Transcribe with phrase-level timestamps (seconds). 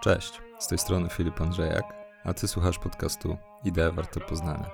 [0.00, 1.84] Cześć, z tej strony Filip Andrzejak,
[2.24, 4.70] a ty słuchasz podcastu Idea Warte Poznania.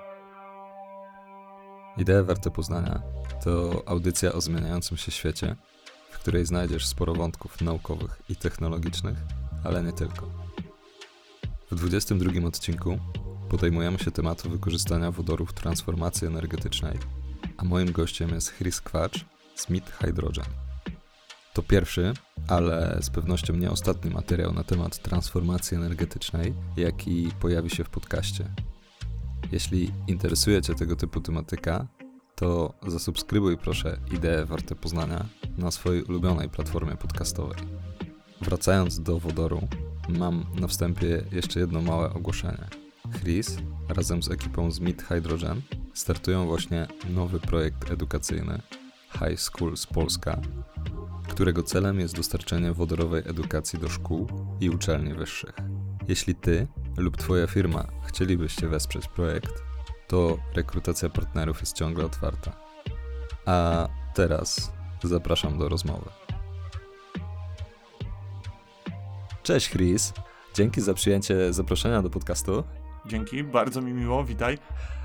[1.96, 3.02] Idea Warte Poznania
[3.44, 5.56] to audycja o zmieniającym się świecie,
[6.10, 9.18] w której znajdziesz sporo wątków naukowych i technologicznych,
[9.64, 10.26] ale nie tylko.
[11.70, 12.98] W 22 odcinku
[13.48, 16.98] podejmujemy się tematu wykorzystania wodoru w transformacji energetycznej,
[17.56, 20.46] a moim gościem jest Chris Kwacz z Mid Hydrogen.
[21.54, 22.14] To pierwszy,
[22.48, 28.44] ale z pewnością nie ostatni materiał na temat transformacji energetycznej, jaki pojawi się w podcaście.
[29.52, 31.86] Jeśli interesuje Cię tego typu tematyka,
[32.34, 35.26] to zasubskrybuj proszę Idee Warte Poznania
[35.58, 37.58] na swojej ulubionej platformie podcastowej.
[38.40, 39.68] Wracając do wodoru,
[40.08, 42.68] mam na wstępie jeszcze jedno małe ogłoszenie.
[43.20, 43.56] Chris
[43.88, 45.62] razem z ekipą z Mid Hydrogen
[45.94, 48.60] startują właśnie nowy projekt edukacyjny
[49.12, 50.40] High Schools Polska,
[51.28, 54.26] którego celem jest dostarczenie wodorowej edukacji do szkół
[54.60, 55.54] i uczelni wyższych.
[56.08, 59.62] Jeśli ty lub twoja firma chcielibyście wesprzeć projekt,
[60.08, 62.52] to rekrutacja partnerów jest ciągle otwarta.
[63.46, 66.10] A teraz zapraszam do rozmowy.
[69.42, 70.12] Cześć Chris,
[70.54, 72.64] dzięki za przyjęcie zaproszenia do podcastu.
[73.06, 74.58] Dzięki, bardzo mi miło, witaj.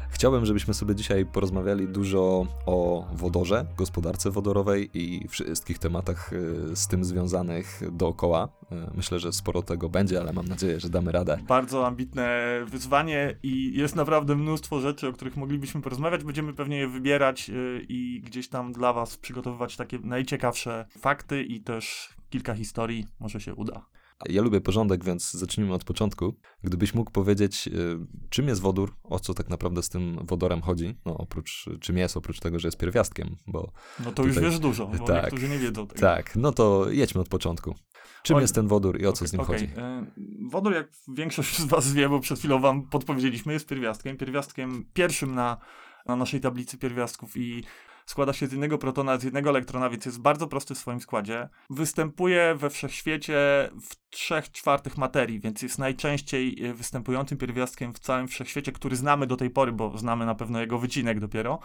[0.10, 6.88] Chciałbym, żebyśmy sobie dzisiaj porozmawiali dużo o wodorze, gospodarce wodorowej i wszystkich tematach y, z
[6.88, 8.50] tym związanych dookoła.
[8.72, 11.38] Y, myślę, że sporo tego będzie, ale mam nadzieję, że damy radę.
[11.48, 16.24] Bardzo ambitne wyzwanie i jest naprawdę mnóstwo rzeczy, o których moglibyśmy porozmawiać.
[16.24, 21.62] Będziemy pewnie je wybierać y, i gdzieś tam dla Was przygotowywać takie najciekawsze fakty i
[21.62, 23.06] też kilka historii.
[23.20, 23.86] Może się uda.
[24.26, 26.36] Ja lubię porządek, więc zacznijmy od początku.
[26.64, 30.98] Gdybyś mógł powiedzieć, y, czym jest wodór, o co tak naprawdę z tym wodorem chodzi,
[31.06, 33.72] no oprócz, czym jest, oprócz tego, że jest pierwiastkiem, bo...
[34.00, 36.02] No to tutaj, już wiesz dużo, bo tak, niektórzy nie wiedzą tego.
[36.02, 37.76] Tak, no to jedźmy od początku.
[38.24, 39.60] Czym Oj, jest ten wodór i o co okay, z nim okay.
[39.60, 39.72] chodzi?
[39.78, 40.06] E,
[40.50, 44.18] wodór, jak większość z was wie, bo przed chwilą wam podpowiedzieliśmy, jest pierwiastkiem.
[44.18, 45.58] Pierwiastkiem pierwszym na,
[46.06, 47.64] na naszej tablicy pierwiastków i
[48.10, 51.50] składa się z jednego protona, z jednego elektrona, więc jest bardzo prosty w swoim składzie.
[51.70, 58.28] Występuje we wszechświecie w 3 czwartych materii, więc jest najczęściej e, występującym pierwiastkiem w całym
[58.28, 61.60] wszechświecie, który znamy do tej pory, bo znamy na pewno jego wycinek dopiero.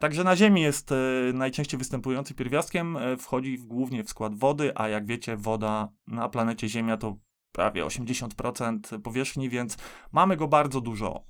[0.00, 0.96] Także na Ziemi jest e,
[1.34, 6.68] najczęściej występujący pierwiastkiem, e, wchodzi głównie w skład wody, a jak wiecie, woda na planecie
[6.68, 7.16] Ziemia to
[7.52, 9.76] prawie 80% powierzchni, więc
[10.12, 11.24] mamy go bardzo dużo.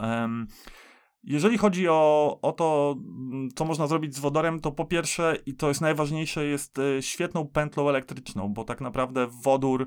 [1.25, 5.55] Jeżeli chodzi o, o to, mm, co można zrobić z wodorem, to po pierwsze, i
[5.55, 9.87] to jest najważniejsze, jest e, świetną pętlą elektryczną, bo tak naprawdę wodór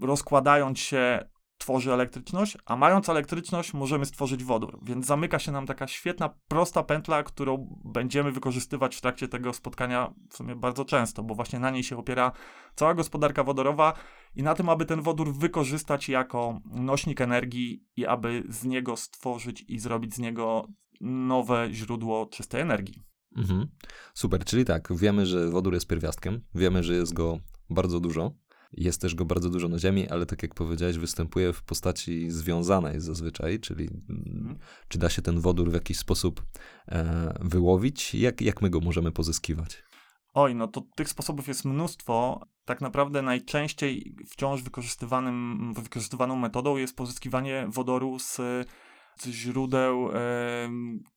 [0.00, 1.28] rozkładając się
[1.58, 4.78] tworzy elektryczność, a mając elektryczność możemy stworzyć wodór.
[4.82, 10.14] Więc zamyka się nam taka świetna, prosta pętla, którą będziemy wykorzystywać w trakcie tego spotkania
[10.30, 12.32] w sumie bardzo często, bo właśnie na niej się opiera
[12.74, 13.92] cała gospodarka wodorowa
[14.34, 19.64] i na tym, aby ten wodór wykorzystać jako nośnik energii i aby z niego stworzyć
[19.68, 20.68] i zrobić z niego
[21.00, 23.02] nowe źródło czystej energii.
[23.36, 23.68] Mhm.
[24.14, 27.38] Super, czyli tak, wiemy, że wodór jest pierwiastkiem, wiemy, że jest go
[27.70, 28.34] bardzo dużo,
[28.72, 33.00] jest też go bardzo dużo na Ziemi, ale tak jak powiedziałeś, występuje w postaci związanej
[33.00, 34.58] zazwyczaj, czyli mhm.
[34.88, 36.42] czy da się ten wodór w jakiś sposób
[36.88, 38.14] e, wyłowić?
[38.14, 39.82] Jak, jak my go możemy pozyskiwać?
[40.34, 42.46] Oj, no to tych sposobów jest mnóstwo.
[42.64, 48.36] Tak naprawdę najczęściej wciąż wykorzystywanym, wykorzystywaną metodą jest pozyskiwanie wodoru z,
[49.16, 50.18] z źródeł e,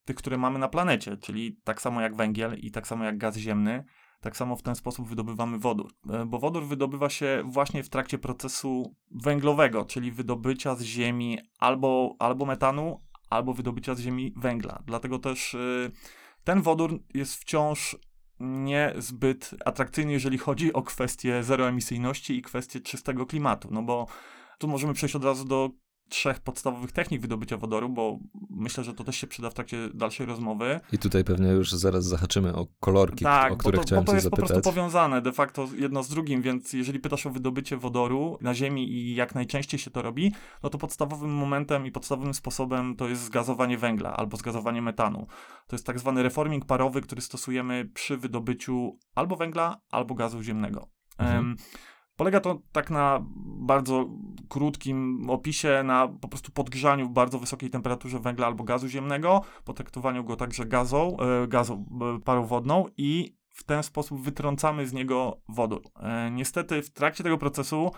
[0.05, 3.37] tych, które mamy na planecie, czyli tak samo jak węgiel i tak samo jak gaz
[3.37, 3.83] ziemny.
[4.21, 8.17] Tak samo w ten sposób wydobywamy wodór, e, bo wodór wydobywa się właśnie w trakcie
[8.17, 14.83] procesu węglowego, czyli wydobycia z ziemi albo, albo metanu, albo wydobycia z ziemi węgla.
[14.85, 15.91] Dlatego też y,
[16.43, 17.97] ten wodór jest wciąż
[18.39, 24.07] niezbyt atrakcyjny, jeżeli chodzi o kwestię zeroemisyjności i kwestię czystego klimatu, no bo
[24.57, 25.69] tu możemy przejść od razu do
[26.09, 30.25] trzech podstawowych technik wydobycia wodoru, bo myślę, że to też się przyda w trakcie dalszej
[30.25, 30.79] rozmowy.
[30.93, 34.15] I tutaj pewnie już zaraz zahaczymy o kolorki, tak, o które to, chciałem bo to
[34.15, 34.47] jest zapytać.
[34.47, 38.53] po prostu powiązane de facto jedno z drugim, więc jeżeli pytasz o wydobycie wodoru na
[38.53, 40.33] Ziemi i jak najczęściej się to robi,
[40.63, 45.27] no to podstawowym momentem i podstawowym sposobem to jest zgazowanie węgla albo zgazowanie metanu.
[45.67, 50.89] To jest tak zwany reforming parowy, który stosujemy przy wydobyciu albo węgla, albo gazu ziemnego.
[51.17, 51.37] Mhm.
[51.37, 51.55] Um,
[52.19, 54.09] Polega to tak na bardzo
[54.49, 60.23] krótkim opisie, na po prostu podgrzaniu w bardzo wysokiej temperaturze węgla albo gazu ziemnego, potraktowaniu
[60.23, 65.41] go także gazą, e, gazą e, parą wodną i w ten sposób wytrącamy z niego
[65.49, 65.81] wodór.
[65.99, 67.91] E, niestety w trakcie tego procesu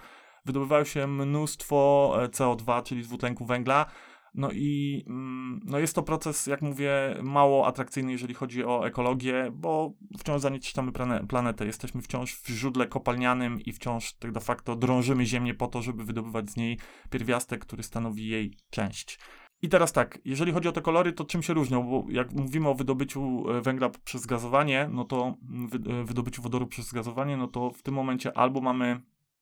[0.46, 3.86] wydobywało się mnóstwo CO2, czyli dwutlenku węgla,
[4.33, 6.92] No i mm, no jest to proces, jak mówię,
[7.24, 11.66] mało atrakcyjny, jeżeli chodzi o ekologię, bo wciąż zanieczyszczamy plane- planetę.
[11.66, 16.04] Jesteśmy wciąż w źródle kopalnianym i wciąż tak de facto drążymy Ziemię po to, żeby
[16.04, 16.80] wydobywać z niej
[17.10, 19.19] pierwiastek, który stanowi jej część.
[19.62, 21.84] I teraz tak, jeżeli chodzi o te kolory, to czym się różnią?
[21.84, 25.69] Bo jak mówimy o wydobyciu e, węgla przez gazowanie, no to mm,
[26.01, 29.01] e, wydobyciu wodoru przez gazowanie, no to w tym momencie albo mamy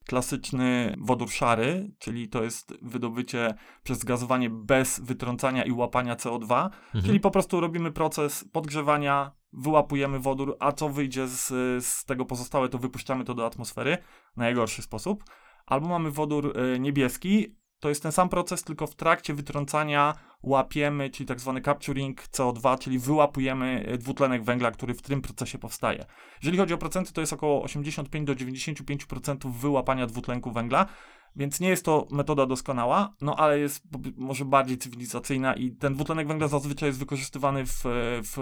[0.10, 3.54] klasyczny wodór szary, czyli to jest wydobycie
[3.84, 7.06] przez gazowanie bez wytrącania i łapania CO2, Mhm.
[7.06, 11.48] czyli po prostu robimy proces podgrzewania, wyłapujemy wodór, a co wyjdzie z,
[11.86, 13.98] z tego pozostałe, to wypuszczamy to do atmosfery
[14.34, 15.24] w najgorszy sposób.
[15.66, 20.14] Albo mamy wodór e, niebieski, to jest ten sam proces, tylko w trakcie wytrącania
[20.44, 25.58] łapiemy, czyli tak zwany capturing CO2, czyli wyłapujemy e, dwutlenek węgla, który w tym procesie
[25.58, 26.06] powstaje.
[26.42, 30.86] Jeżeli chodzi o procenty, to jest około 85 do 95% wyłapania dwutlenku węgla,
[31.36, 33.84] więc nie jest to metoda doskonała, no ale jest
[34.18, 37.84] może bardziej cywilizacyjna i ten dwutlenek węgla zazwyczaj jest wykorzystywany w,
[38.24, 38.38] w,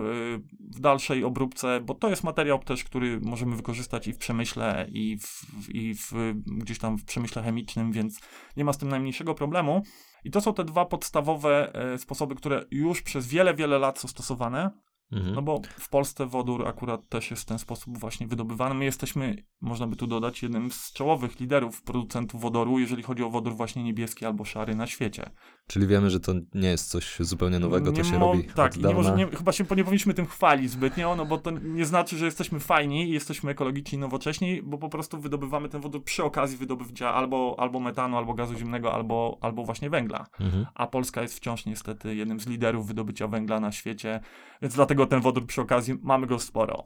[0.75, 5.18] w dalszej obróbce, bo to jest materiał też, który możemy wykorzystać i w przemyśle, i
[5.18, 6.12] w, i w
[6.45, 8.19] gdzieś tam w przemyśle chemicznym, więc
[8.57, 9.84] nie ma z tym najmniejszego problemu.
[10.24, 14.07] I to są te dwa podstawowe e, sposoby, które już przez wiele, wiele lat są
[14.07, 14.72] stosowane.
[15.12, 15.36] Mhm.
[15.36, 18.75] No bo w Polsce wodór akurat też jest w ten sposób właśnie wydobywany.
[18.75, 23.30] My jesteśmy, można by tu dodać, jednym z czołowych liderów producentów wodoru, jeżeli chodzi o
[23.30, 25.30] wodór właśnie niebieski albo szary na świecie.
[25.68, 28.77] Czyli wiemy, że to nie jest coś zupełnie nowego, to Nie się mo- robi Tak,
[28.77, 31.86] i nie może, nie, chyba się nie powinniśmy tym chwalić zbytnio, no bo to nie
[31.86, 36.03] znaczy, że jesteśmy fajni i jesteśmy ekologiczni i nowocześni, bo po prostu wydobywamy ten wodór
[36.03, 40.27] przy okazji wydobycia albo, albo metanu, albo gazu ziemnego, albo, albo właśnie węgla.
[40.39, 40.65] Mhm.
[40.75, 44.19] A Polska jest wciąż niestety jednym z liderów wydobycia węgla na świecie,
[44.62, 46.83] więc dlatego ten wodór przy okazji mamy go sporo.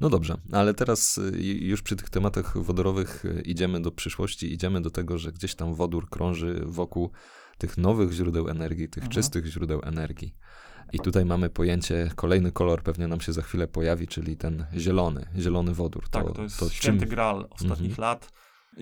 [0.00, 4.80] No dobrze, ale teraz y, już przy tych tematach wodorowych y, idziemy do przyszłości, idziemy
[4.80, 7.10] do tego, że gdzieś tam wodór krąży wokół
[7.58, 9.12] tych nowych źródeł energii, tych Mhm.
[9.12, 10.34] czystych źródeł energii.
[10.92, 15.26] I tutaj mamy pojęcie, kolejny kolor pewnie nam się za chwilę pojawi, czyli ten zielony,
[15.38, 16.08] zielony wodór.
[16.08, 18.00] Tak, to, jest czym- święty graal ostatnich Mhm.
[18.08, 18.32] lat.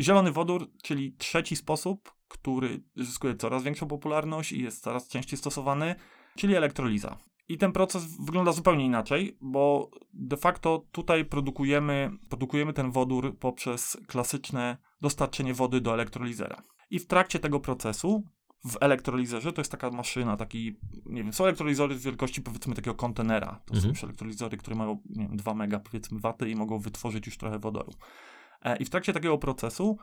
[0.01, 5.95] Zielony wodór, czyli trzeci sposób, który zyskuje coraz większą popularność i jest coraz częściej stosowany,
[6.37, 7.19] czyli elektroliza.
[7.49, 13.97] I ten proces wygląda zupełnie inaczej, bo de facto tutaj produkujemy, produkujemy ten wodór poprzez
[14.07, 16.63] klasyczne dostarczenie wody do elektrolizera.
[16.91, 18.25] I w trakcie tego procesu
[18.65, 23.61] w elektrolizerze to jest taka maszyna, taki, nie wiem, są elektrolizory wielkości powiedzmy takiego kontenera.
[23.67, 23.91] To są Mhm.
[23.91, 27.59] już elektrolizory, które mają, nie wiem, 2 mega powiedzmy waty i mogą wytworzyć już trochę
[27.59, 27.93] wodoru.
[28.63, 29.99] E, I w trakcie takiego procesu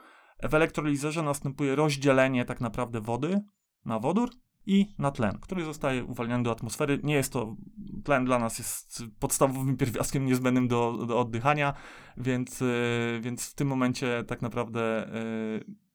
[0.50, 3.42] w elektrolizerze następuje rozdzielenie tak naprawdę wody
[3.85, 4.30] na wodór
[4.65, 7.00] i na tlen, który zostaje uwalniany do atmosfery.
[7.03, 7.56] Nie jest to,
[8.03, 11.73] tlen dla nas jest podstawowym pierwiastkiem niezbędnym do, do oddychania,
[12.17, 12.65] więc, e,
[13.21, 15.11] więc w tym momencie tak naprawdę e,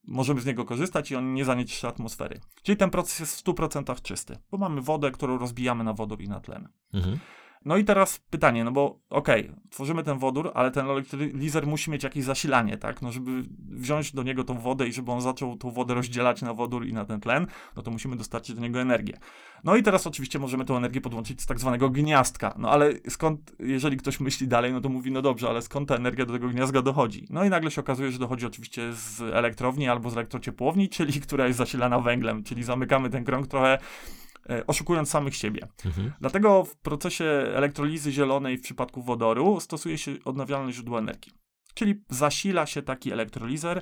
[0.07, 2.39] możemy z niego korzystać i on nie zanieczyszcza atmosfery.
[2.63, 6.27] Czyli ten proces jest w 100% czysty, bo mamy wodę, którą rozbijamy na wodór i
[6.27, 6.69] na tlen.
[6.93, 7.19] Mhm.
[7.65, 12.03] No i teraz pytanie, no bo okej, tworzymy ten wodór, ale ten elektrolizer musi mieć
[12.03, 13.01] jakieś zasilanie, tak?
[13.01, 16.53] No żeby wziąć do niego tą wodę i żeby on zaczął tą wodę rozdzielać na
[16.53, 19.17] wodór i na ten tlen, no to musimy dostarczyć do niego energię.
[19.63, 22.55] No i teraz oczywiście możemy tą energię podłączyć z tak zwanego gniazdka.
[22.57, 25.95] No ale skąd, jeżeli ktoś myśli dalej, no to mówi, no dobrze, ale skąd ta
[25.95, 27.27] energia do tego gniazdka dochodzi?
[27.29, 31.47] No i nagle się okazuje, że dochodzi oczywiście z elektrowni albo z elektrociepłowni, czyli która
[31.47, 33.77] jest zasilana węglem, czyli zamykamy ten krąg trochę
[34.67, 35.67] oszukując samych siebie.
[35.85, 36.11] Mhm.
[36.21, 37.25] Dlatego w procesie
[37.55, 41.31] elektrolizy zielonej w przypadku wodoru stosuje się odnawialne źródło energii.
[41.73, 43.81] Czyli zasila się taki elektrolizer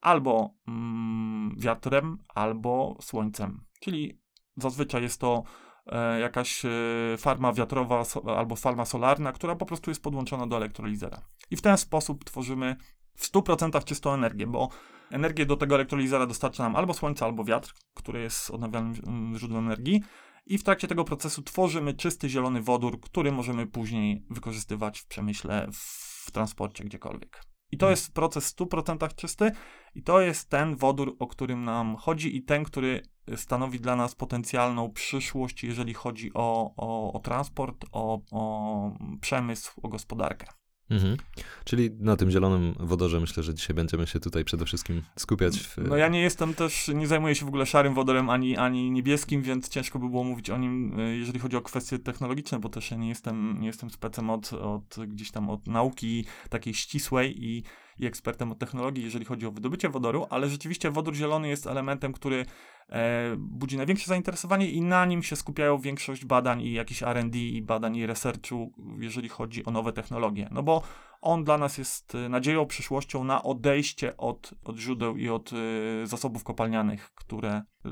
[0.00, 3.64] albo mm, wiatrem, albo słońcem.
[3.80, 4.20] Czyli
[4.56, 5.42] zazwyczaj jest to
[5.86, 6.70] e, jakaś e,
[7.18, 11.22] farma wiatrowa so, albo farma solarna, która po prostu jest podłączona do elektrolizera.
[11.50, 12.76] I w ten sposób tworzymy
[13.16, 14.68] w 100% czystą energię, bo
[15.10, 19.64] energię do tego elektrolizera dostarcza nam albo słońce, albo wiatr, który jest odnawialnym mm, źródłem
[19.64, 20.02] energii.
[20.46, 25.68] I w trakcie tego procesu tworzymy czysty zielony wodór, który możemy później wykorzystywać w przemyśle,
[25.72, 27.42] w transporcie, gdziekolwiek.
[27.70, 27.90] I to Mhm.
[27.92, 29.50] jest proces w 100% czysty
[29.94, 33.02] i to jest ten wodór, o którym nam chodzi i ten, który
[33.36, 39.88] stanowi dla nas potencjalną przyszłość, jeżeli chodzi o, o, o transport, o, o przemysł, o
[39.88, 40.46] gospodarkę.
[40.90, 41.16] Mhm.
[41.64, 45.58] Czyli na tym zielonym wodorze myślę, że dzisiaj będziemy się tutaj przede wszystkim skupiać.
[45.58, 45.78] W...
[45.78, 49.42] No ja nie jestem też, nie zajmuję się w ogóle szarym wodorem ani, ani niebieskim,
[49.42, 52.90] więc ciężko by było mówić o nim, y, jeżeli chodzi o kwestie technologiczne, bo też
[52.90, 57.62] ja nie jestem, nie jestem specem od, od gdzieś tam od nauki takiej ścisłej i,
[57.98, 62.12] i ekspertem od technologii, jeżeli chodzi o wydobycie wodoru, ale rzeczywiście wodór zielony jest elementem,
[62.12, 62.46] który e,
[63.36, 67.96] budzi największe zainteresowanie i na nim się skupiają większość badań i jakichś R&D i badań
[67.96, 70.48] i researchu, jeżeli chodzi o nowe technologie.
[70.50, 70.82] No bo
[71.24, 76.06] on dla nas jest y, nadzieją, przyszłością na odejście od, od źródeł i od y,
[76.06, 77.90] zasobów kopalnianych, które y,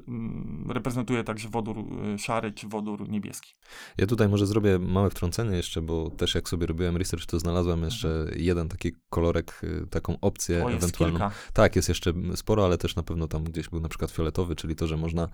[0.69, 1.79] reprezentuje także wodór
[2.15, 3.55] y, szary czy wodór niebieski.
[3.99, 7.83] Ja tutaj może zrobię małe wtrącenie jeszcze, bo też jak sobie robiłem research, to znalazłem
[7.83, 9.61] jeszcze jeden taki kolorek,
[9.91, 11.19] taką opcję O, ewentualną.
[11.19, 11.35] kilka.
[11.53, 14.77] Tak, jest jeszcze sporo, ale też na pewno tam gdzieś był na przykład fioletowy, czyli
[14.77, 15.29] to, że można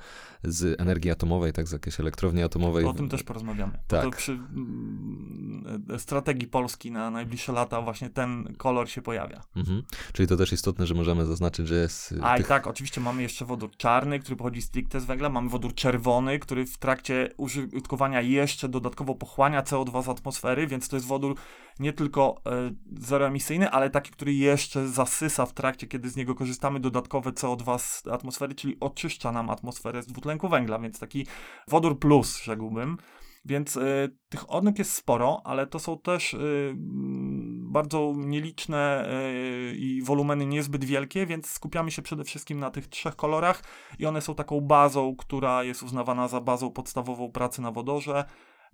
[0.45, 2.85] z energii atomowej, tak z jakiejś elektrowni atomowej.
[2.85, 3.79] O tym też porozmawiamy.
[3.89, 4.05] Tak.
[4.05, 9.43] To przy mm, e, strategii Polski na najbliższe lata właśnie ten kolor się pojawia.
[9.57, 9.83] Mhm.
[10.13, 13.23] Czyli to też istotne, że możemy zaznaczyć, że jest y, A i tak, oczywiście mamy
[13.23, 18.21] jeszcze wodór czarny, który pochodzi stricte z węgla, mamy wodór czerwony, który w trakcie użytkowania
[18.21, 21.37] jeszcze dodatkowo pochłania CO2 z atmosfery, więc to jest wodór
[21.79, 26.81] nie tylko e, zeroemisyjny, ale taki, który jeszcze zasysa w trakcie, kiedy z niego korzystamy
[26.81, 31.27] dodatkowe CO2 z atmosfery, czyli oczyszcza nam atmosferę z dwutlenku węgla, więc taki
[31.69, 32.99] wodór plus, rzekłbym.
[33.45, 39.75] Więc e, tych odnóg jest sporo, ale to są też e, mm, bardzo nieliczne e,
[39.75, 43.63] i wolumeny niezbyt wielkie, więc skupiamy się przede wszystkim na tych trzech kolorach
[43.99, 48.25] i one są taką bazą, która jest uznawana za bazą podstawową pracy na wodorze.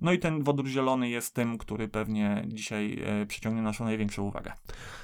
[0.00, 4.52] No i ten wodór zielony jest tym, który pewnie dzisiaj e, przyciągnie naszą największą uwagę.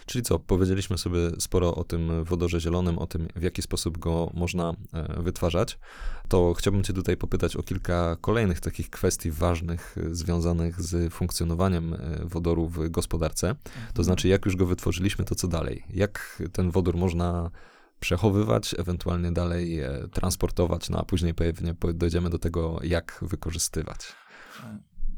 [0.07, 4.31] Czyli co, powiedzieliśmy sobie sporo o tym wodorze zielonym, o tym, w jaki sposób go
[4.35, 5.79] można e, wytwarzać.
[6.29, 11.97] To chciałbym Cię tutaj popytać o kilka kolejnych takich kwestii ważnych, e, związanych z funkcjonowaniem
[12.25, 13.55] wodoru w gospodarce.
[13.95, 15.85] To znaczy, jak już go wytworzyliśmy, to co dalej?
[15.91, 17.51] Jak ten wodór można
[18.01, 19.81] przechowywać, ewentualnie dalej
[20.13, 24.20] transportować, no a później pewnie dojdziemy do tego, jak wykorzystywać.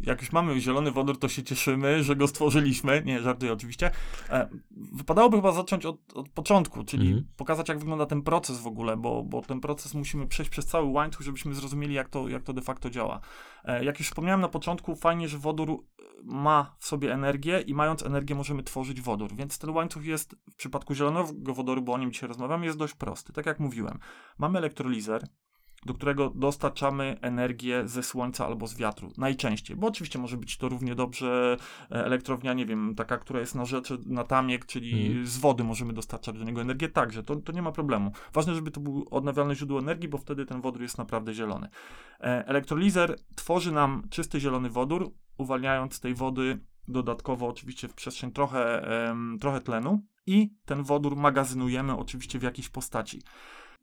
[0.02, 3.02] Jak już mamy zielony wodór, to się cieszymy, że go stworzyliśmy.
[3.06, 3.90] Nie, żartuję oczywiście.
[4.30, 7.26] E, wypadałoby chyba zacząć od, od początku, czyli Mhm.
[7.37, 10.87] pokazać, jak wygląda ten proces w ogóle, bo, bo ten proces musimy przejść przez cały
[10.88, 13.20] łańcuch, żebyśmy zrozumieli, jak to, jak to de facto działa.
[13.64, 17.75] E, jak już wspomniałem na początku, fajnie, że wodór e, ma w sobie energię i
[17.75, 21.99] mając energię możemy tworzyć wodór, więc ten łańcuch jest w przypadku zielonego wodoru, bo o
[21.99, 23.32] nim dzisiaj rozmawiamy, jest dość prosty.
[23.32, 23.99] Tak jak mówiłem,
[24.38, 25.26] mamy elektrolizer,
[25.87, 29.12] do którego dostarczamy energię ze słońca albo z wiatru.
[29.19, 31.57] Najczęściej, bo oczywiście może być to równie dobrze
[31.91, 35.27] e, elektrownia, nie wiem, taka, która jest na rzeczy, na tamiek, czyli Mhm.
[35.27, 38.12] z wody możemy dostarczać do niego energię także, to, to nie ma problemu.
[38.33, 41.69] Ważne, żeby to był odnawialne źródło energii, bo wtedy ten wodór jest naprawdę zielony.
[42.21, 48.33] E, Elektrolizer tworzy nam czysty zielony wodór, uwalniając z tej wody dodatkowo oczywiście w przestrzeń
[48.33, 48.87] trochę,
[49.41, 53.23] trochę tlenu i ten wodór magazynujemy oczywiście w jakiejś postaci.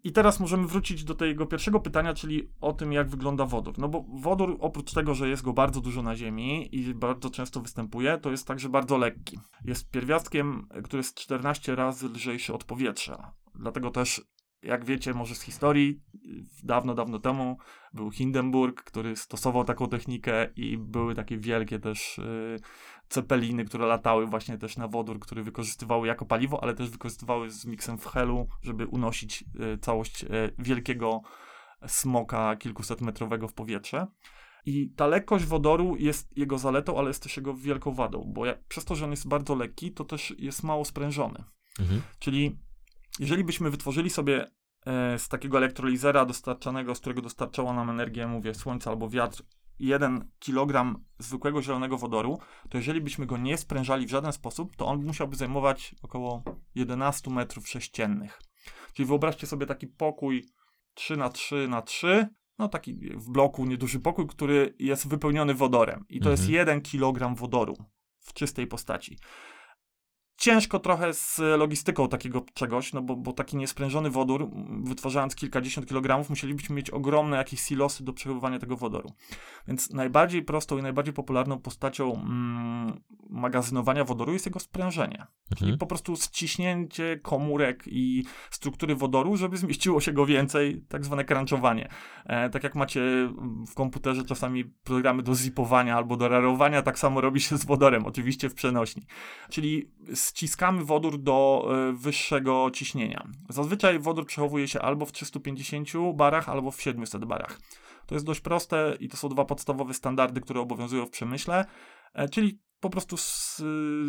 [0.04, 3.74] I teraz możemy wrócić do tego pierwszego pytania, czyli o tym, jak wygląda wodór.
[3.78, 7.62] No bo wodór, oprócz tego, że jest go bardzo dużo na Ziemi i bardzo często
[7.62, 9.40] występuje, to jest także bardzo lekki.
[9.66, 13.34] Jest pierwiastkiem, który jest 14 razy lżejszy od powietrza.
[13.56, 14.22] Dlatego też,
[14.64, 16.02] jak wiecie, może z historii,
[16.64, 17.58] dawno, dawno temu
[17.94, 22.60] był Hindenburg, który stosował taką technikę i były takie wielkie też y,
[23.10, 27.66] cepeliny, które latały właśnie też na wodór, który wykorzystywały jako paliwo, ale też wykorzystywały z
[27.66, 30.28] miksem w helu, żeby unosić y, całość y,
[30.60, 31.22] wielkiego
[31.88, 34.08] smoka kilkuset metrowego w powietrze.
[34.66, 38.64] I ta lekkość wodoru jest jego zaletą, ale jest też jego wielką wadą, bo jak,
[38.64, 41.44] przez to, że on jest bardzo lekki, to też jest mało sprężony.
[41.80, 42.02] Mhm.
[42.20, 42.60] Czyli
[43.20, 44.52] jeżeli byśmy wytworzyli sobie
[44.86, 49.44] e, z takiego elektrolizera dostarczanego, z którego dostarczała nam energię, mówię, słońce albo wiatr,
[49.80, 54.86] 1 kg zwykłego zielonego wodoru, to jeżeli byśmy go nie sprężali w żaden sposób, to
[54.88, 56.44] on musiałby zajmować około
[56.76, 58.42] 11 metrów sześciennych.
[58.94, 60.46] Czyli wyobraźcie sobie taki pokój
[60.94, 62.28] 3 na 3 na 3
[62.60, 66.06] no taki w bloku nieduży pokój, który jest wypełniony wodorem.
[66.10, 66.32] I to Mhm.
[66.32, 67.78] jest 1 kg wodoru
[68.20, 69.18] w czystej postaci.
[70.40, 74.50] Ciężko trochę z logistyką takiego czegoś, no bo, bo taki niesprężony wodór,
[74.84, 79.12] wytwarzając kilkadziesiąt kilogramów, musielibyśmy mieć ogromne jakieś silosy do przechowywania tego wodoru.
[79.68, 85.28] Więc najbardziej prostą i najbardziej popularną postacią mm, magazynowania wodoru jest jego sprężenie.
[85.50, 85.78] Czyli Mhm.
[85.80, 91.90] po prostu ściśnięcie komórek i struktury wodoru, żeby zmieściło się go więcej, tak zwane crunchowanie.
[92.26, 93.02] E, tak jak macie
[93.68, 98.06] w komputerze czasami programy do zipowania albo do rarowania, tak samo robi się z wodorem,
[98.06, 99.04] oczywiście w przenośni.
[99.50, 99.92] Czyli
[100.30, 103.28] ściskamy wodór do e, wyższego ciśnienia.
[103.50, 107.60] Zazwyczaj wodór przechowuje się albo w 350 barach, albo w 700 barach.
[108.06, 111.66] To jest dość proste i to są dwa podstawowe standardy, które obowiązują w przemyśle,
[112.14, 113.16] e, czyli po prostu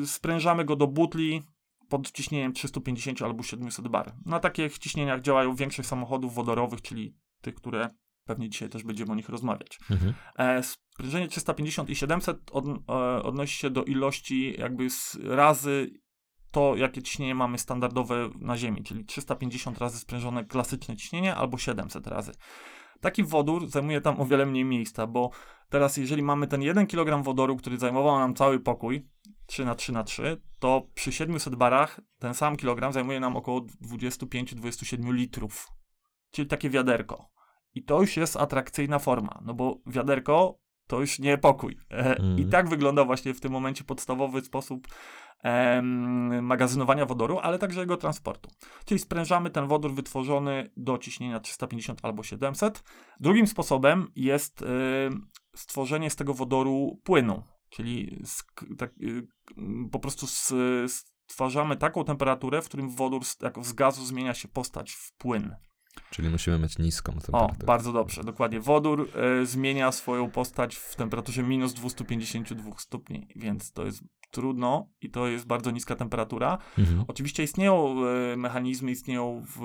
[0.06, 1.42] sprężamy go do butli
[1.88, 4.12] pod ciśnieniem 350 albo 700 bar.
[4.26, 7.88] Na takich ciśnieniach działają większość samochodów wodorowych, czyli tych, które
[8.24, 9.78] pewnie dzisiaj też będziemy o nich rozmawiać.
[9.90, 10.14] Mhm.
[10.38, 12.64] E, sprężenie 350 i 700 od,
[13.22, 15.90] odnosi się do ilości jakby z razy
[16.50, 22.06] to, jakie ciśnienie mamy standardowe na Ziemi, czyli 350 razy sprężone klasyczne ciśnienie albo 700
[22.06, 22.32] razy.
[23.00, 25.30] Taki wodór zajmuje tam o wiele mniej miejsca, bo
[25.68, 29.08] teraz jeżeli mamy ten 1 kg wodoru, który zajmował nam cały pokój,
[29.46, 33.60] 3 na 3 na 3, to przy 700 barach ten sam kilogram zajmuje nam około
[33.60, 35.68] 25-27 litrów.
[36.30, 37.30] Czyli takie wiaderko.
[37.74, 40.58] I to już jest atrakcyjna forma, no bo wiaderko
[40.90, 41.76] to już nie pokój.
[41.90, 42.38] E, Mm.
[42.38, 44.88] I tak wygląda właśnie w tym momencie podstawowy sposób
[46.42, 48.50] magazynowania wodoru, ale także jego transportu.
[48.84, 52.82] Czyli sprężamy ten wodór wytworzony do ciśnienia 350 albo 700.
[53.20, 59.26] Drugim sposobem jest em, stworzenie z tego wodoru płynu, czyli sk- tak, y,
[59.92, 64.48] po prostu s- stwarzamy taką temperaturę, w którym wodór z, jako z gazu zmienia się
[64.48, 65.54] postać w płyn.
[66.10, 67.66] Czyli musimy mieć niską O, temperaturę.
[67.66, 68.60] bardzo dobrze, dokładnie.
[68.60, 75.10] Wodór e, zmienia swoją postać w temperaturze minus 252 stopni, więc to jest trudno i
[75.10, 76.58] to jest bardzo niska temperatura.
[76.78, 77.04] Mhm.
[77.08, 77.96] Oczywiście istnieją
[78.32, 79.62] e, mechanizmy, istnieją w,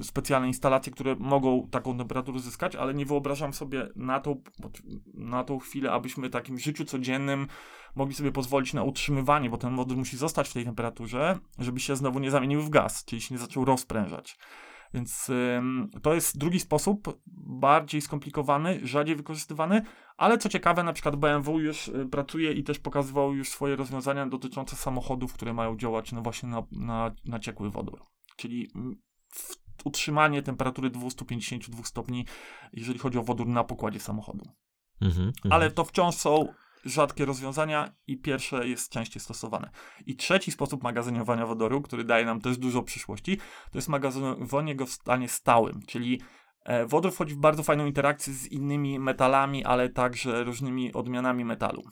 [0.00, 4.42] e, specjalne instalacje, które mogą taką temperaturę zyskać, ale nie wyobrażam sobie na tą,
[5.14, 7.46] na tą chwilę, abyśmy w takim życiu codziennym
[7.94, 11.96] mogli sobie pozwolić na utrzymywanie, bo ten wodór musi zostać w tej temperaturze, żeby się
[11.96, 14.38] znowu nie zamienił w gaz, czyli się nie zaczął rozprężać.
[14.96, 15.30] Więc
[16.02, 19.82] to jest drugi sposób, bardziej skomplikowany, rzadziej wykorzystywany,
[20.16, 24.26] ale co ciekawe, na przykład BMW już y, pracuje i też pokazywał już swoje rozwiązania
[24.26, 28.04] dotyczące samochodów, które mają działać no właśnie na, na, na ciekły wodór.
[28.36, 28.96] Czyli mm,
[29.84, 32.26] utrzymanie temperatury 252 stopni,
[32.72, 34.44] jeżeli chodzi o wodór na pokładzie samochodu.
[35.00, 35.26] Mhm.
[35.26, 35.52] Mhm.
[35.52, 36.54] Ale to wciąż są
[36.86, 39.70] rzadkie rozwiązania i pierwsze jest częściej stosowane.
[40.06, 43.36] I trzeci sposób magazynowania wodoru, który daje nam też dużo przyszłości,
[43.72, 46.20] to jest magazynowanie go w stanie stałym, czyli
[46.64, 51.82] e, wodór wchodzi w bardzo fajną interakcję z innymi metalami, ale także różnymi odmianami metalu.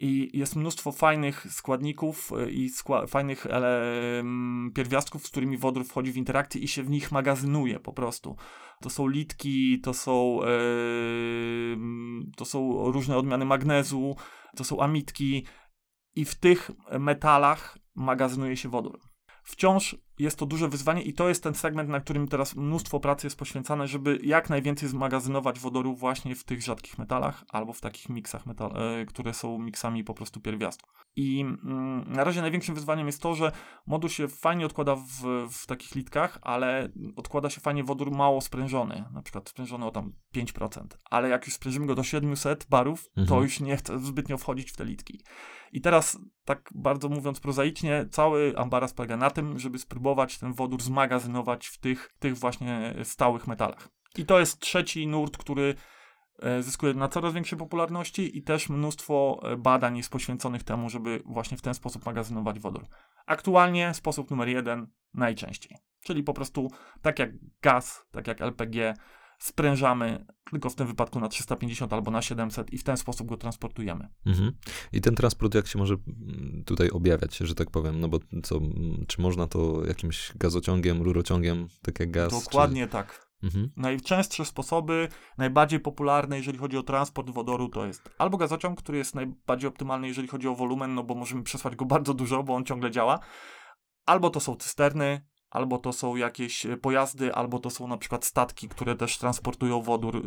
[0.00, 5.84] I jest mnóstwo fajnych składników y, i skła- fajnych ele- em, pierwiastków, z którymi wodór
[5.84, 8.36] wchodzi w interakcję i się w nich magazynuje po prostu.
[8.82, 14.16] To są litki, to są, em, to są różne odmiany magnezu,
[14.56, 15.46] to są amitki
[16.16, 19.00] i w tych metalach magazynuje się wodór.
[19.44, 23.26] Wciąż jest to duże wyzwanie i to jest ten segment, na którym teraz mnóstwo pracy
[23.26, 28.08] jest poświęcane, żeby jak najwięcej zmagazynować wodoru właśnie w tych rzadkich metalach albo w takich
[28.08, 31.06] miksach, metal, e, które są miksami po prostu pierwiastków.
[31.16, 33.52] I mm, na razie największym wyzwaniem jest to, że
[33.86, 39.04] moduł się fajnie odkłada w, w takich litkach, ale odkłada się fajnie wodór mało sprężony,
[39.12, 43.20] na przykład sprężony o tam 5%, ale jak już sprężymy go do 700 barów, to
[43.20, 43.42] Mhm.
[43.42, 45.20] już nie chce zbytnio wchodzić w te litki.
[45.72, 50.05] I teraz, tak bardzo mówiąc prozaicznie, cały ambaras polega na tym, żeby spróbować
[50.40, 53.88] ten wodór zmagazynować w tych, tych właśnie stałych metalach.
[54.18, 55.74] I to jest trzeci nurt, który
[56.42, 61.22] e, zyskuje na coraz większej popularności i też mnóstwo e, badań jest poświęconych temu, żeby
[61.24, 62.86] właśnie w ten sposób magazynować wodór.
[63.26, 66.70] Aktualnie sposób numer jeden najczęściej, czyli po prostu
[67.02, 67.30] tak jak
[67.62, 68.94] gaz, tak jak LPG,
[69.38, 73.36] sprężamy tylko w tym wypadku na 350 albo na 700 i w ten sposób go
[73.36, 74.08] transportujemy.
[74.26, 74.52] Mhm.
[74.92, 78.56] I ten transport jak się może mm, tutaj objawiać, że tak powiem, no bo co,
[78.56, 82.44] mm, czy można to jakimś gazociągiem, rurociągiem, tak jak gaz?
[82.44, 83.20] Dokładnie tak.
[83.20, 83.46] Czy...
[83.46, 83.70] Mhm.
[83.76, 89.14] Najczęstsze sposoby, najbardziej popularne, jeżeli chodzi o transport wodoru, to jest albo gazociąg, który jest
[89.14, 92.64] najbardziej optymalny, jeżeli chodzi o wolumen, no bo możemy przesłać go bardzo dużo, bo on
[92.64, 93.18] ciągle działa,
[94.06, 98.24] albo to są cysterny, albo to są jakieś e, pojazdy, albo to są na przykład
[98.24, 100.22] statki, które też transportują wodór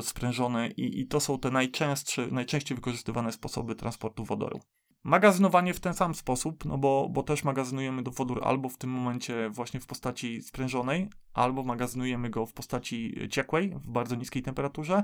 [0.00, 4.60] sprężony i, i to są te najczęstsze, najczęściej wykorzystywane sposoby transportu wodoru.
[5.04, 8.90] Magazynowanie w ten sam sposób, no bo, bo też magazynujemy do wodór albo w tym
[8.90, 15.02] momencie właśnie w postaci sprężonej, albo magazynujemy go w postaci ciekłej, w bardzo niskiej temperaturze.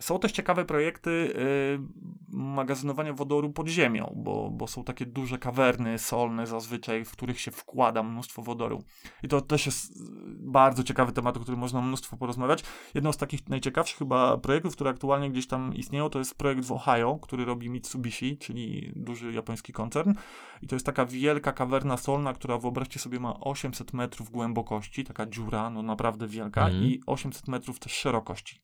[0.00, 5.98] Są też ciekawe projekty y, magazynowania wodoru pod ziemią, bo, bo są takie duże kawerny
[5.98, 8.82] solne zazwyczaj, w których się wkłada mnóstwo wodoru.
[9.22, 10.00] I to też jest y,
[10.38, 12.64] bardzo ciekawy temat, o którym można mnóstwo porozmawiać.
[12.94, 16.72] Jedną z takich najciekawszych chyba projektów, które aktualnie gdzieś tam istnieją, to jest projekt w
[16.72, 20.14] Ohio, który robi Mitsubishi, czyli duży japoński koncern.
[20.62, 25.26] I to jest taka wielka kawerna solna, która wyobraźcie sobie ma 800 metrów głębokości, taka
[25.26, 26.84] dziura, no naprawdę wielka, Mhm.
[26.84, 28.60] i 800 metrów też szerokości.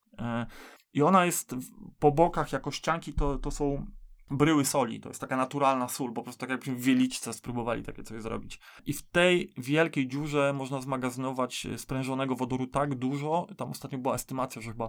[0.96, 1.54] I ona jest
[1.98, 3.86] po bokach jako ścianki, to, to są
[4.30, 5.00] bryły soli.
[5.00, 8.60] To jest taka naturalna sól, po prostu tak jakbyśmy w wieliczce spróbowali takie coś zrobić.
[8.86, 14.14] I w tej wielkiej dziurze można zmagazynować e, sprężonego wodoru tak dużo, tam ostatnio była
[14.14, 14.88] estymacja, że chyba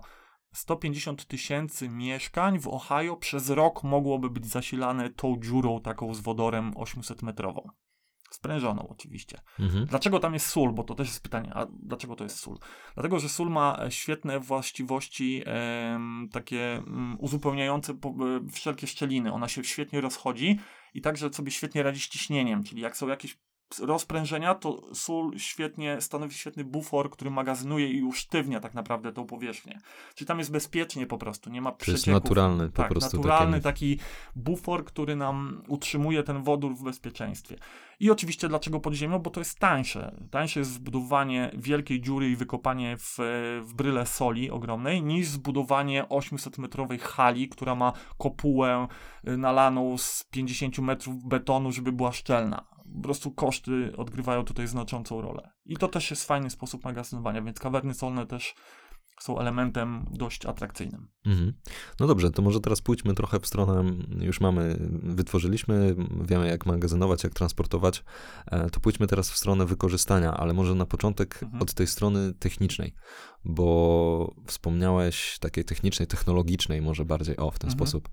[0.54, 6.74] 150 tysięcy mieszkań w Ohio przez rok mogłoby być zasilane tą dziurą taką z wodorem
[6.74, 7.70] 800-metrową.
[8.30, 9.40] Sprężoną oczywiście.
[9.60, 9.86] Mhm.
[9.86, 10.74] Dlaczego tam jest sól?
[10.74, 12.58] Bo to też jest pytanie, a dlaczego to jest sól?
[12.94, 18.13] Dlatego, że sól ma e, świetne właściwości em, takie mm, uzupełniające po, e,
[18.52, 19.34] wszelkie szczeliny.
[19.34, 20.60] Ona się świetnie rozchodzi
[20.94, 23.38] i także sobie świetnie radzi z ciśnieniem, czyli jak są jakieś
[23.80, 29.80] rozprężenia, to sól świetnie, stanowi świetny bufor, który magazynuje i usztywnia tak naprawdę tą powierzchnię.
[30.16, 32.24] Czyli tam jest bezpiecznie po prostu, nie ma To jest przecieków.
[32.24, 33.18] naturalny po tak, prostu.
[33.18, 37.56] naturalny taki- taki bufor, który nam utrzymuje ten wodór w bezpieczeństwie.
[38.00, 39.20] I oczywiście dlaczego pod ziemią?
[39.20, 40.16] Bo to jest tańsze.
[40.32, 43.18] Tańsze jest zbudowanie wielkiej dziury i wykopanie w,
[43.66, 48.88] w bryle soli ogromnej, niż zbudowanie 800-metrowej hali, która ma kopułę
[49.28, 52.68] y, nalaną z 50 metrów betonu, żeby była szczelna.
[52.96, 55.52] Po prostu koszty odgrywają tutaj znaczącą rolę.
[55.66, 58.56] I to też jest fajny sposób magazynowania, więc kawerny solne też
[59.19, 61.08] są elementem dość atrakcyjnym.
[61.25, 61.53] Mhm.
[61.99, 63.84] No dobrze, to może teraz pójdźmy trochę w stronę,
[64.21, 68.03] już mamy, wytworzyliśmy, wiemy jak magazynować, jak transportować,
[68.51, 71.62] e, to pójdźmy teraz w stronę wykorzystania, ale może na początek Mhm.
[71.62, 72.93] od tej strony technicznej,
[73.45, 77.77] bo wspomniałeś takiej technicznej, technologicznej może bardziej, o w ten Mhm.
[77.77, 78.10] sposób,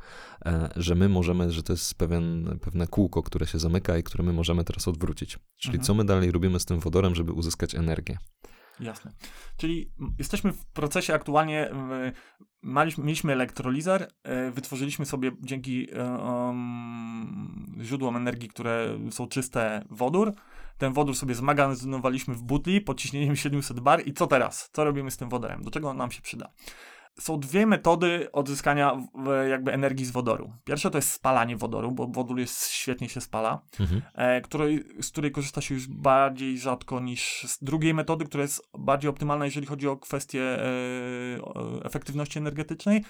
[0.46, 4.24] e, że my możemy, że to jest pewien, pewne kółko, które się zamyka i które
[4.24, 5.38] my możemy teraz odwrócić.
[5.56, 5.84] Czyli Mhm.
[5.86, 8.18] co my dalej robimy z tym wodorem, żeby uzyskać energię?
[8.80, 9.12] Jasne.
[9.56, 11.70] Czyli jesteśmy w procesie aktualnie,
[12.98, 20.32] mieliśmy elektrolizer, y, wytworzyliśmy sobie dzięki um, źródłom energii, które są czyste, wodór.
[20.78, 24.70] Ten wodór sobie zmagazynowaliśmy w butli pod ciśnieniem 700 bar i co teraz?
[24.72, 25.62] Co robimy z tym wodorem?
[25.62, 26.50] Do czego on nam się przyda?
[27.20, 29.06] Są dwie metody odzyskania
[29.48, 30.52] jakby energii z wodoru.
[30.64, 34.02] Pierwsze to jest spalanie wodoru, bo wodór jest, świetnie się spala Mhm.
[34.14, 38.68] e, której, z której korzysta się już bardziej rzadko niż z drugiej metody, która jest
[38.78, 40.66] bardziej optymalna, jeżeli chodzi o kwestię e,
[41.84, 43.04] efektywności energetycznej,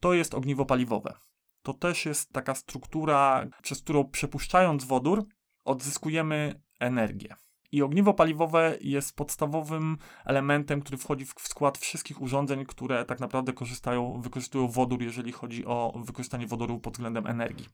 [0.00, 1.14] to jest ogniwo paliwowe.
[1.62, 5.24] To też jest taka struktura, przez którą przepuszczając wodór,
[5.64, 7.34] odzyskujemy energię.
[7.72, 13.52] I ogniwo paliwowe jest podstawowym elementem, który wchodzi w skład wszystkich urządzeń, które tak naprawdę
[13.52, 17.66] korzystają, wykorzystują wodór, jeżeli chodzi o wykorzystanie wodoru pod względem energii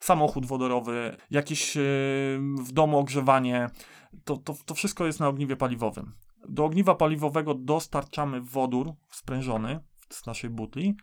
[0.00, 1.82] samochód wodorowy, jakieś yy,
[2.62, 3.70] w domu ogrzewanie,
[4.24, 6.12] to, to, to wszystko jest na ogniwie paliwowym.
[6.48, 10.96] Do ogniwa paliwowego dostarczamy wodór sprężony z naszej butli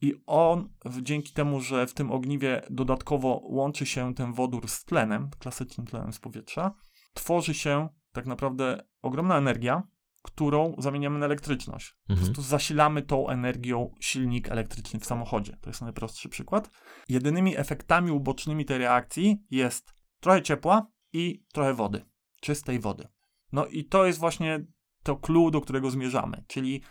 [0.00, 0.68] i on
[1.02, 6.12] dzięki temu, że w tym ogniwie dodatkowo łączy się ten wodór z tlenem, klasycznym tlenem
[6.12, 6.74] z powietrza,
[7.16, 9.82] tworzy się tak naprawdę ogromna energia,
[10.22, 11.96] którą zamieniamy na elektryczność.
[12.06, 12.26] Po Mhm.
[12.26, 15.56] prostu zasilamy tą energią silnik elektryczny w samochodzie.
[15.60, 16.70] To jest najprostszy przykład.
[17.08, 22.04] Jedynymi efektami ubocznymi tej reakcji jest trochę ciepła i trochę wody,
[22.40, 23.08] czystej wody.
[23.52, 24.64] No i to jest właśnie
[25.02, 26.82] to clue, do którego zmierzamy, czyli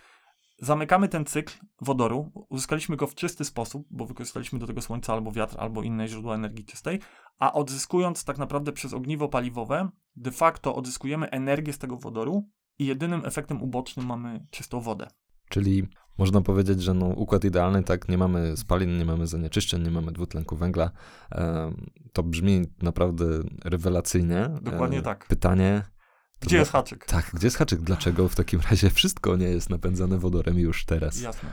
[0.58, 5.32] zamykamy ten cykl wodoru, uzyskaliśmy go w czysty sposób, bo wykorzystaliśmy do tego słońce albo
[5.32, 7.00] wiatr, albo inne źródła energii czystej,
[7.40, 12.86] a odzyskując tak naprawdę przez ogniwo paliwowe, de facto odzyskujemy energię z tego wodoru i
[12.86, 15.08] jedynym efektem ubocznym mamy czystą wodę.
[15.50, 15.88] Czyli
[16.18, 20.12] można powiedzieć, że no, układ idealny, tak, nie mamy spalin, nie mamy zanieczyszczeń, nie mamy
[20.12, 20.92] dwutlenku węgla.
[21.32, 23.26] Em, to brzmi naprawdę
[23.66, 24.50] rewelacyjnie.
[24.62, 25.28] Dokładnie E, tak.
[25.28, 25.84] Pytanie.
[26.42, 27.06] Gdzie jest haczyk?
[27.06, 27.80] Tak, gdzie jest haczyk?
[27.82, 31.22] Dlaczego w takim razie wszystko nie jest napędzane wodorem już teraz?
[31.22, 31.50] Jasne.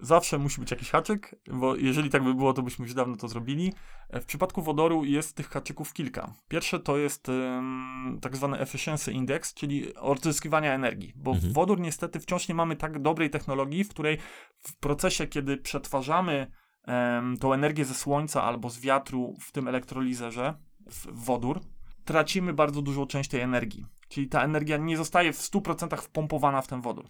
[0.00, 3.28] Zawsze musi być jakiś haczyk, bo jeżeli tak by było, to byśmy już dawno to
[3.28, 3.72] zrobili.
[4.10, 6.34] E, W przypadku wodoru jest tych haczyków kilka.
[6.48, 11.52] Pierwsze to jest em, tak zwany efficiency index, czyli odzyskiwania energii, bo Mhm.
[11.52, 14.18] wodór niestety wciąż nie mamy tak dobrej technologii, w której
[14.58, 16.50] w procesie, kiedy przetwarzamy
[16.84, 20.54] em, tą energię ze słońca albo z wiatru w tym elektrolizerze,
[20.86, 21.60] w wodór,
[22.08, 23.86] tracimy bardzo dużą część tej energii.
[24.08, 27.04] Czyli ta energia nie zostaje w 100% wpompowana w ten wodór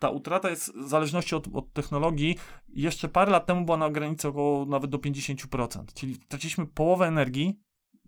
[0.00, 2.38] ta utrata jest w zależności od, od technologii.
[2.68, 5.84] Jeszcze parę lat temu była na granicy około nawet do 50%.
[5.94, 7.60] Czyli traciliśmy połowę energii,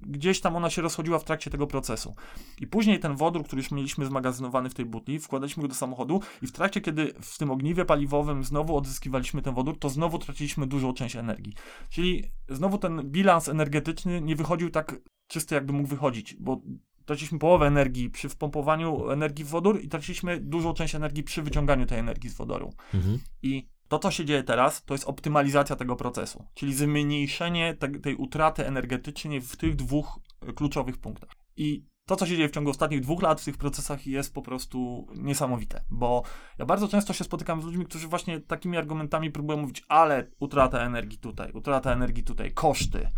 [0.06, 2.14] gdzieś tam ona się rozchodziła w trakcie tego procesu.
[2.60, 6.20] I później ten wodór, który już mieliśmy zmagazynowany w tej butli, wkładaliśmy go do samochodu
[6.42, 10.66] i w trakcie, kiedy w tym ogniwie paliwowym znowu odzyskiwaliśmy ten wodór, to znowu traciliśmy
[10.66, 11.54] dużą część energii.
[11.90, 16.60] Czyli znowu ten bilans energetyczny nie wychodził tak czysty, jakby mógł wychodzić, bo
[17.04, 21.86] traciliśmy połowę energii przy wpompowaniu energii w wodór i traciliśmy dużą część energii przy wyciąganiu
[21.86, 22.72] tej energii z wodoru.
[22.94, 23.18] Mhm.
[23.42, 28.16] I to, co się dzieje teraz, to jest optymalizacja tego procesu, czyli zmniejszenie te, tej
[28.16, 31.30] utraty energetycznej w tych dwóch e, kluczowych punktach.
[31.56, 34.42] I to, co się dzieje w ciągu ostatnich dwóch lat w tych procesach jest po
[34.42, 36.22] prostu niesamowite, bo
[36.58, 40.78] ja bardzo często się spotykam z ludźmi, którzy właśnie takimi argumentami próbują mówić, ale utrata
[40.78, 43.10] energii tutaj, utrata energii tutaj, koszty,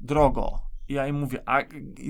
[0.00, 0.58] drogo.
[0.88, 1.58] I ja im mówię, a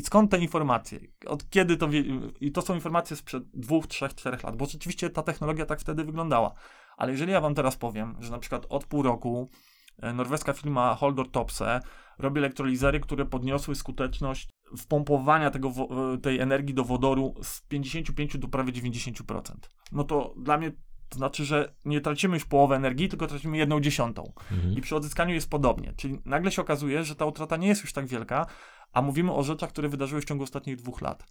[0.04, 1.00] skąd te informacje?
[1.26, 2.04] Od kiedy to wie...
[2.40, 6.04] I to są informacje sprzed dwóch, trzech, czterech lat, bo rzeczywiście ta technologia tak wtedy
[6.04, 6.54] wyglądała.
[6.98, 9.50] Ale jeżeli ja wam teraz powiem, że na przykład od pół roku
[9.98, 11.80] e, norweska firma Holdor Topse
[12.18, 15.68] robi elektrolizery, które podniosły skuteczność wpompowania tego,
[16.14, 19.54] e, tej energii do wodoru z 55 do prawie 90%.
[19.92, 20.72] No to dla mnie
[21.08, 24.32] to znaczy, że nie tracimy już połowę energii, tylko tracimy jedną dziesiątą.
[24.52, 24.74] Mhm.
[24.74, 25.94] I przy odzyskaniu jest podobnie.
[25.96, 28.46] Czyli nagle się okazuje, że ta utrata nie jest już tak wielka,
[28.92, 31.24] a mówimy o rzeczach, które wydarzyły się w ciągu ostatnich dwóch lat.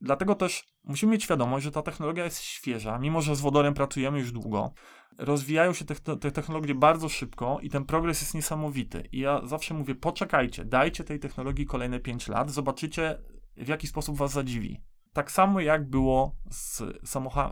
[0.00, 4.18] Dlatego też musimy mieć świadomość, że ta technologia jest świeża, mimo że z wodorem pracujemy
[4.18, 4.72] już długo.
[5.18, 9.08] Rozwijają się te, te technologie bardzo szybko i ten progres jest niesamowity.
[9.12, 13.18] I ja zawsze mówię, poczekajcie, dajcie tej technologii kolejne 5 lat, zobaczycie
[13.56, 14.82] w jaki sposób was zadziwi.
[15.12, 16.82] Tak samo jak było z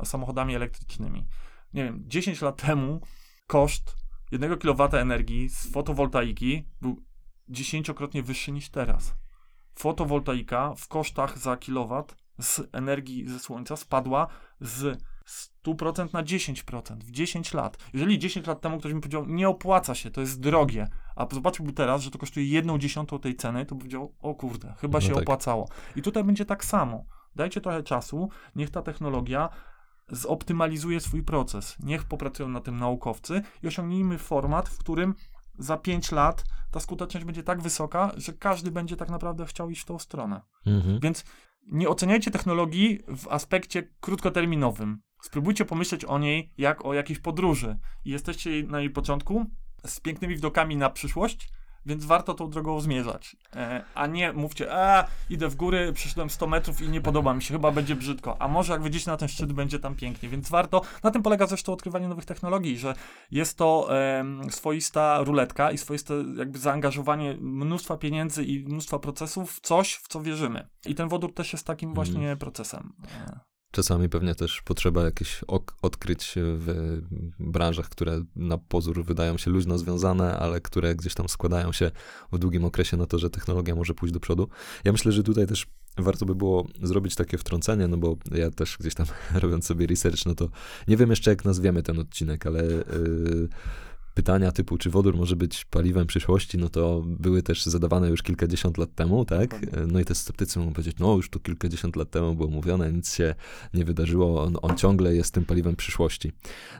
[0.04, 1.26] samochodami elektrycznymi.
[1.74, 3.00] Nie wiem, 10 lat temu
[3.46, 3.96] koszt
[4.32, 7.04] 1 kW energii z fotowoltaiki był
[7.48, 9.14] dziesięciokrotnie wyższy niż teraz.
[9.74, 14.26] Fotowoltaika w kosztach za kilowat z energii ze słońca spadła
[14.60, 14.98] z
[15.64, 17.78] 100% na 10% w 10 lat.
[17.92, 21.72] Jeżeli 10 lat temu ktoś mi powiedział, nie opłaca się, to jest drogie, a zobaczyłby
[21.72, 25.00] teraz, że to kosztuje jedną dziesiątą tej ceny, to by powiedział, o kurde, chyba no
[25.00, 25.22] się tak.
[25.22, 25.68] opłacało.
[25.96, 27.04] I tutaj będzie tak samo.
[27.36, 29.48] Dajcie trochę czasu, niech ta technologia
[30.08, 31.76] zoptymalizuje swój proces.
[31.80, 35.14] Niech popracują na tym naukowcy i osiągnijmy format, w którym
[35.58, 39.82] za 5 lat ta skuteczność będzie tak wysoka, że każdy będzie tak naprawdę chciał iść
[39.82, 40.40] w tą stronę.
[40.66, 41.00] Mhm.
[41.00, 41.24] Więc
[41.66, 45.00] nie oceniajcie technologii w aspekcie krótkoterminowym.
[45.24, 47.76] Spróbujcie pomyśleć o niej jak o jakiejś podróży.
[48.04, 49.46] I jesteście na jej początku
[49.86, 51.48] z pięknymi widokami na przyszłość,
[51.86, 53.36] więc warto tą drogą zmierzać.
[53.56, 57.42] E, a nie mówcie, a idę w góry, przeszedłem 100 metrów i nie podoba mi
[57.42, 58.36] się, chyba będzie brzydko.
[58.42, 60.28] A może jak wyjdziecie na ten szczyt, będzie tam pięknie.
[60.28, 62.94] Więc warto, na tym polega zresztą odkrywanie nowych technologii, że
[63.30, 69.60] jest to e, swoista ruletka i swoiste jakby zaangażowanie mnóstwa pieniędzy i mnóstwa procesów w
[69.60, 70.68] coś, w co wierzymy.
[70.86, 72.38] I ten wodór też jest takim właśnie mm.
[72.38, 72.92] procesem.
[73.28, 73.53] E.
[73.74, 77.00] Czasami pewnie też potrzeba jakichś ok odkryć w
[77.38, 81.90] branżach, które na pozór wydają się luźno związane, ale które gdzieś tam składają się
[82.32, 84.48] w długim okresie na to, że technologia może pójść do przodu.
[84.84, 85.66] Ja myślę, że tutaj też
[85.98, 89.06] warto by było zrobić takie wtrącenie, no bo ja też gdzieś tam
[89.42, 90.48] robiąc sobie research, no to
[90.88, 93.48] nie wiem jeszcze jak nazwiemy ten odcinek, ale yy,
[94.14, 98.78] pytania typu, czy wodór może być paliwem przyszłości, no to były też zadawane już kilkadziesiąt
[98.78, 99.66] lat temu, tak?
[99.86, 103.14] No i te sceptycy mogą powiedzieć, no już tu kilkadziesiąt lat temu było mówione, nic
[103.14, 103.34] się
[103.74, 106.32] nie wydarzyło, on, on ciągle jest tym paliwem przyszłości.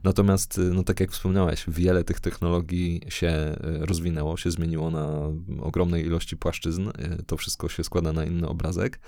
[0.05, 5.21] Natomiast, no tak jak wspomniałeś, wiele tych technologii się e, rozwinęło, się zmieniło na
[5.61, 9.01] ogromnej ilości płaszczyzn, e, to wszystko się składa na inny obrazek.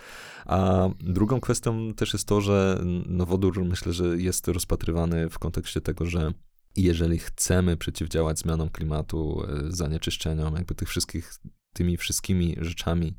[0.47, 5.81] A drugą kwestią też jest to, że no wodór myślę, że jest rozpatrywany w kontekście
[5.81, 6.33] tego, że
[6.77, 11.35] jeżeli chcemy przeciwdziałać zmianom klimatu, e, zanieczyszczeniom, jakby tych wszystkich,
[11.73, 13.17] tymi wszystkimi rzeczami,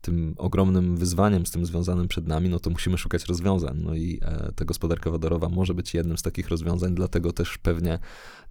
[0.00, 3.80] tym ogromnym wyzwaniem z tym związanym przed nami, no to musimy szukać rozwiązań.
[3.84, 7.98] No i e, ta gospodarka wodorowa może być jednym z takich rozwiązań, dlatego też pewnie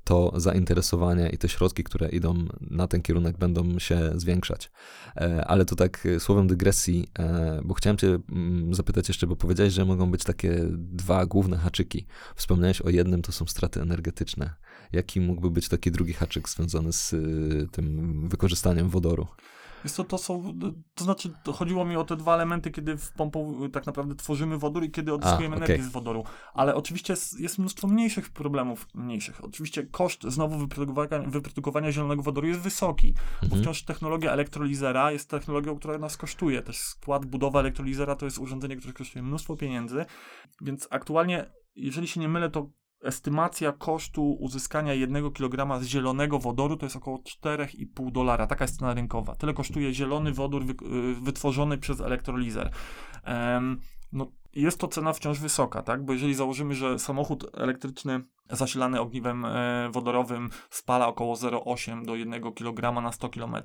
[0.04, 4.72] to zainteresowanie i te środki, które idą na ten kierunek, będą się zwiększać.
[5.16, 7.08] E, ale to tak e, słowem dygresji,
[7.64, 12.06] bo chciałem Cię mm, zapytać jeszcze, bo powiedziałeś, że mogą być takie dwa główne haczyki.
[12.36, 14.54] Wspomniałeś o jednym, to są straty energetyczne.
[14.92, 17.16] Jaki mógłby być taki drugi haczyk związany z
[17.72, 19.28] tym wykorzystaniem wodoru?
[19.84, 20.54] Jest to, to są,
[20.96, 24.58] to znaczy to chodziło mi o te dwa elementy, kiedy w pompą tak naprawdę tworzymy
[24.58, 25.66] wodór i kiedy odzyskujemy A, okay.
[25.68, 26.24] energię z wodoru.
[26.54, 29.44] Ale oczywiście jest, jest, mnóstwo mniejszych problemów, mniejszych.
[29.44, 33.50] Oczywiście koszt znowu wyprodukowania, wyprodukowania zielonego wodoru jest wysoki, mhm.
[33.50, 36.62] bo wciąż technologia elektrolizera jest technologią, która nas kosztuje.
[36.62, 40.06] Też skład, budowa elektrolizera to jest urządzenie, które kosztuje mnóstwo pieniędzy,
[40.62, 42.70] więc aktualnie jeżeli się nie mylę, to
[43.04, 48.48] estymacja kosztu uzyskania jednego kilograma zielonego wodoru to jest około 4,5 dolara.
[48.48, 49.36] Taka jest cena rynkowa.
[49.36, 50.76] Tyle kosztuje zielony wodór y,
[51.22, 52.72] wytworzony przez elektrolizer.
[54.12, 56.06] No, jest to cena wciąż wysoka, tak?
[56.06, 62.54] Bo jeżeli założymy, że samochód elektryczny zasilany ogniwem e, wodorowym spala około 0,8 do 1
[62.54, 63.56] kg na 100 km,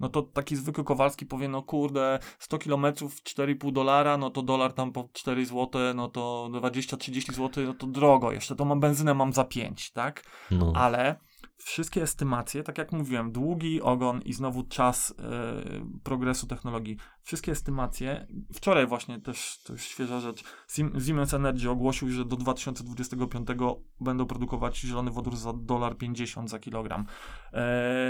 [0.00, 4.72] no to taki zwykły Kowalski powie, no kurde, 100 km 4,5 dolara, no to dolar
[4.72, 9.14] tam po 4 zł, no to 20-30 zł, no to drogo jeszcze, to mam benzynę
[9.14, 10.22] mam za 5, tak?
[10.50, 10.72] No.
[10.76, 11.27] Ale
[11.58, 18.26] wszystkie estymacje, tak jak mówiłem, długi ogon i znowu czas yy, progresu technologii, wszystkie estymacje,
[18.52, 20.44] wczoraj właśnie też, to już świeża rzecz,
[21.06, 23.48] Siemens Energy ogłosił, że do 2025
[24.00, 27.06] będą produkować zielony wodór za dolar 50 za kilogram.
[27.52, 27.60] Yy,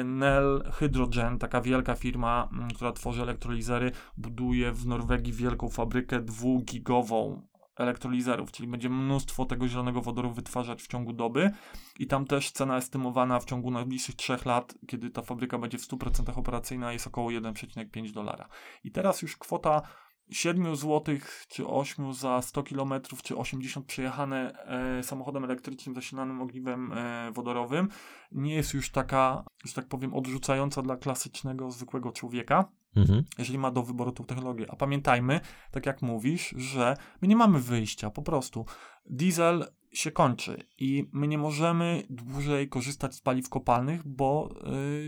[0.05, 7.48] Nel Hydrogen, taka wielka firma, która tworzy elektrolizery, buduje w Norwegii wielką fabrykę dwugigową
[7.79, 11.51] elektrolizerów, czyli będzie mnóstwo tego zielonego wodoru wytwarzać w ciągu doby
[11.99, 15.89] i tam też cena estymowana w ciągu najbliższych 3 lat, kiedy ta fabryka będzie w
[15.89, 18.49] 100% operacyjna jest około 1,5 dolara.
[18.85, 19.83] I teraz już kwota
[20.31, 21.17] 7 zł
[21.49, 24.65] czy 8 za 100 km czy 80 przejechane
[24.99, 27.89] e, samochodem elektrycznym zasilanym ogniwem e, wodorowym
[28.33, 33.25] nie jest już taka, że tak powiem, odrzucająca dla klasycznego, zwykłego człowieka mhm.
[33.39, 34.67] jeżeli ma do wyboru tą technologię.
[34.69, 38.67] A pamiętajmy, tak jak mówisz, że my nie mamy wyjścia, po prostu.
[39.07, 44.55] Diesel się kończy i my nie możemy dłużej korzystać z paliw kopalnych, bo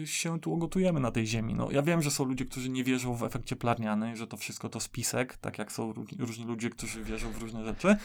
[0.03, 1.55] y, się tu ogotujemy na tej ziemi.
[1.55, 4.69] No, ja wiem, że są ludzie, którzy nie wierzą w efekt cieplarniany, że to wszystko
[4.69, 7.97] to spisek, tak jak są różni, różni ludzie, którzy wierzą w różne rzeczy,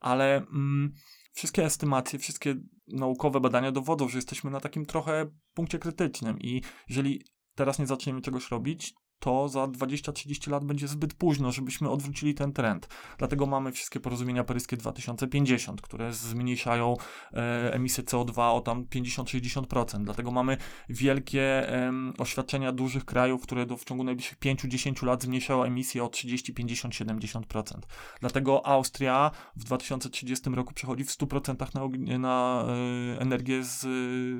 [0.00, 0.92] ale mm,
[1.32, 2.54] wszystkie estymacje, wszystkie
[2.88, 8.20] naukowe badania dowodzą, że jesteśmy na takim trochę punkcie krytycznym i jeżeli teraz nie zaczniemy
[8.20, 12.88] czegoś robić, to za 20-30 lat będzie zbyt późno, żebyśmy odwrócili ten trend.
[13.18, 16.96] Dlatego mamy wszystkie porozumienia paryskie 2050, które zmniejszają
[17.32, 20.04] e, emisję CO2 o tam 50-60%.
[20.04, 20.56] Dlatego mamy
[20.88, 26.08] wielkie e, oświadczenia dużych krajów, które do, w ciągu najbliższych 5-10 lat zmniejszają emisję o
[26.08, 27.78] 30, 50, 70%.
[28.20, 33.80] Dlatego Austria w 2030 roku przechodzi w 100% na, na e, energię z,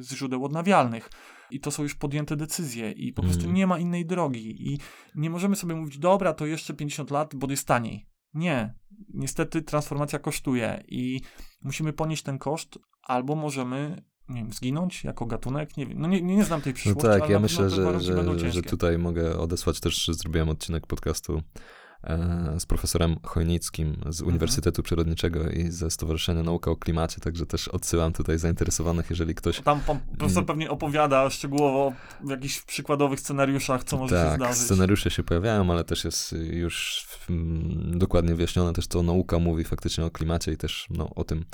[0.07, 1.11] z źródeł odnawialnych
[1.50, 3.54] i to są już podjęte decyzje i po prostu Mm.
[3.54, 4.78] nie ma innej drogi i
[5.14, 8.07] nie możemy sobie mówić, dobra, to jeszcze 50 lat, bo jest taniej.
[8.35, 8.74] Nie.
[9.14, 11.20] Niestety transformacja kosztuje i
[11.62, 16.22] musimy ponieść ten koszt, albo możemy nie wiem, zginąć jako gatunek, nie wiem, no nie,
[16.22, 19.80] nie, znam tej No przyszłości, tak, ale ja myślę, że, że, że tutaj mogę odesłać
[19.80, 21.42] też, że zrobiłem odcinek podcastu
[22.59, 24.29] z profesorem Chojnickim z Mhm.
[24.29, 29.61] Uniwersytetu Przyrodniczego i ze Stowarzyszenia Nauka o Klimacie, także też odsyłam tutaj zainteresowanych, jeżeli ktoś...
[29.61, 30.47] Tam pan profesor Mm.
[30.47, 31.93] pewnie opowiada szczegółowo
[32.25, 34.62] w jakichś przykładowych scenariuszach, co może się tak, zdarzyć.
[34.62, 40.05] scenariusze się pojawiają, ale też jest już mm, dokładnie wyjaśnione też, co nauka mówi faktycznie
[40.05, 41.45] o klimacie i też no, o tym,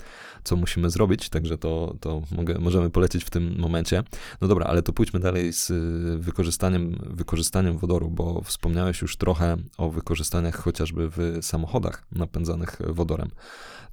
[0.45, 4.03] co musimy zrobić, także to, to mogę, możemy polecić w tym momencie.
[4.41, 5.73] No dobra, ale to pójdźmy dalej z
[6.21, 9.91] wykorzystaniem, wykorzystaniem wodoru, bo wspomniałeś już trochę o
[10.41, 13.31] wykorzystaniach chociażby w samochodach napędzanych wodorem.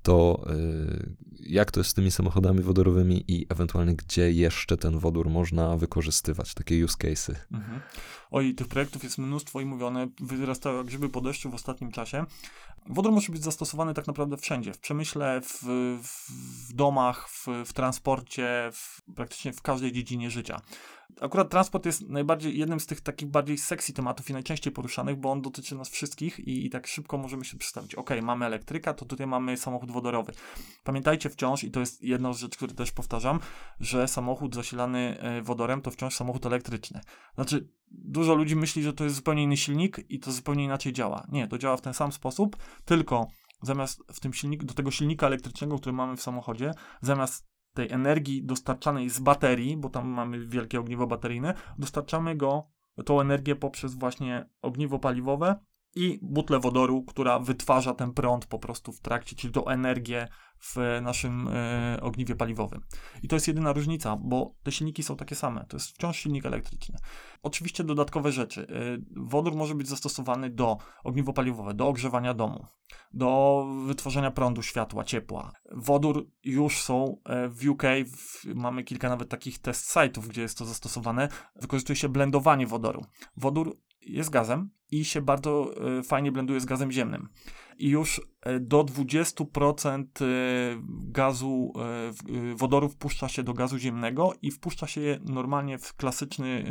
[0.03, 5.29] To y, jak to jest z tymi samochodami wodorowymi i ewentualnie gdzie jeszcze ten wodór
[5.29, 7.35] można wykorzystywać, takie use case'y?
[7.51, 7.81] Mhm.
[8.31, 12.25] Oj, tych projektów jest mnóstwo i mówione, wyrastają jak grzyby po deszczu w ostatnim czasie.
[12.89, 14.73] Wodór może być zastosowany tak naprawdę wszędzie.
[14.73, 15.63] W przemyśle, w,
[16.03, 16.31] w,
[16.69, 20.61] w domach, w, w transporcie, w, praktycznie w każdej dziedzinie życia.
[21.21, 25.31] Akurat transport jest najbardziej jednym z tych takich bardziej sexy tematów i najczęściej poruszanych, bo
[25.31, 27.95] on dotyczy nas wszystkich i, i tak szybko możemy się przedstawić.
[27.95, 30.33] Ok, mamy elektryka, to tutaj mamy samochód wodorowy.
[30.83, 33.39] Pamiętajcie wciąż, i to jest jedna z rzeczy, które też powtarzam,
[33.79, 37.01] że samochód zasilany e, wodorem to wciąż samochód elektryczny.
[37.35, 37.69] Znaczy,
[38.17, 41.27] dużo ludzi myśli, że to jest zupełnie inny silnik i to zupełnie inaczej działa.
[41.31, 43.27] Nie, to działa w ten sam sposób, tylko
[43.61, 48.43] zamiast w tym silniku, do tego silnika elektrycznego, który mamy w samochodzie, zamiast tej energii
[48.43, 52.67] dostarczanej z baterii, bo tam mamy wielkie ogniwo bateryjne, dostarczamy go,
[53.05, 55.59] tą energię poprzez właśnie ogniwo paliwowe
[55.95, 60.27] i butlę wodoru, która wytwarza ten prąd po prostu w trakcie, czyli tą energię
[60.59, 62.81] w naszym e, ogniwie paliwowym.
[63.23, 65.65] I to jest jedyna różnica, bo te silniki są takie same.
[65.65, 66.97] To jest wciąż silnik elektryczny.
[67.43, 68.67] Oczywiście dodatkowe rzeczy.
[68.69, 72.65] E, wodór może być zastosowany do ogniwo paliwowe, do ogrzewania domu,
[73.13, 75.51] do wytworzenia prądu, światła, ciepła.
[75.71, 77.83] Wodór już są e, w UK,
[78.17, 81.29] w, mamy kilka nawet takich test site'ów, gdzie jest to zastosowane.
[81.55, 83.05] Wykorzystuje się blendowanie wodoru.
[83.37, 87.29] Wodór jest gazem i się bardzo e, fajnie blenduje z gazem ziemnym.
[87.77, 90.25] I już e, do 20% e,
[90.89, 91.73] gazu
[92.55, 96.63] wodoru wpuszcza się do gazu ziemnego i wpuszcza się je normalnie w klasyczny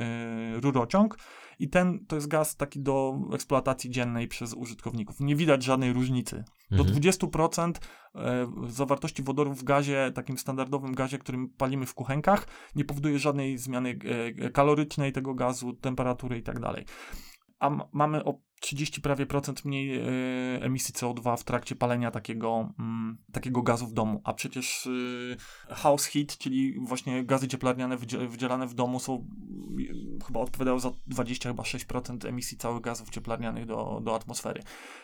[0.63, 1.17] rurociąg.
[1.59, 5.21] I ten to jest gaz taki do eksploatacji dziennej przez użytkowników.
[5.21, 6.45] Nie widać żadnej różnicy.
[6.71, 7.01] Do Mhm.
[7.01, 7.73] 20%
[8.15, 13.59] e, zawartości wodoru w gazie, takim standardowym gazie, którym palimy w kuchenkach, nie powoduje żadnej
[13.59, 13.99] zmiany
[14.39, 16.85] e, kalorycznej tego gazu, temperatury i tak dalej.
[17.59, 20.03] A mamy o 30 prawie procent mniej e,
[20.63, 24.21] emisji CO2 w trakcie palenia takiego, mm, takiego gazu w domu.
[24.25, 24.89] A przecież
[25.71, 30.79] e, house heat, czyli właśnie gazy cieplarniane wydzie- wydzielane w domu są mm, chyba odpowiadają
[30.79, 34.63] za 20 chyba 6% emisji całych gazów cieplarnianych do, do atmosfery.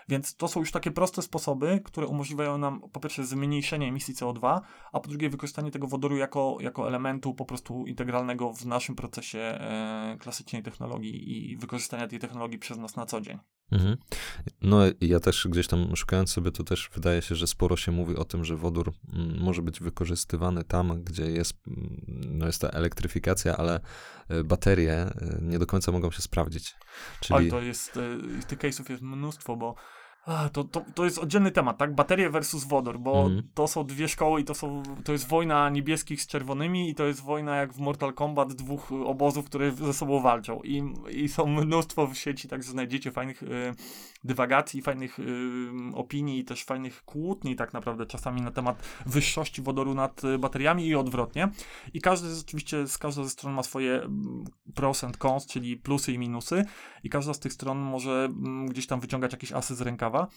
[0.09, 4.61] Więc to są już takie proste sposoby, które umożliwiają nam po pierwsze zmniejszenie emisji CO2,
[4.93, 9.38] a po drugie wykorzystanie tego wodoru jako, jako elementu po prostu integralnego w naszym procesie
[9.38, 13.38] e, klasycznej technologii i wykorzystania tej technologii przez nas na co dzień.
[13.72, 13.96] Mhm.
[14.62, 18.16] No ja też gdzieś tam szukając sobie, to też wydaje się, że sporo się mówi
[18.16, 22.00] o tym, że wodór mm, może być wykorzystywany tam, gdzie jest, mm,
[22.38, 23.81] no jest ta elektryfikacja, ale
[24.28, 26.74] e, baterie e, nie do końca mogą się sprawdzić.
[27.20, 29.74] Czyli Oj, to jest, e, tych case'ów jest mnóstwo, bo
[30.26, 31.94] a, to, to, to jest oddzielny temat, tak?
[31.94, 33.42] Baterie versus wodór, bo Mhm.
[33.54, 37.04] to są dwie szkoły i to, są, to jest wojna niebieskich z czerwonymi i to
[37.04, 40.61] jest wojna jak w Mortal Kombat dwóch obozów, które ze sobą walczą.
[40.64, 43.46] I, i są mnóstwo w sieci, także znajdziecie fajnych e,
[44.24, 45.22] dywagacji, fajnych e,
[45.94, 50.87] opinii i też fajnych kłótni tak naprawdę czasami na temat wyższości wodoru nad e, bateriami
[50.87, 51.48] i odwrotnie.
[51.94, 54.44] I każdy oczywiście z każda ze stron ma swoje mm,
[54.75, 56.64] pros and cons, czyli plusy i minusy
[57.02, 60.29] i każda z tych stron może mm, gdzieś tam wyciągać jakieś asy z rękawa sprawa.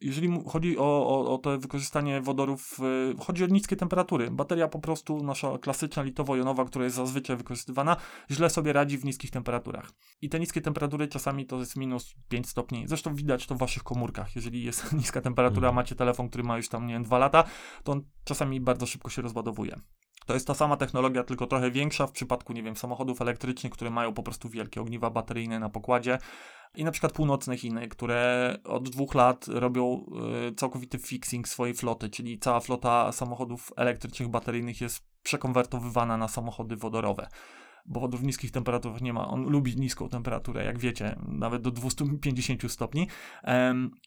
[0.00, 2.78] Jeżeli chodzi o, o, o to wykorzystanie wodorów,
[3.20, 4.30] y, chodzi o niskie temperatury.
[4.30, 7.96] Bateria po prostu, nasza klasyczna litowo-jonowa, która jest zazwyczaj wykorzystywana,
[8.30, 9.92] źle sobie radzi w niskich temperaturach.
[10.22, 12.84] I te niskie temperatury czasami to jest minus 5 stopni.
[12.88, 14.36] Zresztą widać to w waszych komórkach.
[14.36, 15.74] Jeżeli jest niska temperatura, Mhm.
[15.74, 17.44] macie telefon, który ma już tam, nie wiem, 2 lata,
[17.84, 19.76] to on czasami bardzo szybko się rozładowuje.
[20.26, 23.90] To jest ta sama technologia, tylko trochę większa w przypadku, nie wiem, samochodów elektrycznych, które
[23.90, 26.18] mają po prostu wielkie ogniwa bateryjne na pokładzie.
[26.74, 30.06] I na przykład północne Chiny, które od dwóch lat robią
[30.50, 36.76] y, całkowity fixing swojej floty, czyli cała flota samochodów elektrycznych, bateryjnych jest przekonwertowywana na samochody
[36.76, 37.28] wodorowe.
[37.86, 39.28] Bo wodór w niskich temperaturach nie ma.
[39.28, 43.08] On lubi niską temperaturę, jak wiecie, nawet do 250 stopni.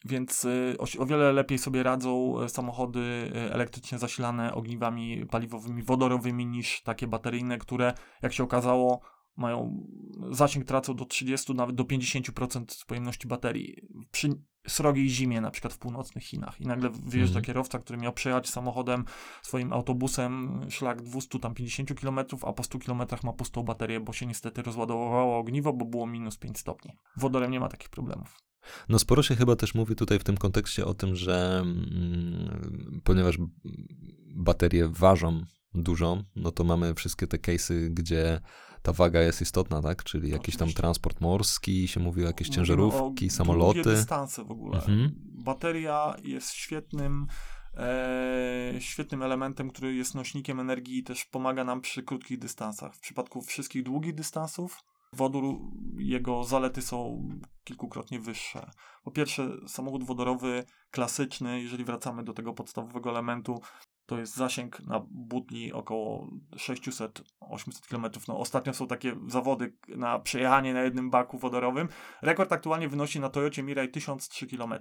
[0.06, 6.82] Więc y, o, wiele lepiej sobie radzą y, samochody elektrycznie zasilane ogniwami paliwowymi, wodorowymi niż
[6.82, 9.88] takie bateryjne, które, jak się okazało, mają
[10.32, 13.76] zasięg tracą do 30, nawet do 50% pojemności baterii.
[14.12, 14.30] Przy
[14.68, 16.62] srogiej zimie, na przykład w północnych Chinach.
[16.62, 17.46] I nagle wyjeżdża Mhm.
[17.46, 19.06] kierowca, który miał przejechać samochodem,
[19.42, 24.62] swoim autobusem szlak 250 km, a po 100 km ma pustą baterię, bo się niestety
[24.62, 26.92] rozładowało ogniwo, bo było minus 5 stopni.
[27.18, 28.38] Wodorem nie ma takich problemów.
[28.90, 33.38] No sporo się chyba też mówi tutaj w tym kontekście o tym, że mm, ponieważ
[34.36, 35.42] baterie ważą
[35.74, 38.42] dużo, no to mamy wszystkie te case'y, gdzie
[38.86, 40.04] ta waga jest istotna, tak?
[40.04, 43.84] Czyli jakiś tam transport morski, się mówi jakieś Mówimy ciężarówki, samoloty.
[43.84, 44.78] dystanse w ogóle.
[44.78, 45.12] Mhm.
[45.20, 47.28] Bateria jest świetnym,
[47.78, 52.96] e, świetnym elementem, który jest nośnikiem energii i też pomaga nam przy krótkich dystansach.
[52.96, 54.84] W przypadku wszystkich długich dystansów
[55.14, 55.44] wodór,
[55.98, 57.30] jego zalety są
[57.64, 58.72] kilkukrotnie wyższe.
[59.04, 63.62] Po pierwsze, samochód wodorowy klasyczny, jeżeli wracamy do tego podstawowego elementu,
[64.06, 67.20] to jest zasięg na butni około 600-800
[67.90, 68.06] km.
[68.28, 71.90] No, ostatnio są takie zawody na przejechanie na jednym baku wodorowym.
[72.22, 74.74] Rekord aktualnie wynosi na Toyocie Mirai 1003 km.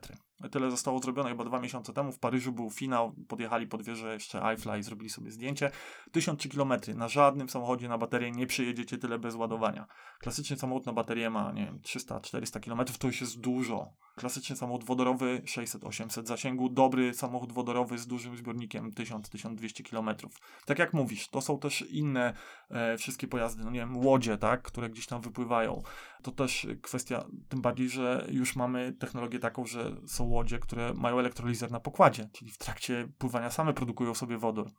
[0.50, 2.12] Tyle zostało zrobione chyba dwa miesiące temu.
[2.12, 5.70] W Paryżu był finał, podjechali pod wieżę jeszcze iFly zrobili sobie zdjęcie.
[6.12, 6.72] 1003 km.
[6.94, 9.86] Na żadnym samochodzie na baterię nie przyjedziecie tyle bez ładowania.
[10.20, 13.92] Klasyczny samochód na baterię ma, nie wiem, 300-400 km, to już jest dużo.
[14.16, 20.30] Klasyczny samochód wodorowy 600-800 zasięgu, dobry samochód wodorowy z dużym zbiornikiem 1000-1200 km.
[20.66, 22.34] Tak jak mówisz, to są też inne
[22.70, 25.82] e, wszystkie pojazdy, no nie wiem, łodzie, tak, które gdzieś tam wypływają.
[26.22, 31.18] To też kwestia, tym bardziej, że już mamy technologię taką, że są łodzie, które mają
[31.18, 34.70] elektrolizer na pokładzie, czyli w trakcie pływania same produkują sobie wodór.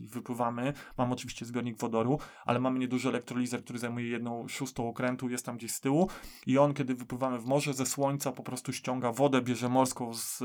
[0.00, 5.46] Wypływamy, mamy oczywiście zbiornik wodoru, ale mamy nieduży elektrolizer, który zajmuje jedną szóstą okrętu, jest
[5.46, 6.08] tam gdzieś z tyłu.
[6.46, 10.42] I on, kiedy wypływamy w morze, ze słońca po prostu ściąga wodę, bierze morską, z,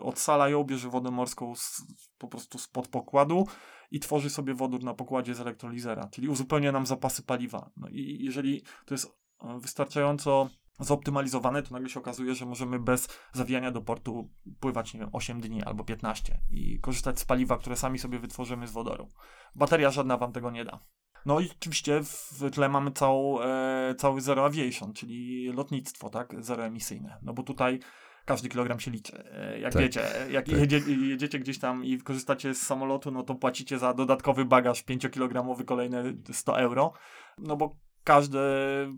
[0.00, 1.82] odsala ją, bierze wodę morską z,
[2.18, 3.46] po prostu spod pokładu
[3.90, 7.70] i tworzy sobie wodór na pokładzie z elektrolizera, czyli uzupełnia nam zapasy paliwa.
[7.76, 9.06] No i jeżeli to jest
[9.42, 15.00] e, wystarczająco zoptymalizowane, to nagle się okazuje, że możemy bez zawijania do portu pływać, nie
[15.00, 19.08] wiem, 8 dni albo 15 i korzystać z paliwa, które sami sobie wytworzymy z wodoru.
[19.54, 20.80] Bateria żadna wam tego nie da.
[21.26, 27.18] No i oczywiście w tle mamy całą, e, cały Zero Aviation, czyli lotnictwo, tak, zeroemisyjne.
[27.22, 27.80] No bo tutaj
[28.24, 29.24] każdy kilogram się liczy.
[29.32, 29.82] E, Jak Tak.
[29.82, 30.00] wiecie,
[30.30, 30.58] jak Tak.
[30.58, 35.64] jedzie, jedziecie gdzieś tam i korzystacie z samolotu, no to płacicie za dodatkowy bagaż 5-kilogramowy
[35.64, 36.92] kolejne 100 euro,
[37.38, 37.76] no bo
[38.08, 38.40] każde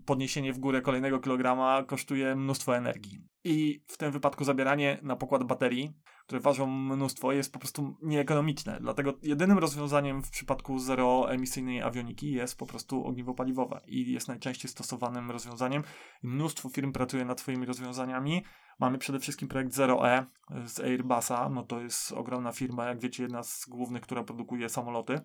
[0.05, 3.23] podniesienie w górę kolejnego kilograma kosztuje mnóstwo energii.
[3.43, 5.93] I w tym wypadku zabieranie na pokład baterii,
[6.25, 8.77] które ważą mnóstwo, jest po prostu nieekonomiczne.
[8.81, 14.71] Dlatego jedynym rozwiązaniem w przypadku zeroemisyjnej awioniki jest po prostu ogniwo paliwowe i jest najczęściej
[14.71, 15.83] stosowanym rozwiązaniem.
[16.23, 18.43] Mnóstwo firm pracuje nad swoimi rozwiązaniami.
[18.79, 20.25] Mamy przede wszystkim projekt Zero E
[20.65, 25.21] z Airbusa, no to jest ogromna firma, jak wiecie, jedna z głównych, która produkuje samoloty.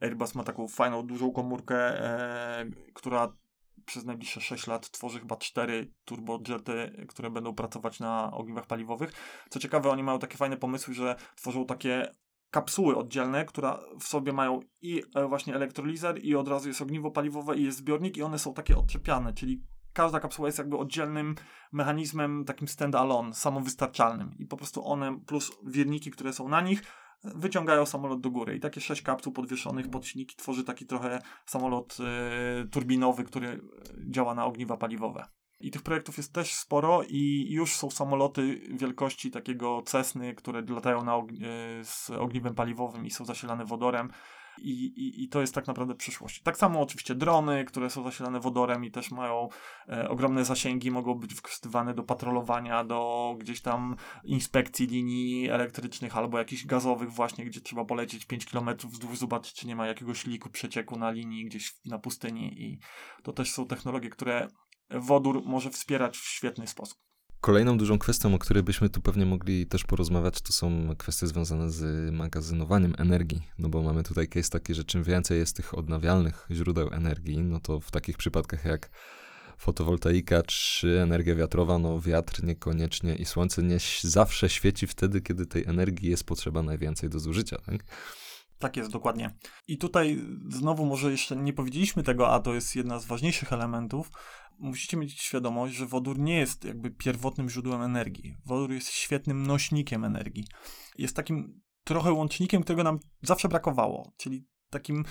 [0.00, 3.32] Airbus ma taką fajną, dużą komórkę, e, która
[3.84, 9.12] przez najbliższe 6 lat tworzy chyba 4 turbojety, które będą pracować na ogniwach paliwowych.
[9.50, 12.14] Co ciekawe, oni mają takie fajne pomysły, że tworzą takie
[12.50, 17.10] kapsuły oddzielne, które w sobie mają i e, właśnie elektrolizer, i od razu jest ogniwo
[17.10, 21.34] paliwowe, i jest zbiornik, i one są takie odczepiane, czyli każda kapsuła jest jakby oddzielnym
[21.72, 24.34] mechanizmem, takim stand-alone, samowystarczalnym.
[24.38, 26.82] I po prostu one, plus wierniki, które są na nich,
[27.24, 28.56] wyciągają samolot do góry.
[28.56, 33.60] I takie sześć kapsuł podwieszonych pod silniki tworzy taki trochę samolot e, turbinowy, który
[34.10, 35.24] działa na ogniwa paliwowe.
[35.60, 41.04] I tych projektów jest też sporo i już są samoloty wielkości takiego Cessny, które latają
[41.04, 44.10] na ogni- e, z ogniwem paliwowym i są zasilane wodorem.
[44.62, 46.42] I, i, I to jest tak naprawdę przyszłość.
[46.42, 49.48] Tak samo oczywiście drony, które są zasilane wodorem i też mają
[49.88, 56.38] e, ogromne zasięgi, mogą być wykorzystywane do patrolowania, do gdzieś tam inspekcji linii elektrycznych albo
[56.38, 60.50] jakichś gazowych właśnie, gdzie trzeba polecieć 5 km wzdłuż, zobaczyć czy nie ma jakiegoś liku,
[60.50, 62.78] przecieku na linii gdzieś na pustyni i
[63.22, 64.48] to też są technologie, które
[64.90, 67.09] wodór może wspierać w świetny sposób.
[67.40, 71.70] Kolejną dużą kwestią, o której byśmy tu pewnie mogli też porozmawiać, to są kwestie związane
[71.70, 73.42] z magazynowaniem energii.
[73.58, 77.60] No bo mamy tutaj case taki, że czym więcej jest tych odnawialnych źródeł energii, no
[77.60, 78.90] to w takich przypadkach jak
[79.58, 85.64] fotowoltaika czy energia wiatrowa, no wiatr niekoniecznie i słońce nie zawsze świeci wtedy, kiedy tej
[85.66, 87.84] energii jest potrzeba najwięcej do zużycia, tak?
[88.58, 89.34] Tak jest, dokładnie.
[89.68, 94.10] I tutaj znowu może jeszcze nie powiedzieliśmy tego, a to jest jedna z ważniejszych elementów.
[94.60, 98.36] Musicie mieć świadomość, że wodór nie jest jakby pierwotnym źródłem energii.
[98.44, 100.44] Wodór jest świetnym nośnikiem energii.
[100.98, 105.04] Jest takim trochę łącznikiem, którego nam zawsze brakowało, czyli takim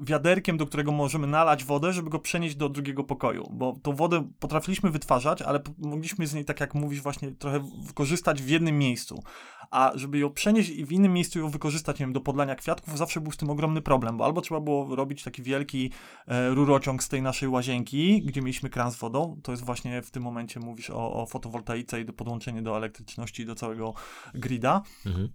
[0.00, 4.28] wiaderkiem, do którego możemy nalać wodę, żeby go przenieść do drugiego pokoju, bo tą wodę
[4.38, 9.22] potrafiliśmy wytwarzać, ale mogliśmy z niej, tak jak mówisz, właśnie trochę wykorzystać w jednym miejscu.
[9.70, 12.98] A żeby ją przenieść i w innym miejscu ją wykorzystać, nie wiem, do podlania kwiatków,
[12.98, 15.90] zawsze był z tym ogromny problem, bo albo trzeba było robić taki wielki
[16.26, 20.10] e, rurociąg z tej naszej łazienki, gdzie mieliśmy kran z wodą, to jest właśnie w
[20.10, 23.94] tym momencie mówisz o, o fotowoltaice i do podłączenia do elektryczności, do całego
[24.34, 24.82] grida.
[25.06, 25.28] Mhm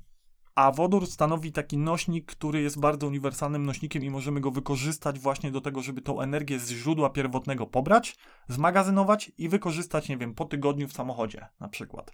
[0.55, 5.51] a wodór stanowi taki nośnik, który jest bardzo uniwersalnym nośnikiem i możemy go wykorzystać właśnie
[5.51, 10.45] do tego, żeby tą energię z źródła pierwotnego pobrać, zmagazynować i wykorzystać, nie wiem, po
[10.45, 12.11] tygodniu w samochodzie na przykład.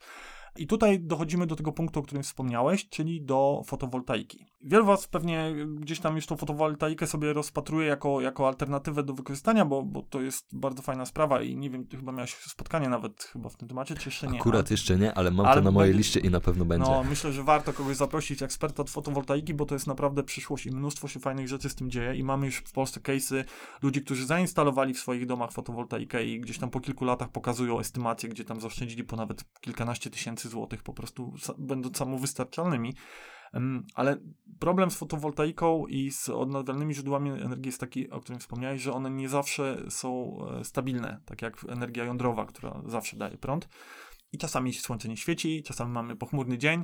[0.57, 4.45] I tutaj dochodzimy do tego punktu, o którym wspomniałeś, czyli do fotowoltaiki.
[4.61, 9.65] Wielu Was pewnie gdzieś tam już tą fotowoltaikę sobie rozpatruje jako, jako alternatywę do wykorzystania,
[9.65, 13.23] bo, bo to jest bardzo fajna sprawa i nie wiem, ty chyba miałeś spotkanie nawet
[13.23, 14.39] chyba w tym temacie, czy jeszcze nie?
[14.39, 14.73] Akurat ale...
[14.73, 15.97] jeszcze nie, ale mam ale to na mojej będzie...
[15.97, 16.91] liście i na pewno będzie.
[16.91, 20.71] No, myślę, że warto kogoś zaprosić, eksperta od fotowoltaiki, bo to jest naprawdę przyszłość i
[20.71, 23.43] mnóstwo się fajnych rzeczy z tym dzieje i mamy już w Polsce case'y
[23.81, 28.29] ludzi, którzy zainstalowali w swoich domach fotowoltaikę i gdzieś tam po kilku latach pokazują estymacje,
[28.29, 32.93] gdzie tam zaoszczędzili po nawet kilkanaście tysięcy złotych po prostu będąc samowystarczalnymi.
[33.95, 34.17] Ale
[34.59, 39.09] problem z fotowoltaiką i z odnawialnymi źródłami energii jest taki, o którym wspomniałeś, że one
[39.09, 43.69] nie zawsze są e, stabilne, tak jak energia jądrowa, która zawsze daje prąd.
[44.31, 46.83] I czasami słońce nie świeci, czasami mamy pochmurny dzień.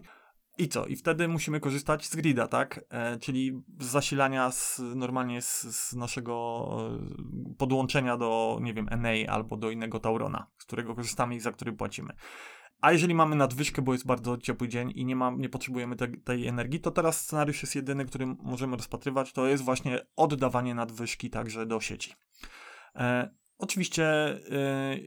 [0.57, 0.85] I co?
[0.85, 2.85] I wtedy musimy korzystać z grida, tak?
[2.89, 6.67] E, czyli z zasilania z, normalnie z, z, naszego
[7.49, 8.89] e, podłączenia do, nie wiem,
[9.29, 12.13] albo do innego Taurona, z którego korzystamy i za który płacimy.
[12.83, 16.07] A jeżeli mamy nadwyżkę, bo jest bardzo ciepły dzień i nie, ma, nie potrzebujemy te,
[16.07, 21.29] tej energii, to teraz scenariusz jest jedyny, który możemy rozpatrywać, to jest właśnie oddawanie nadwyżki
[21.29, 22.13] także do sieci.
[22.95, 24.35] E, Oczywiście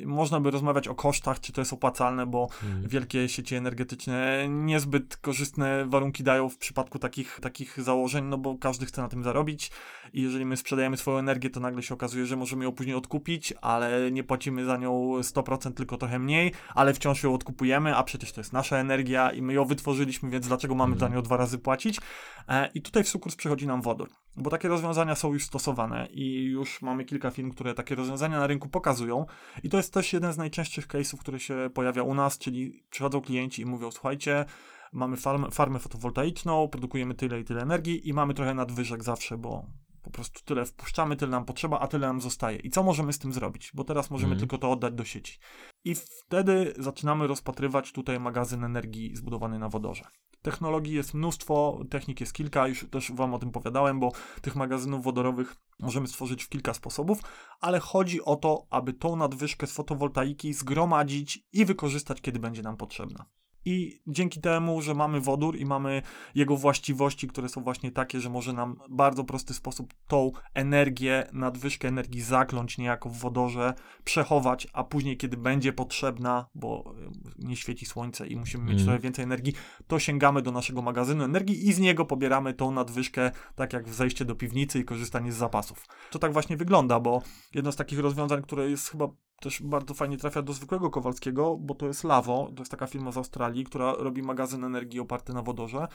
[0.02, 2.88] y, można by rozmawiać o kosztach, czy to jest opłacalne, bo hmm.
[2.88, 8.86] wielkie sieci energetyczne niezbyt korzystne warunki dają w przypadku takich, takich założeń, no bo każdy
[8.86, 9.70] chce na tym zarobić
[10.12, 13.54] i jeżeli my sprzedajemy swoją energię, to nagle się okazuje, że możemy ją później odkupić,
[13.60, 18.32] ale nie płacimy za nią 100%, tylko trochę mniej, ale wciąż ją odkupujemy, a przecież
[18.32, 21.10] to jest nasza energia i my ją wytworzyliśmy, więc dlaczego mamy hmm.
[21.10, 22.00] za nią dwa razy płacić?
[22.48, 26.44] E, I tutaj w sukurs przychodzi nam wodór, bo takie rozwiązania są już stosowane i
[26.44, 29.26] już mamy kilka firm, które takie rozwiązania na rynku pokazują.
[29.62, 33.20] I to jest też jeden z najczęstszych case'ów, który się pojawia u nas, czyli przychodzą
[33.20, 34.44] klienci i mówią, słuchajcie,
[34.92, 39.66] mamy farmę, farmę fotowoltaiczną, produkujemy tyle i tyle energii i mamy trochę nadwyżek zawsze, bo
[40.06, 42.58] po prostu tyle wpuszczamy, tyle nam potrzeba, a tyle nam zostaje.
[42.58, 43.70] I co możemy z tym zrobić?
[43.74, 44.38] Bo teraz możemy mm.
[44.38, 45.38] tylko to oddać do sieci.
[45.84, 50.04] I wtedy zaczynamy rozpatrywać tutaj magazyn energii zbudowany na wodorze.
[50.42, 55.04] Technologii jest mnóstwo, technik jest kilka, już też Wam o tym powiadałem, bo tych magazynów
[55.04, 57.18] wodorowych możemy stworzyć w kilka sposobów,
[57.60, 62.76] ale chodzi o to, aby tą nadwyżkę z fotowoltaiki zgromadzić i wykorzystać, kiedy będzie nam
[62.76, 63.26] potrzebna.
[63.66, 66.02] I dzięki temu, że mamy wodór i mamy
[66.34, 71.26] jego właściwości, które są właśnie takie, że może nam w bardzo prosty sposób tą energię,
[71.32, 77.56] nadwyżkę energii zakląć niejako w wodorze, przechować, a później, kiedy będzie potrzebna, bo e, nie
[77.56, 78.84] świeci słońce i musimy mieć mm.
[78.84, 79.52] trochę więcej energii,
[79.86, 83.94] to sięgamy do naszego magazynu energii i z niego pobieramy tą nadwyżkę, tak jak w
[83.94, 85.86] zejście do piwnicy i korzystanie z zapasów.
[86.10, 87.22] To tak właśnie wygląda, bo
[87.54, 89.08] jedno z takich rozwiązań, które jest chyba
[89.40, 93.12] też bardzo fajnie trafia do zwykłego Kowalskiego, bo to jest Lavo, to jest taka firma
[93.12, 95.88] z Australii, która robi magazyn energii oparty na wodorze.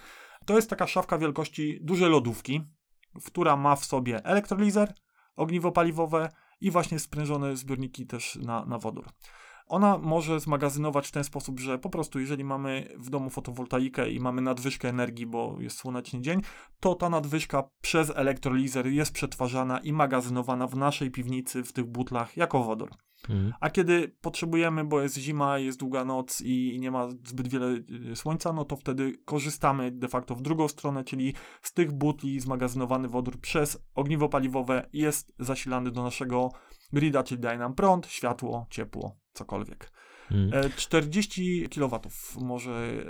[0.45, 2.61] To jest taka szafka wielkości dużej lodówki,
[3.25, 4.93] która ma w sobie elektrolizer,
[5.35, 6.29] ogniwo paliwowe
[6.61, 9.05] i właśnie sprężone zbiorniki też na, na wodór.
[9.71, 14.19] Ona może zmagazynować w ten sposób, że po prostu jeżeli mamy w domu fotowoltaikę i
[14.19, 16.41] mamy nadwyżkę energii, bo jest słoneczny dzień,
[16.79, 22.37] to ta nadwyżka przez elektrolizer jest przetwarzana i magazynowana w naszej piwnicy w tych butlach
[22.37, 22.89] jako wodór.
[23.29, 23.53] Mhm.
[23.59, 27.67] A kiedy potrzebujemy, bo jest zima, jest długa noc i nie ma zbyt wiele
[28.11, 32.39] y, słońca, no to wtedy korzystamy de facto w drugą stronę, czyli z tych butli
[32.39, 36.49] zmagazynowany wodór przez ogniwo paliwowe jest zasilany do naszego
[36.93, 39.91] grida, czyli daje nam prąd, światło, ciepło, cokolwiek.
[40.29, 40.71] Hmm.
[40.75, 41.99] 40 kW
[42.41, 43.03] może e,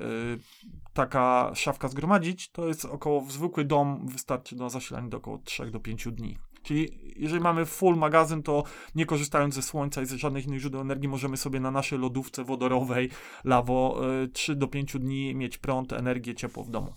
[0.94, 2.52] taka szafka zgromadzić.
[2.52, 6.38] To jest około, zwykły dom wystarczy do zasilania do około 3 do 5 dni.
[6.64, 8.64] Czyli jeżeli mamy full magazyn, to
[8.96, 12.44] nie korzystając ze słońca i ze żadnych innych źródeł energii, możemy sobie na naszej lodówce
[12.44, 13.10] wodorowej
[13.44, 16.94] lawo y, 3 do 5 dni mieć prąd, energię, ciepło w domu.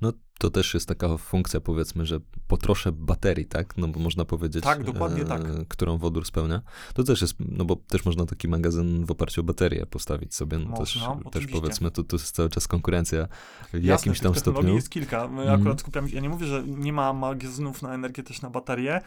[0.00, 3.76] No to też jest taka funkcja, powiedzmy, że potroszę baterii, tak?
[3.76, 5.42] No bo można powiedzieć, Tak, dokładnie tak.
[5.68, 6.62] którą wodór spełnia.
[6.94, 10.58] To też jest, no bo też można taki magazyn w oparciu o baterię postawić sobie.
[10.58, 11.60] No też, Można, też oczywiście.
[11.60, 13.28] powiedzmy, to, to jest cały czas konkurencja
[13.72, 14.74] w Jasne, jakimś tam stopniu.
[14.74, 15.28] jest kilka.
[15.28, 15.60] My Mhm.
[15.60, 19.00] akurat skupiamy się, ja nie mówię, że nie ma magazynów na energię, też na baterie.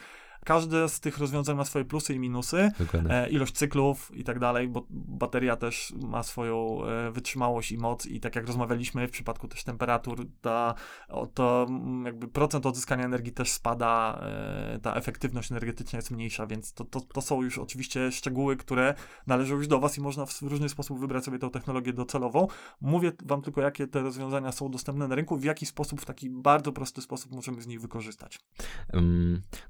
[0.46, 2.72] Każde z tych rozwiązań ma swoje plusy i minusy.
[3.10, 8.06] E, ilość cyklów i tak dalej, bo bateria też ma swoją e, wytrzymałość i moc
[8.06, 10.76] i tak jak rozmawialiśmy w przypadku też temperatur, ta,
[11.10, 16.48] o, to mm, jakby procent odzyskania energii też spada, e, ta efektywność energetyczna jest mniejsza,
[16.48, 18.94] więc to, to, to są już oczywiście szczegóły, które
[19.28, 22.48] należą już do Was i można w różny sposób wybrać sobie tą technologię docelową.
[22.82, 26.30] Mówię Wam tylko, jakie te rozwiązania są dostępne na rynku, w jaki sposób, w taki
[26.30, 28.40] bardzo prosty sposób możemy z nich wykorzystać.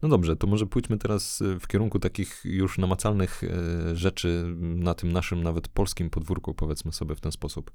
[0.02, 4.94] No dobrze, to może pójdźmy teraz y, w kierunku takich już namacalnych y, rzeczy na
[4.94, 7.72] tym naszym nawet polskim podwórku, powiedzmy sobie w ten sposób.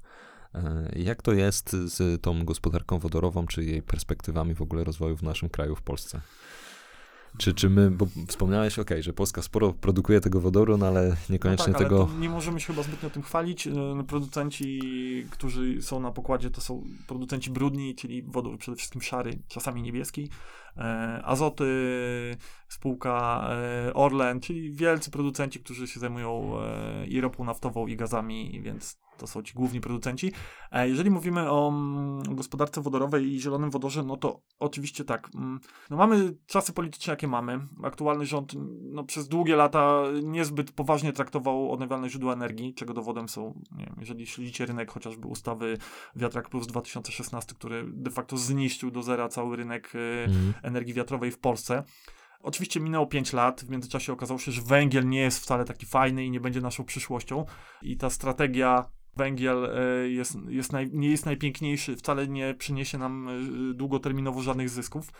[0.55, 5.23] E, Jak to jest z tą gospodarką wodorową, czy jej perspektywami w ogóle rozwoju w
[5.23, 6.21] naszym kraju, w Polsce?
[7.37, 11.67] Czy, czy my, bo wspomniałeś, okej, że Polska sporo produkuje tego wodoru, no ale niekoniecznie
[11.67, 12.07] no tak, tego...
[12.11, 13.67] Ale nie możemy się chyba zbytnio tym chwalić.
[13.67, 13.73] E,
[14.07, 14.81] Producenci,
[15.31, 20.29] którzy są na pokładzie, to są producenci brudni, czyli wodór przede wszystkim szary, czasami niebieski.
[20.77, 20.81] E,
[21.25, 21.65] Azoty,
[22.67, 28.61] spółka e, Orlen, czyli wielcy producenci, którzy się zajmują e, i ropą naftową, i gazami,
[28.63, 30.31] więc to są ci główni producenci.
[30.71, 35.29] E, Jeżeli mówimy o mm, gospodarce wodorowej i zielonym wodorze, no to oczywiście tak.
[35.35, 35.59] mm,
[35.89, 37.59] No mamy czasy polityczne, jakie mamy.
[37.83, 43.61] Aktualny rząd no, przez długie lata niezbyt poważnie traktował odnawialne źródła energii, czego dowodem są,
[43.71, 45.77] nie wiem, jeżeli śledzicie rynek chociażby ustawy
[46.15, 50.53] Wiatrak Plus 2016, który de facto zniszczył do zera cały rynek e, Mhm.
[50.63, 51.83] energii wiatrowej w Polsce.
[52.43, 56.25] Oczywiście minęło 5 lat, w międzyczasie okazało się, że węgiel nie jest wcale taki fajny
[56.25, 57.45] i nie będzie naszą przyszłością.
[57.81, 58.85] I ta strategia
[59.17, 64.69] węgiel e, jest, jest naj, nie jest najpiękniejszy, wcale nie przyniesie nam e, długoterminowo żadnych
[64.69, 65.11] zysków.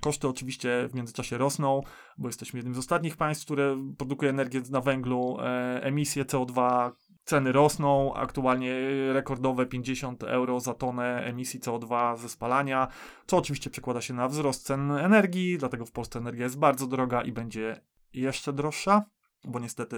[0.00, 1.80] Koszty oczywiście w międzyczasie rosną,
[2.18, 5.36] bo jesteśmy jednym z ostatnich państw, które produkuje energię na węglu.
[5.40, 6.90] E, emisje CO2,
[7.24, 8.74] ceny rosną, aktualnie
[9.12, 12.88] rekordowe 50 euro za tonę emisji CO2 ze spalania,
[13.26, 17.22] co oczywiście przekłada się na wzrost cen energii, dlatego w Polsce energia jest bardzo droga
[17.22, 17.80] i będzie
[18.12, 19.04] jeszcze droższa.
[19.44, 19.96] Bo niestety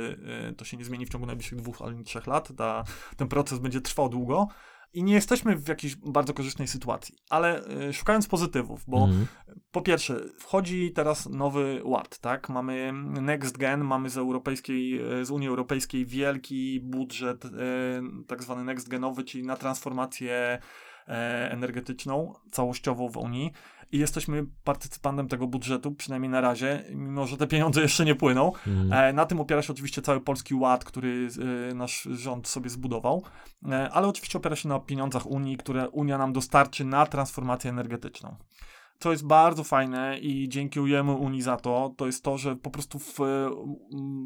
[0.51, 2.57] y, to się nie zmieni w ciągu najbliższych dwóch ani trzech lat.
[2.57, 2.85] Ta,
[3.17, 4.49] ten proces będzie trwał długo
[4.95, 7.15] i nie jesteśmy w jakiejś bardzo korzystnej sytuacji.
[7.31, 9.27] Ale y, szukając pozytywów, bo Mhm.
[9.71, 12.49] po pierwsze, wchodzi teraz nowy ład, tak?
[12.49, 17.43] Mamy Next Gen, mamy z europejskiej, e, z Unii Europejskiej wielki budżet,
[18.27, 20.59] tak zwany Next Genowy, czyli na transformację
[21.51, 23.53] energetyczną całościową w Unii
[23.93, 28.53] i jesteśmy partycypantem tego budżetu, przynajmniej na razie, mimo że te pieniądze jeszcze nie płyną.
[28.67, 28.93] Mhm.
[28.93, 31.29] E, Na tym opiera się oczywiście cały polski ład, który
[31.71, 33.23] e, nasz rząd sobie zbudował,
[33.71, 38.37] E, ale oczywiście opiera się na pieniądzach Unii, które Unia nam dostarczy na transformację energetyczną.
[39.03, 42.99] Co jest bardzo fajne i dziękujemy Unii za to, to jest to, że po prostu
[42.99, 43.19] w,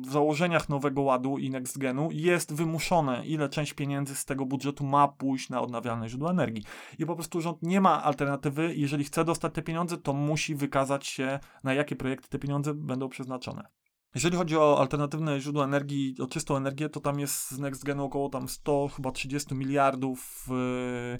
[0.06, 4.84] w założeniach nowego ładu i Next Genu jest wymuszone, ile część pieniędzy z tego budżetu
[4.84, 6.64] ma pójść na odnawialne źródła energii.
[6.98, 8.74] I po prostu rząd nie ma alternatywy.
[8.74, 13.08] Jeżeli chce dostać te pieniądze, to musi wykazać się, na jakie projekty te pieniądze będą
[13.08, 13.68] przeznaczone.
[14.14, 18.04] Jeżeli chodzi o alternatywne źródła energii, o czystą energię, to tam jest z Next Genu
[18.04, 21.16] około tam 100, chyba 30 miliardów w,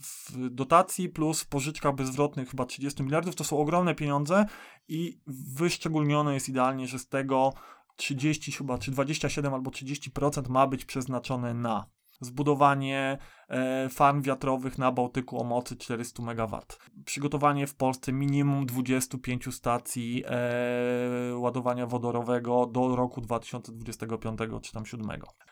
[0.00, 3.34] w dotacji, plus w pożyczkach bezzwrotnych chyba 30 miliardów.
[3.34, 4.46] To są ogromne pieniądze
[4.88, 7.52] i wyszczególnione jest idealnie, że z tego
[7.96, 11.86] 30 chyba, czy 27 albo 30% ma być przeznaczone na
[12.24, 13.18] zbudowanie
[13.48, 16.60] e, farm wiatrowych na Bałtyku o mocy 400 MW.
[17.04, 25.08] Przygotowanie w Polsce minimum 25 stacji e, ładowania wodorowego do roku 2025 czy tam 7.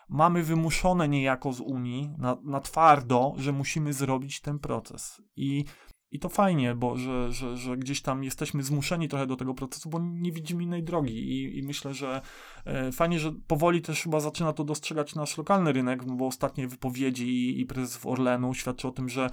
[0.08, 5.22] Mamy wymuszone niejako z Unii na, na twardo, że musimy zrobić ten proces.
[5.36, 5.64] I
[6.10, 9.90] i to fajnie, bo że, że, że gdzieś tam jesteśmy zmuszeni trochę do tego procesu,
[9.90, 11.12] bo nie widzimy innej drogi.
[11.12, 12.20] I, i myślę, że
[12.64, 17.28] e, fajnie, że powoli też chyba zaczyna to dostrzegać nasz lokalny rynek, bo ostatnie wypowiedzi
[17.28, 19.30] i, i prezes Orlenu świadczy o tym, że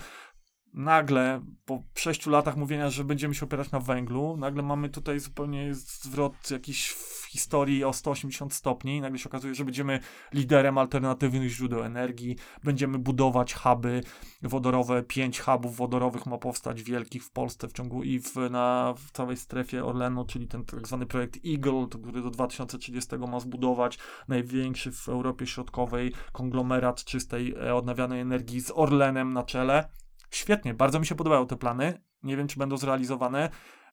[0.74, 5.74] nagle po sześciu latach mówienia, że będziemy się opierać na węglu, nagle mamy tutaj zupełnie
[5.74, 10.00] zwrot jakiś w historii o 180 stopni i nagle się okazuje, że będziemy
[10.34, 14.02] liderem alternatywnych źródeł energii, będziemy budować huby
[14.42, 19.12] wodorowe, pięć hubów wodorowych ma powstać wielkich w Polsce w ciągu i w, na, w
[19.12, 24.92] całej strefie Orlenu, czyli ten tak zwany projekt Eagle, który do 2030 ma zbudować największy
[24.92, 29.90] w Europie Środkowej konglomerat czystej, e, odnawialnej energii z Orlenem na czele.
[30.32, 32.02] Świetnie, bardzo mi się podobają te plany.
[32.24, 33.50] Nie wiem, czy będą zrealizowane.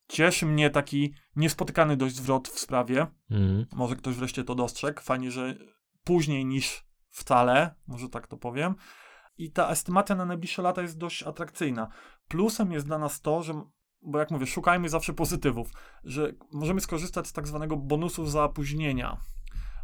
[0.09, 3.07] Cieszy mnie taki niespotykany dość zwrot w sprawie.
[3.31, 3.67] Mhm.
[3.73, 5.01] Może ktoś wreszcie to dostrzegł.
[5.01, 5.55] Fajnie, że
[6.05, 8.75] później niż wcale, może tak to powiem.
[9.39, 11.89] I ta estymacja na najbliższe lata jest dość atrakcyjna.
[12.29, 13.63] Plusem jest dla nas to, że,
[14.03, 15.71] bo jak mówię, szukajmy zawsze pozytywów,
[16.05, 19.21] że możemy skorzystać z tak zwanego bonusu zapóźnienia.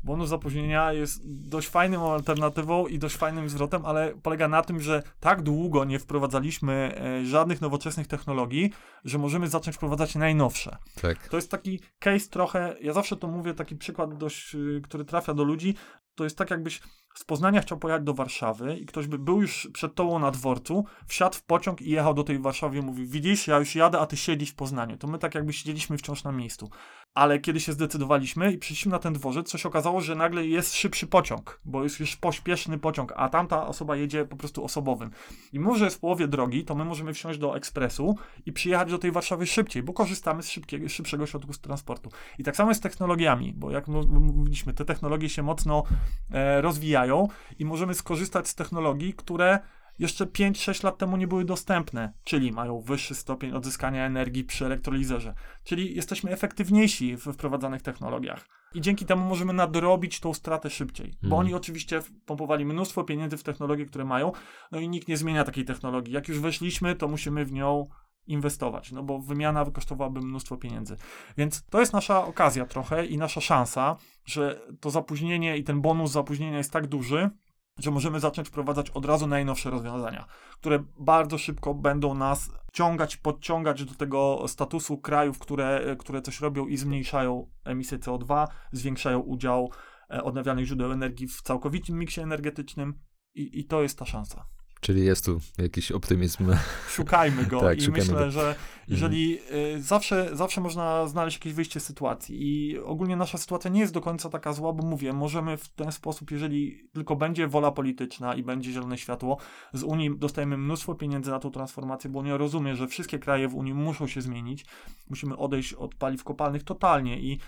[0.05, 5.03] Bonus zapóźnienia jest dość fajną alternatywą i dość fajnym zwrotem, ale polega na tym, że
[5.21, 8.73] tak długo nie wprowadzaliśmy e, żadnych nowoczesnych technologii,
[9.05, 10.77] że możemy zacząć wprowadzać najnowsze.
[11.03, 11.29] Tak.
[11.29, 15.35] To jest taki case trochę, ja zawsze to mówię, taki przykład dość, y, który trafia
[15.35, 15.75] do ludzi,
[16.15, 16.81] to jest tak jakbyś
[17.15, 20.85] z Poznania chciał pojechać do Warszawy i ktoś by był już przed tobą na dworcu,
[21.07, 24.07] wsiadł w pociąg i jechał do tej Warszawy i mówił, widzisz, ja już jadę, a
[24.07, 24.97] ty siedzisz w Poznaniu.
[24.97, 26.71] To my tak jakby siedzieliśmy wciąż na miejscu.
[27.15, 31.07] Ale kiedy się zdecydowaliśmy i przyszliśmy na ten dworzec, się okazało, że nagle jest szybszy
[31.07, 35.11] pociąg, bo jest już pośpieszny pociąg, a tamta osoba jedzie po prostu osobowym.
[35.53, 38.91] I mimo, że jest w połowie drogi, to my możemy wsiąść do ekspresu i przyjechać
[38.91, 42.11] do tej Warszawy szybciej, bo korzystamy z szybkiego, szybszego środku transportu.
[42.39, 45.85] I tak samo jest z technologiami, bo jak mówiliśmy, te technologie się mocno
[46.31, 49.59] e, rozwijają i możemy skorzystać z technologii, które
[50.01, 55.35] jeszcze 5-6 lat temu nie były dostępne, czyli mają wyższy stopień odzyskania energii przy elektrolizerze,
[55.65, 58.47] czyli jesteśmy efektywniejsi w wprowadzanych technologiach.
[58.75, 61.41] I dzięki temu możemy nadrobić tą stratę szybciej, bo Mhm.
[61.41, 64.33] oni oczywiście pompowali mnóstwo pieniędzy w technologie, które mają,
[64.73, 66.15] no i nikt nie zmienia takiej technologii.
[66.15, 67.87] Jak już weszliśmy, to musimy w nią
[68.27, 70.97] inwestować, no bo wymiana kosztowałaby mnóstwo pieniędzy.
[71.37, 76.11] Więc to jest nasza okazja trochę i nasza szansa, że to zapóźnienie i ten bonus
[76.11, 77.31] zapóźnienia jest tak duży,
[77.79, 83.85] że możemy zacząć wprowadzać od razu najnowsze rozwiązania, które bardzo szybko będą nas ciągać, podciągać
[83.85, 89.71] do tego statusu krajów, które, które coś robią i zmniejszają emisję CO2, zwiększają udział
[90.11, 93.01] e, odnawialnych źródeł energii w całkowitym miksie energetycznym
[93.35, 94.47] i, i to jest ta szansa.
[94.81, 96.53] Czyli jest tu jakiś optymizm.
[96.89, 98.24] Szukajmy go Tak, i szukajmy myślę, go.
[98.24, 98.31] Mhm.
[98.31, 98.55] że
[98.89, 99.39] jeżeli
[99.76, 103.93] y, zawsze, zawsze można znaleźć jakieś wyjście z sytuacji i ogólnie nasza sytuacja nie jest
[103.93, 108.35] do końca taka zła, bo mówię, możemy w ten sposób, jeżeli tylko będzie wola polityczna
[108.35, 109.37] i będzie zielone światło,
[109.72, 113.55] z Unii dostajemy mnóstwo pieniędzy na tą transformację, bo Unia rozumie, że wszystkie kraje w
[113.55, 114.66] Unii muszą się zmienić,
[115.11, 117.39] musimy odejść od paliw kopalnych totalnie i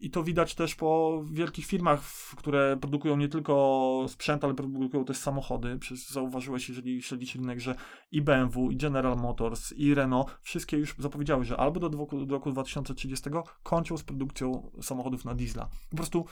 [0.00, 2.00] i to widać też po wielkich firmach,
[2.36, 5.78] które produkują nie tylko sprzęt, ale produkują też samochody.
[5.78, 7.74] Przecież zauważyłeś, jeżeli śledzisz rynek, że
[8.12, 12.34] i BMW, i General Motors, i Renault, wszystkie już zapowiedziały, że albo do, dwu- do
[12.34, 13.30] roku 2030
[13.62, 15.68] kończą z produkcją samochodów na diesla.
[15.90, 16.26] Po prostu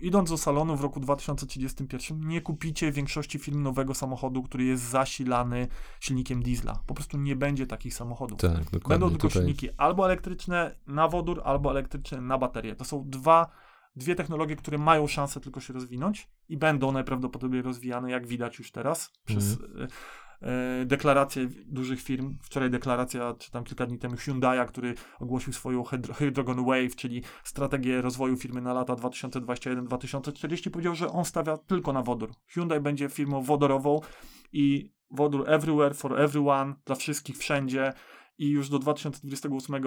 [0.00, 5.68] idąc do salonu w roku 2031 nie kupicie większości firm nowego samochodu, który jest zasilany
[6.00, 6.82] silnikiem diesla.
[6.86, 8.40] Po prostu nie będzie takich samochodów.
[8.40, 8.88] Tak.
[8.88, 9.42] Będą tylko tutaj.
[9.42, 12.76] silniki albo elektryczne na wodór, albo elektryczne na baterię.
[12.76, 13.50] To są dwa,
[13.96, 18.72] dwie technologie, które mają szansę tylko się rozwinąć i będą najprawdopodobniej rozwijane, jak widać już
[18.72, 19.88] teraz, przez Mhm.
[20.42, 22.38] E, deklaracje dużych firm.
[22.42, 27.22] Wczoraj deklaracja, czy tam kilka dni temu Hyundai'a, który ogłosił swoją hydro, Hydrogen Wave, czyli
[27.44, 30.70] strategię rozwoju firmy na lata 2021-2040.
[30.70, 32.30] Powiedział, że on stawia tylko na wodór.
[32.46, 34.00] Hyundai będzie firmą wodorową
[34.52, 37.92] i wodór everywhere for everyone, dla wszystkich, wszędzie
[38.38, 39.82] i już do 2028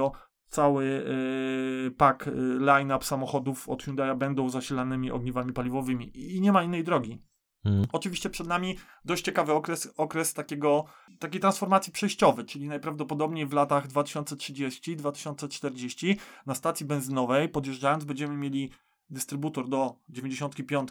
[0.54, 6.64] cały yy, pak, yy, line-up samochodów od Hyundai będą zasilanymi ogniwami paliwowymi i nie ma
[6.64, 7.22] innej drogi.
[7.66, 7.86] Mhm.
[7.92, 10.86] Oczywiście przed nami dość ciekawy okres, okres takiego,
[11.20, 18.70] takiej transformacji przejściowej, czyli najprawdopodobniej w latach 2030-2040 na stacji benzynowej podjeżdżając będziemy mieli
[19.10, 20.90] dystrybutor do 95,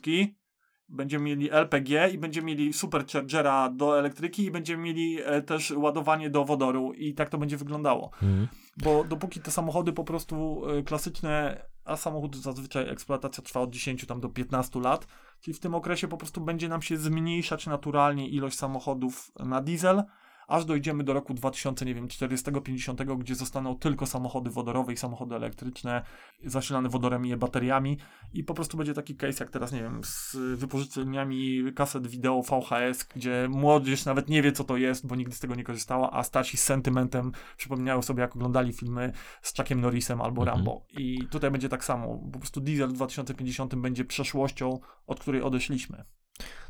[0.89, 6.31] będziemy mieli LPG i będziemy mieli superchargera do elektryki i będziemy mieli e, też ładowanie
[6.31, 8.11] do wodoru i tak to będzie wyglądało.
[8.12, 8.49] Mhm.
[8.77, 14.07] Bo dopóki te samochody po prostu y, klasyczne, a samochód zazwyczaj eksploatacja trwa od 10
[14.07, 15.07] tam do 15 lat,
[15.41, 20.03] czyli w tym okresie po prostu będzie nam się zmniejszać naturalnie ilość samochodów na diesel,
[20.49, 25.34] aż dojdziemy do roku 2000, nie wiem, 40-50, gdzie zostaną tylko samochody wodorowe i samochody
[25.34, 26.03] elektryczne,
[26.45, 27.99] zasilane wodorem i bateriami
[28.32, 33.05] i po prostu będzie taki case jak teraz, nie wiem, z wypożyczeniami kaset wideo VHS,
[33.14, 36.22] gdzie młodzież nawet nie wie, co to jest, bo nigdy z tego nie korzystała, a
[36.22, 39.12] starsi z sentymentem przypominają sobie, jak oglądali filmy
[39.43, 40.57] z Chuckiem Norrisem albo Mhm.
[40.57, 40.86] Rambo.
[40.90, 42.18] I tutaj będzie tak samo.
[42.32, 46.05] Po prostu diesel w 2050 będzie przeszłością, od której odeszliśmy.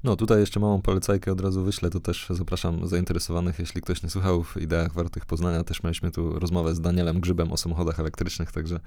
[0.04, 4.10] No, tutaj jeszcze małą polecajkę od razu wyślę, to też zapraszam zainteresowanych, jeśli ktoś nie
[4.10, 8.52] słuchał w ideach wartych Poznania, też mieliśmy tu rozmowę z Danielem Grzybem o samochodach elektrycznych,
[8.52, 8.80] także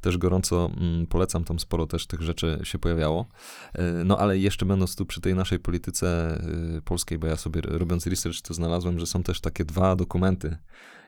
[0.00, 3.26] też gorąco mm, polecam, tam sporo też tych rzeczy się pojawiało.
[3.74, 6.38] E, No, ale jeszcze będąc tu przy tej naszej polityce
[6.78, 10.56] y, polskiej, bo ja sobie robiąc research to znalazłem, że są też takie dwa dokumenty.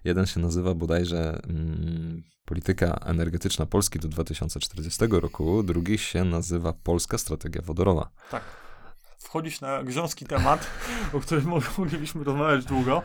[0.05, 7.19] Jeden się nazywa bodajże mm, Polityka energetyczna Polski do 2040 roku, drugi się nazywa Polska
[7.19, 8.11] Strategia Wodorowa.
[8.31, 8.62] Tak.
[9.23, 10.67] Wchodzisz na grząski temat,
[11.13, 13.03] o którym mo- moglibyśmy rozmawiać długo,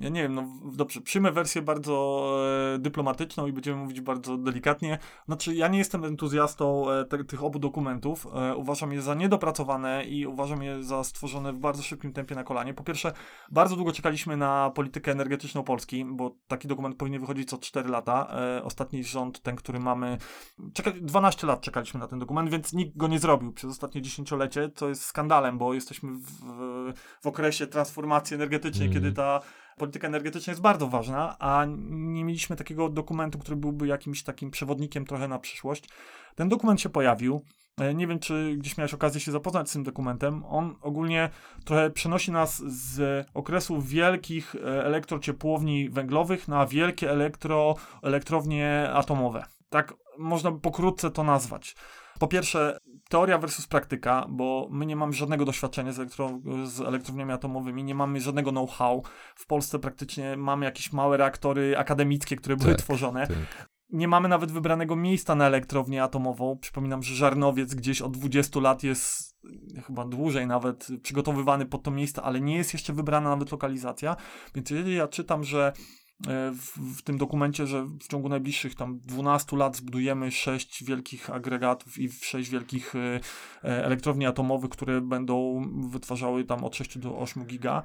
[0.00, 2.26] ja nie wiem, no dobrze, przyjmę wersję bardzo
[2.74, 4.98] e, dyplomatyczną i będziemy mówić bardzo delikatnie.
[5.26, 8.26] Znaczy, ja nie jestem entuzjastą e, te, tych obu dokumentów.
[8.34, 12.44] E, uważam je za niedopracowane i uważam je za stworzone w bardzo szybkim tempie na
[12.44, 12.74] kolanie.
[12.74, 13.12] Po pierwsze,
[13.50, 18.36] bardzo długo czekaliśmy na politykę energetyczną Polski, bo taki dokument powinien wychodzić co 4 lata.
[18.64, 20.18] Ostatni rząd, ten, który mamy,
[20.72, 24.70] czeka, 12 lat czekaliśmy na ten dokument, więc nikt go nie zrobił przez ostatnie dziesięciolecie,
[24.74, 26.30] co jest skandalem, bo jesteśmy w,
[27.20, 29.04] w okresie transformacji energetycznej, Mhm.
[29.04, 29.25] kiedy ta
[29.76, 35.04] polityka energetyczna jest bardzo ważna, a nie mieliśmy takiego dokumentu, który byłby jakimś takim przewodnikiem
[35.04, 35.84] trochę na przyszłość.
[36.34, 37.42] Ten dokument się pojawił.
[37.80, 40.44] E, Nie wiem, czy gdzieś miałeś okazję się zapoznać z tym dokumentem.
[40.44, 41.30] On ogólnie
[41.64, 49.44] trochę przenosi nas z okresu wielkich e, elektrociepłowni węglowych na wielkie elektro, elektrownie atomowe.
[49.70, 51.76] Tak można by pokrótce to nazwać.
[52.18, 57.32] Po pierwsze, teoria versus praktyka, bo my nie mamy żadnego doświadczenia z, elektro, z elektrowniami
[57.32, 59.02] atomowymi, nie mamy żadnego know-how.
[59.34, 63.26] W Polsce praktycznie mamy jakieś małe reaktory akademickie, które były Tak, tworzone.
[63.26, 63.68] Tak.
[63.90, 66.58] Nie mamy nawet wybranego miejsca na elektrownię atomową.
[66.60, 69.36] Przypominam, że Żarnowiec gdzieś od 20 lat jest
[69.86, 74.16] chyba dłużej nawet przygotowywany pod to miejsce, ale nie jest jeszcze wybrana nawet lokalizacja.
[74.54, 75.72] Więc jeżeli ja czytam, że
[76.52, 81.98] w, w tym dokumencie, że w ciągu najbliższych tam 12 lat zbudujemy 6 wielkich agregatów
[81.98, 83.20] i 6 wielkich e,
[83.64, 87.82] e, elektrowni atomowych, które będą wytwarzały tam od 6 do 8 giga,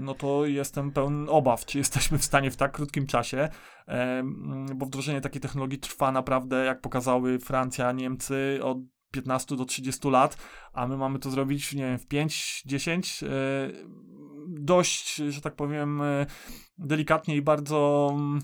[0.00, 3.48] no to jestem pełen obaw, czy jesteśmy w stanie w tak krótkim czasie,
[3.86, 8.78] em, bo wdrożenie takiej technologii trwa naprawdę, jak pokazały Francja, Niemcy, od
[9.10, 10.36] 15 do 30 lat,
[10.72, 13.28] a my mamy to zrobić, nie wiem, w 5, 10, e,
[14.58, 16.26] dość, że tak powiem, e,
[16.78, 18.40] delikatnie i bardzo mm,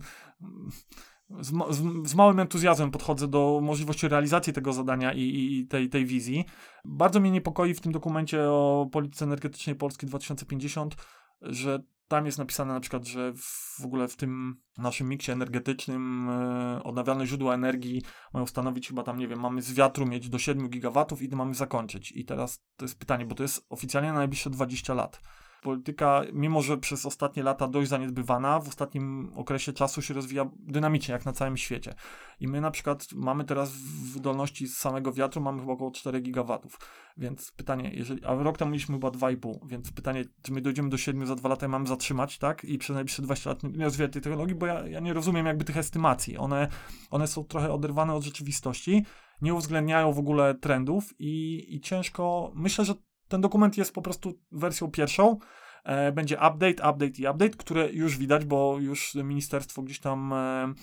[1.41, 5.89] z, z, z małym entuzjazmem podchodzę do możliwości realizacji tego zadania i, i- i tej,
[5.89, 6.45] tej wizji.
[6.85, 10.97] Bardzo mnie niepokoi w tym dokumencie o polityce energetycznej Polski 2050,
[11.43, 13.33] że tam jest napisane na przykład, że
[13.81, 18.03] w ogóle w tym naszym miksie energetycznym e, odnawialne źródła energii
[18.35, 21.55] mają stanowić chyba tam, nie wiem, mamy z wiatru mieć do 7 gigawatów i mamy
[21.55, 22.13] zakończyć.
[22.13, 25.21] I teraz to jest pytanie, bo to jest oficjalnie na najbliższe 20 lat.
[25.67, 31.13] Polityka, mimo że przez ostatnie lata dość zaniedbywana, w ostatnim okresie czasu się rozwija dynamicznie,
[31.13, 31.95] jak na całym świecie.
[32.41, 33.73] I my na przykład mamy teraz
[34.15, 36.79] wydolności z samego wiatru mamy chyba około 4 gigawatów.
[37.17, 40.99] Więc pytanie, jeżeli, a rok temu mieliśmy chyba 2,5, więc pytanie, czy my dojdziemy do
[40.99, 42.65] 7 za 2 lata i mamy zatrzymać, tak?
[42.65, 45.65] I przez najbliższe 20 lat nie rozwijać tej technologii, bo ja, ja nie rozumiem jakby
[45.65, 46.39] tych estymacji.
[46.39, 46.69] One,
[47.11, 49.05] one są trochę oderwane od rzeczywistości,
[49.43, 52.95] nie uwzględniają w ogóle trendów i, i ciężko, myślę, że
[53.29, 55.39] ten dokument jest po prostu wersją pierwszą,
[55.87, 60.75] E, będzie update, update i update, które już widać, bo już ministerstwo gdzieś tam e,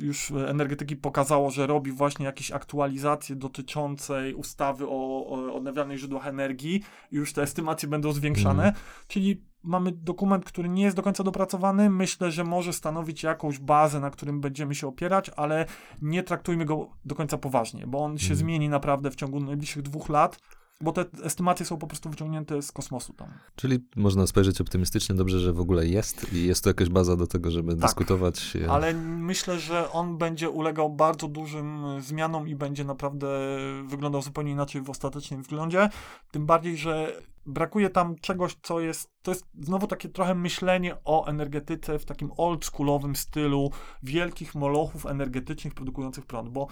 [0.00, 6.82] już energetyki pokazało, że robi właśnie jakieś aktualizacje dotyczącej ustawy o, o odnawialnych źródłach energii.
[7.12, 8.74] Już te estymacje będą zwiększane, Mm.
[9.08, 11.90] czyli mamy dokument, który nie jest do końca dopracowany.
[11.90, 15.66] Myślę, że może stanowić jakąś bazę, na którym będziemy się opierać, ale
[16.02, 18.36] nie traktujmy go do końca poważnie, bo on się Mm.
[18.36, 20.38] zmieni naprawdę w ciągu najbliższych dwóch lat.
[20.80, 23.28] Bo te estymacje są po prostu wyciągnięte z kosmosu tam.
[23.56, 27.26] Czyli można spojrzeć optymistycznie, dobrze, że w ogóle jest i jest to jakaś baza do
[27.26, 28.56] tego, żeby dyskutować.
[28.56, 33.28] e, Ale myślę, że on będzie ulegał bardzo dużym y, zmianom i będzie naprawdę
[33.86, 35.88] wyglądał zupełnie inaczej w ostatecznym wyglądzie.
[36.30, 39.10] Tym bardziej, że brakuje tam czegoś, co jest.
[39.22, 43.70] To jest znowu takie trochę myślenie o energetyce w takim oldschoolowym stylu
[44.02, 46.66] wielkich molochów energetycznych produkujących prąd, bo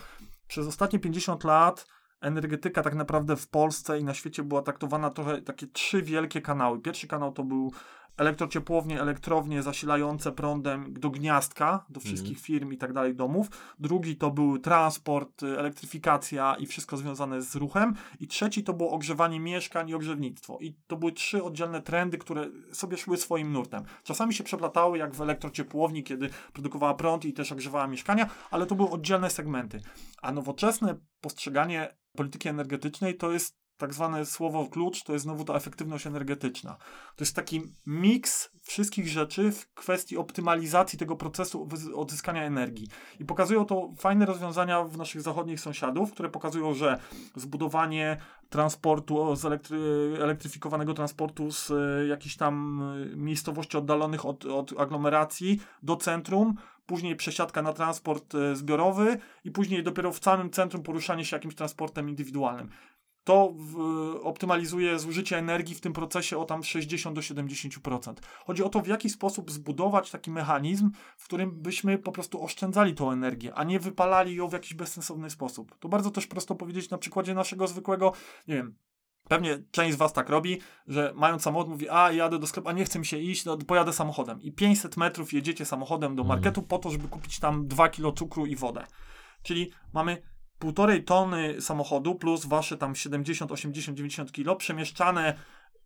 [0.49, 1.87] przez ostatnie 50 lat
[2.25, 6.81] energetyka tak naprawdę w Polsce i na świecie była traktowana trochę takie trzy wielkie kanały.
[6.81, 7.73] Pierwszy kanał to był
[8.17, 13.49] elektrociepłownie, elektrownie zasilające prądem do gniazdka, do wszystkich firm i tak dalej, domów.
[13.79, 17.95] Drugi to był transport, y, elektryfikacja i wszystko związane z ruchem.
[18.21, 20.59] I trzeci to było ogrzewanie mieszkań i ogrzewnictwo.
[20.61, 23.85] I to były trzy oddzielne trendy, które sobie szły swoim nurtem.
[24.03, 28.75] Czasami się przeplatały, jak w elektrociepłowni, kiedy produkowała prąd i też ogrzewała mieszkania, ale to
[28.75, 29.81] były oddzielne segmenty.
[30.23, 35.55] A nowoczesne postrzeganie polityki energetycznej to jest tak zwane słowo klucz, to jest znowu ta
[35.55, 36.77] efektywność energetyczna.
[37.17, 42.89] To jest taki miks wszystkich rzeczy w kwestii optymalizacji tego procesu odzyskania energii.
[43.21, 46.99] I pokazują to fajne rozwiązania w naszych zachodnich sąsiadów, które pokazują, że
[47.37, 48.17] zbudowanie
[48.49, 49.79] transportu, z elektry,
[50.21, 56.55] elektryfikowanego transportu z e, jakichś tam e, miejscowości oddalonych od, od aglomeracji do centrum,
[56.87, 61.55] później przesiadka na transport e, zbiorowy i później dopiero w samym centrum poruszanie się jakimś
[61.55, 62.69] transportem indywidualnym.
[63.25, 63.77] To w,
[64.23, 68.15] optymalizuje zużycie energii w tym procesie o tam 60 do 70%.
[68.47, 72.95] Chodzi o to, w jaki sposób zbudować taki mechanizm, w którym byśmy po prostu oszczędzali
[72.95, 75.79] tą energię, a nie wypalali ją w jakiś bezsensowny sposób.
[75.79, 78.13] To bardzo też prosto powiedzieć na przykładzie naszego zwykłego,
[78.49, 78.75] nie wiem,
[79.29, 82.73] Pewnie część z was tak robi, że mając samochód mówi, a jadę do sklepu, a
[82.73, 84.43] nie chcę mi się iść, no pojadę samochodem.
[84.43, 86.39] I 500 metrów jedziecie samochodem do Mhm.
[86.39, 88.87] marketu po to, żeby kupić tam 2 kilo cukru i wodę.
[89.43, 90.23] Czyli mamy
[90.59, 95.35] półtorej tony samochodu plus wasze tam 70, 80, 90 kilo przemieszczane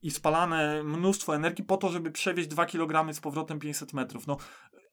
[0.02, 4.26] i spalane mnóstwo energii po to, żeby przewieźć 2 kg z powrotem 500 metrów.
[4.26, 4.36] No,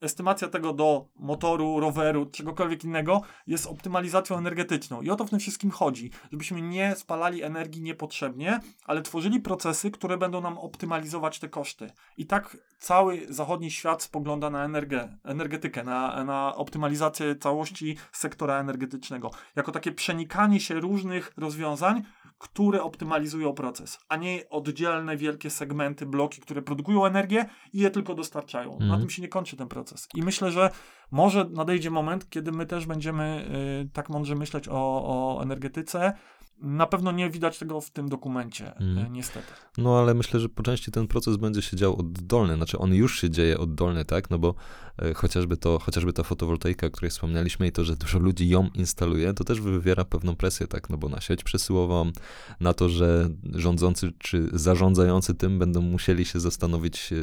[0.01, 5.01] estymacja tego do motoru, roweru, czegokolwiek innego jest optymalizacją energetyczną.
[5.01, 9.91] I o to w tym wszystkim chodzi, żebyśmy nie spalali energii niepotrzebnie, ale tworzyli procesy,
[9.91, 11.91] które będą nam optymalizować te koszty.
[12.17, 19.31] I tak cały zachodni świat spogląda na energę, energetykę, na, na optymalizację całości sektora energetycznego.
[19.55, 22.03] Jako takie przenikanie się różnych rozwiązań,
[22.37, 28.13] które optymalizują proces, a nie oddzielne wielkie segmenty, bloki, które produkują energię i je tylko
[28.15, 28.69] dostarczają.
[28.79, 28.99] Na Mhm.
[29.01, 30.07] tym się nie kończy ten proces.
[30.15, 30.69] I myślę, że
[31.11, 33.47] może nadejdzie moment, kiedy my też będziemy
[33.85, 36.13] y, tak mądrze myśleć o, o energetyce.
[36.61, 39.47] Na pewno nie widać tego w tym dokumencie, y, niestety.
[39.77, 43.21] No ale myślę, że po części ten proces będzie się dział oddolny, znaczy on już
[43.21, 44.29] się dzieje oddolny, tak?
[44.29, 44.55] No bo
[45.01, 48.69] e, chociażby to, chociażby ta fotowoltaika, o której wspomnieliśmy i to, że dużo ludzi ją
[48.73, 50.89] instaluje, to też wywiera pewną presję, tak?
[50.89, 52.11] No bo na sieć przesyłową,
[52.59, 57.15] na to, że rządzący czy zarządzający tym będą musieli się zastanowić e,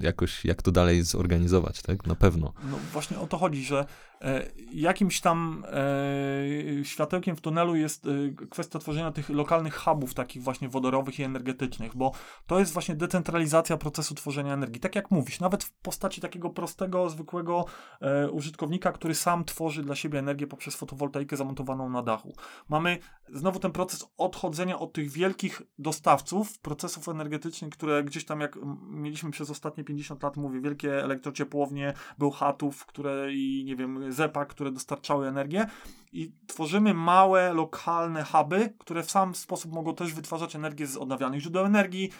[0.00, 2.06] jakoś, jak to dalej zorganizować, tak?
[2.06, 2.52] Na pewno.
[2.70, 3.86] No właśnie o to chodzi, że
[4.72, 8.10] jakimś tam e, światełkiem w tunelu jest e,
[8.46, 12.12] kwestia tworzenia tych lokalnych hubów takich właśnie wodorowych i energetycznych, bo
[12.46, 14.80] to jest właśnie decentralizacja procesu tworzenia energii.
[14.80, 17.64] Tak jak mówisz, nawet w postaci takiego prostego, zwykłego
[18.00, 22.32] e, użytkownika, który sam tworzy dla siebie energię poprzez fotowoltaikę zamontowaną na dachu.
[22.68, 22.98] Mamy
[23.28, 28.58] znowu ten proces odchodzenia od tych wielkich dostawców, procesów energetycznych, które gdzieś tam jak
[28.88, 34.70] mieliśmy przez ostatnie 50 lat, mówię, wielkie elektrociepłownie, Bełchatów, które i nie wiem, ZEPA, które
[34.72, 35.66] dostarczały energię
[36.12, 41.40] i tworzymy małe, lokalne huby, które w sam sposób mogą też wytwarzać energię z odnawialnych
[41.40, 42.10] źródeł energii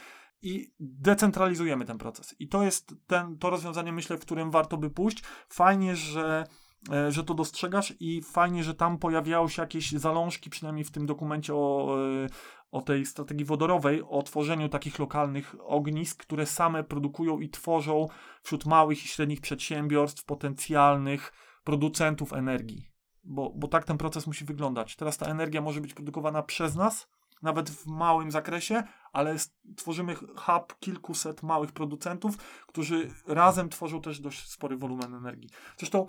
[0.43, 2.35] i decentralizujemy ten proces.
[2.39, 5.23] I to jest ten, to rozwiązanie, myślę, w którym warto by pójść.
[5.49, 6.45] Fajnie, że
[6.93, 11.07] e, że to dostrzegasz i fajnie, że tam pojawiały się jakieś zalążki, przynajmniej w tym
[11.07, 12.27] dokumencie o, e,
[12.71, 18.09] o tej strategii wodorowej, o tworzeniu takich lokalnych ognisk, które same produkują i tworzą
[18.43, 21.33] wśród małych i średnich przedsiębiorstw potencjalnych
[21.65, 22.91] producentów energii.
[23.25, 24.97] Bo, bo tak ten proces musi wyglądać.
[24.97, 27.09] Teraz ta energia może być produkowana przez nas,
[27.43, 29.37] nawet w małym zakresie, ale
[29.77, 32.37] tworzymy hub kilkuset małych producentów,
[32.67, 35.51] którzy razem tworzą też dość spory wolumen energii.
[35.79, 36.07] Zresztą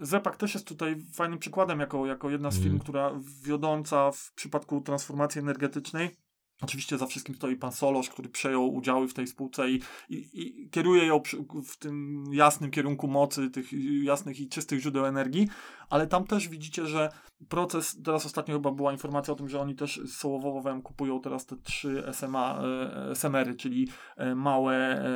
[0.00, 2.78] Zepak też jest tutaj fajnym przykładem, jako, jako jedna z firm, Mm.
[2.80, 6.16] która wiodąca w przypadku transformacji energetycznej.
[6.62, 10.70] Oczywiście za wszystkim stoi pan Solosz, który przejął udziały w tej spółce i, i, i
[10.70, 11.22] kieruje ją
[11.64, 13.70] w tym jasnym kierunku mocy, tych
[14.02, 15.48] jasnych i czystych źródeł energii,
[15.90, 17.08] ale tam też widzicie, że
[17.48, 21.46] proces, teraz ostatnio chyba była informacja o tym, że oni też z Sołowowem kupują teraz
[21.46, 25.10] te trzy SMA, e, SMR-y, czyli e, małe e,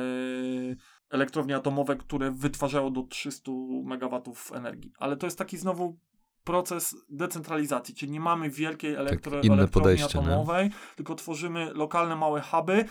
[1.09, 3.51] elektrownie atomowe, które wytwarzają do 300
[3.85, 4.93] MW energii.
[4.97, 5.97] Ale to jest taki znowu
[6.43, 10.25] proces decentralizacji, czyli nie mamy wielkiej elektro, Tak, podejście, nie?
[10.25, 12.85] atomowej, tylko tworzymy lokalne małe huby,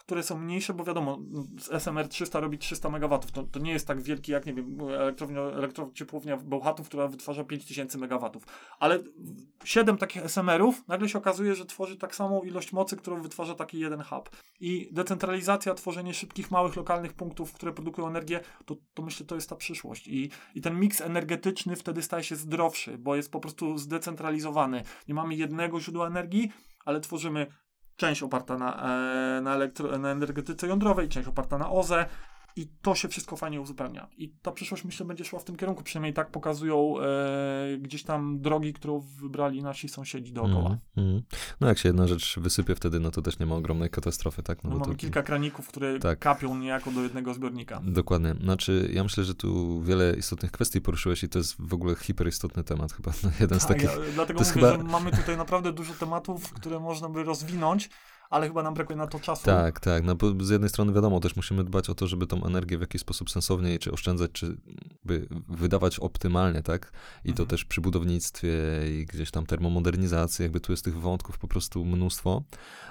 [0.00, 1.18] które są mniejsze, bo wiadomo,
[1.70, 3.18] SMR 300 robi 300 MW.
[3.32, 7.98] To, to nie jest tak wielki jak, nie wiem, elektrownia, elektrociepłownia Bełchatów, która wytwarza 5000
[7.98, 8.30] MW.
[8.78, 8.98] Ale
[9.64, 13.78] 7 takich SMR-ów nagle się okazuje, że tworzy tak samą ilość mocy, którą wytwarza taki
[13.78, 14.30] jeden hub.
[14.60, 19.48] I decentralizacja, tworzenie szybkich, małych, lokalnych punktów, które produkują energię, to, to myślę, to jest
[19.48, 20.08] ta przyszłość.
[20.08, 24.82] I, I ten miks energetyczny wtedy staje się zdrowszy, bo jest po prostu zdecentralizowany.
[25.08, 26.52] Nie mamy jednego źródła energii,
[26.84, 27.46] ale tworzymy
[28.00, 28.74] część oparta na,
[29.38, 32.06] e, na, elektro, na energetyce jądrowej, część oparta na OZE
[32.56, 34.08] i to się wszystko fajnie uzupełnia.
[34.16, 38.40] I ta przyszłość myślę będzie szła w tym kierunku, przynajmniej tak pokazują e, gdzieś tam
[38.40, 40.78] drogi, którą wybrali nasi sąsiedzi dookoła.
[40.96, 41.22] Mm, mm.
[41.60, 44.64] No jak się jedna rzecz wysypie wtedy, no to też nie ma ogromnej katastrofy, tak?
[44.64, 46.18] No bo mamy to, kilka kraników, które Tak.
[46.18, 47.80] kapią niejako do jednego zbiornika.
[47.84, 48.34] Dokładnie.
[48.40, 52.64] Znaczy, ja myślę, że tu wiele istotnych kwestii poruszyłeś i to jest w ogóle hiperistotny
[52.64, 53.12] temat chyba.
[53.24, 53.90] No, jeden z Tak, takich...
[53.90, 57.90] ja, dlatego mówię, chyba- że mamy tutaj naprawdę dużo tematów, które można by rozwinąć,
[58.30, 59.44] ale chyba nam brakuje na to czasu.
[59.44, 60.04] Tak, tak.
[60.04, 63.00] No z jednej strony wiadomo, też musimy dbać o to, żeby tą energię w jakiś
[63.00, 64.56] sposób sensownie czy oszczędzać, czy
[65.04, 66.92] by wydawać optymalnie, tak?
[67.24, 67.48] I to Mhm.
[67.48, 68.52] też przy budownictwie
[69.00, 72.42] i gdzieś tam termomodernizacji, jakby tu jest tych wątków po prostu mnóstwo,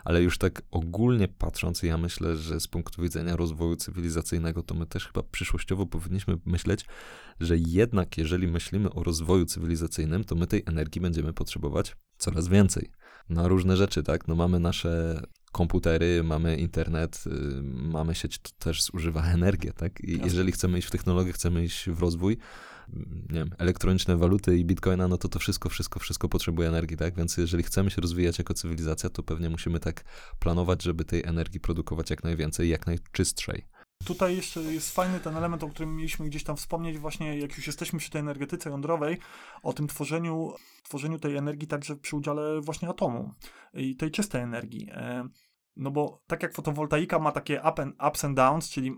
[0.03, 4.85] ale już tak ogólnie patrząc, ja myślę, że z punktu widzenia rozwoju cywilizacyjnego, to my
[4.85, 6.85] też chyba przyszłościowo powinniśmy myśleć,
[7.39, 12.89] że jednak jeżeli myślimy o rozwoju cywilizacyjnym, to my tej energii będziemy potrzebować coraz więcej.
[13.30, 14.27] Na różne rzeczy, tak?
[14.27, 15.21] No mamy nasze
[15.51, 20.01] komputery, mamy internet, y, mamy sieć, to też zużywa energię, tak?
[20.01, 22.38] I jeżeli chcemy iść w technologię, chcemy iść w rozwój,
[23.30, 27.15] nie wiem, elektroniczne waluty i bitcoina, no to to wszystko, wszystko, wszystko potrzebuje energii, tak?
[27.15, 30.03] Więc jeżeli chcemy się rozwijać jako cywilizacja, to pewnie musimy tak
[30.39, 33.65] planować, żeby tej energii produkować jak najwięcej, jak najczystszej.
[34.06, 37.68] Tutaj jeszcze jest fajny ten element, o którym mieliśmy gdzieś tam wspomnieć, właśnie jak już
[37.68, 39.18] jesteśmy przy tej energetyce jądrowej,
[39.64, 43.34] o tym tworzeniu, tworzeniu tej energii także przy udziale właśnie atomu
[43.74, 44.89] i tej czystej energii.
[45.80, 48.95] No bo tak jak fotowoltaika ma takie up and, ups and downs, czyli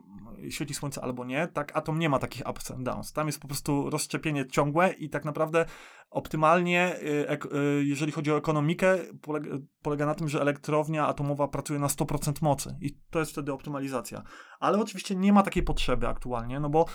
[0.50, 3.14] świeci słońce albo nie, tak atom nie ma takich ups and downs.
[3.14, 5.66] Tam jest po prostu rozszczepienie ciągłe i tak naprawdę
[6.10, 9.50] optymalnie, y, y, jeżeli chodzi o ekonomikę, polega,
[9.82, 14.24] polega na tym, że elektrownia atomowa pracuje na 100% mocy i to jest wtedy optymalizacja.
[14.60, 16.86] Ale oczywiście nie ma takiej potrzeby aktualnie, no bo,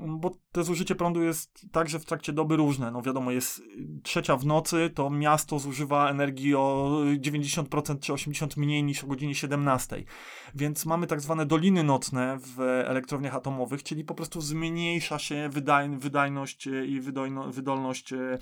[0.00, 2.90] bo to zużycie prądu jest także w trakcie doby różne.
[2.90, 3.62] No wiadomo, jest
[4.02, 9.34] trzecia w nocy, to miasto zużywa energii o 90% czy 80% mniej niż o godzinie
[9.34, 10.04] 17.
[10.54, 15.88] Więc mamy tak zwane doliny nocne w elektrowniach atomowych, czyli po prostu zmniejsza się wydaj,
[15.98, 17.00] wydajność e, i
[17.50, 18.38] wydolność e,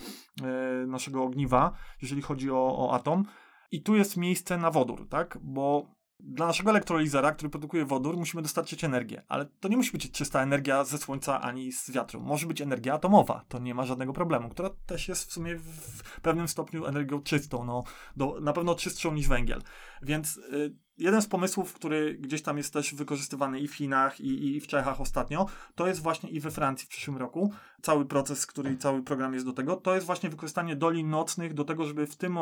[0.87, 1.71] naszego ogniwa,
[2.01, 3.25] jeżeli chodzi o, o atom.
[3.71, 5.37] I tu jest miejsce na wodór, tak?
[5.41, 10.11] Bo dla naszego elektrolizera, który produkuje wodór, musimy dostarczyć energię, ale to nie musi być
[10.11, 12.21] czysta energia ze słońca ani z wiatru.
[12.21, 16.21] Może być energia atomowa, to nie ma żadnego problemu, która też jest w sumie w
[16.21, 17.83] pewnym stopniu energią czystą, no,
[18.15, 19.61] do, na pewno czystszą niż węgiel.
[20.01, 24.55] Więc y, jeden z pomysłów, który gdzieś tam jest też wykorzystywany i w Chinach, i,
[24.55, 25.45] i w Czechach ostatnio,
[25.75, 27.53] to jest właśnie i we Francji w przyszłym roku.
[27.81, 31.63] Cały proces, który cały program jest do tego, to jest właśnie wykorzystanie dolin nocnych do
[31.63, 32.37] tego, żeby w tym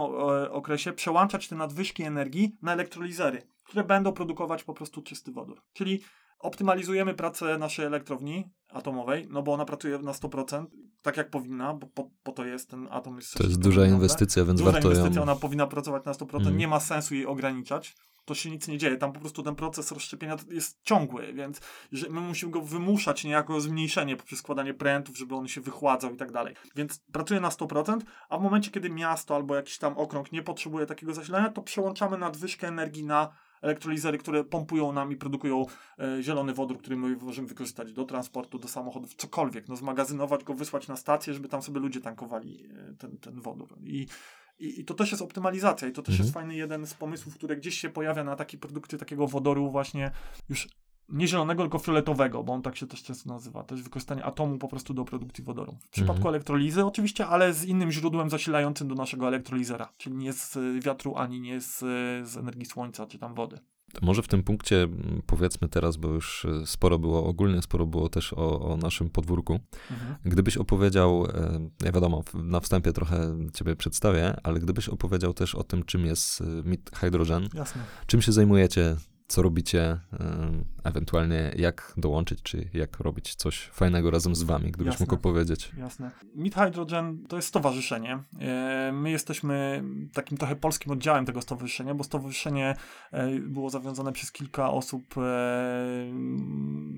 [0.49, 5.61] okresie przełączać te nadwyżki energii na elektrolizery, które będą produkować po prostu czysty wodór.
[5.73, 6.01] Czyli
[6.39, 10.65] optymalizujemy pracę naszej elektrowni atomowej, no bo ona pracuje na 100%,
[11.05, 13.15] tak jak powinna, bo po, po to jest ten atom.
[13.15, 15.21] Jest To jest duża inwestycja, więc Duża warto inwestycja, ją...
[15.21, 16.57] ona powinna pracować na 100%, Mhm.
[16.57, 17.95] nie ma sensu jej ograniczać.
[18.25, 21.61] To się nic nie dzieje, tam po prostu ten proces rozszczepienia jest ciągły, więc
[22.09, 26.31] my musimy go wymuszać niejako zmniejszenie poprzez składanie prętów, żeby on się wychładzał i tak
[26.31, 26.55] dalej.
[26.75, 27.99] Więc pracuje na 100%,
[28.29, 32.17] a w momencie, kiedy miasto albo jakiś tam okrąg nie potrzebuje takiego zasilania, to przełączamy
[32.17, 33.29] nadwyżkę energii na
[33.65, 35.65] elektrolizery, które pompują nam i produkują
[35.99, 39.67] e, zielony wodór, który my możemy wykorzystać do transportu, do samochodów, cokolwiek.
[39.69, 43.77] No zmagazynować go, wysłać na stację, żeby tam sobie ludzie tankowali e, ten, ten wodór.
[43.83, 44.07] I,
[44.59, 46.25] i, I to też jest optymalizacja i to też Mhm.
[46.25, 50.11] jest fajny jeden z pomysłów, które gdzieś się pojawia na takie produkty takiego wodoru właśnie
[50.49, 50.67] już
[51.09, 53.63] nie zielonego, tylko fioletowego, bo on tak się też często nazywa.
[53.63, 55.77] To jest wykorzystanie atomu po prostu do produkcji wodoru.
[55.81, 56.35] W przypadku Mhm.
[56.35, 61.15] elektrolizy oczywiście, ale z innym źródłem zasilającym do naszego elektrolizera, czyli nie z y, wiatru,
[61.15, 63.59] ani nie z, y, z energii słońca, czy tam wody.
[64.01, 64.87] Może w tym punkcie
[65.25, 69.59] powiedzmy teraz, bo już e, sporo było ogólnie, sporo było też o, o naszym podwórku.
[69.91, 70.15] Mhm.
[70.25, 75.63] Gdybyś opowiedział, e, ja wiadomo, na wstępie trochę ciebie przedstawię, ale gdybyś opowiedział też o
[75.63, 77.81] tym, czym jest e, Mid Hydrogen, Jasne.
[78.07, 78.95] czym się zajmujecie,
[79.27, 79.99] co robicie,
[80.83, 85.03] ewentualnie jak dołączyć, czy jak robić coś fajnego razem z wami, gdybyś Jasne.
[85.03, 85.71] mógł opowiedzieć.
[85.77, 86.11] Jasne.
[86.35, 88.23] Mid Hydrogen to jest stowarzyszenie.
[88.41, 92.75] E, My jesteśmy takim trochę polskim oddziałem tego stowarzyszenia, bo stowarzyszenie
[93.11, 95.15] e, było zawiązane przez kilka osób.
[95.17, 95.21] E,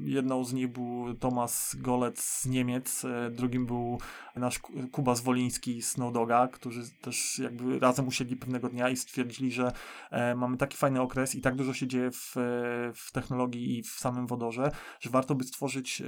[0.03, 3.99] Jedną z nich był Tomasz Golec z Niemiec, drugim był
[4.35, 9.51] nasz Ku- Kuba Zwoliński z Snowdoga, którzy też jakby razem usiedli pewnego dnia i stwierdzili,
[9.51, 9.71] że
[10.35, 12.41] mamy taki fajny okres i tak dużo się dzieje w, e,
[12.93, 16.03] w technologii i w samym wodorze, że warto by stworzyć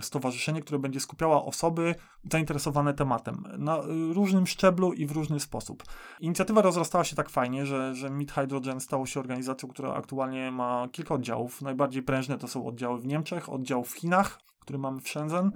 [0.00, 1.94] stowarzyszenie, które będzie skupiało osoby
[2.32, 3.78] zainteresowane tematem na
[4.12, 5.82] różnym szczeblu i w różny sposób.
[6.20, 10.88] Inicjatywa rozrastała się tak fajnie, że, że Mid Hydrogen stało się organizacją, która aktualnie ma
[10.92, 11.62] kilka oddziałów.
[11.62, 15.50] Najbardziej prężne to są oddziały w Niemczech, oddział w Chinach, który mamy w Shenzhen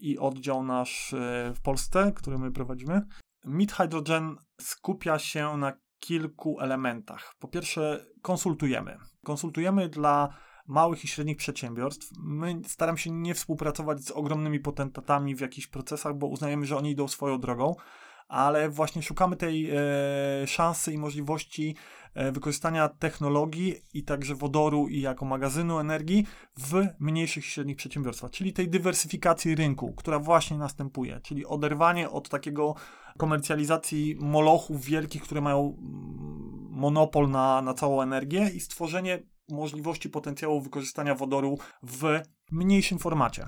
[0.00, 3.02] i oddział nasz e, w Polsce, który my prowadzimy.
[3.44, 7.34] Mid Hydrogen skupia się na kilku elementach.
[7.38, 8.98] Po pierwsze, konsultujemy.
[9.24, 10.34] Konsultujemy dla
[10.66, 12.10] małych i średnich przedsiębiorstw.
[12.18, 16.90] My staramy się nie współpracować z ogromnymi potentatami w jakichś procesach, bo uznajemy, że oni
[16.90, 17.74] idą swoją drogą,
[18.28, 19.76] ale właśnie szukamy tej e,
[20.46, 21.76] szansy i możliwości
[22.14, 26.26] e, wykorzystania technologii i także wodoru i jako magazynu energii
[26.58, 32.28] w mniejszych i średnich przedsiębiorstwach, czyli tej dywersyfikacji rynku, która właśnie następuje, czyli oderwanie od
[32.28, 32.74] takiego
[33.18, 40.60] komercjalizacji molochów wielkich, które mają mm, monopol na, na całą energię i stworzenie możliwości potencjału
[40.60, 42.20] wykorzystania wodoru w
[42.50, 43.46] mniejszym formacie.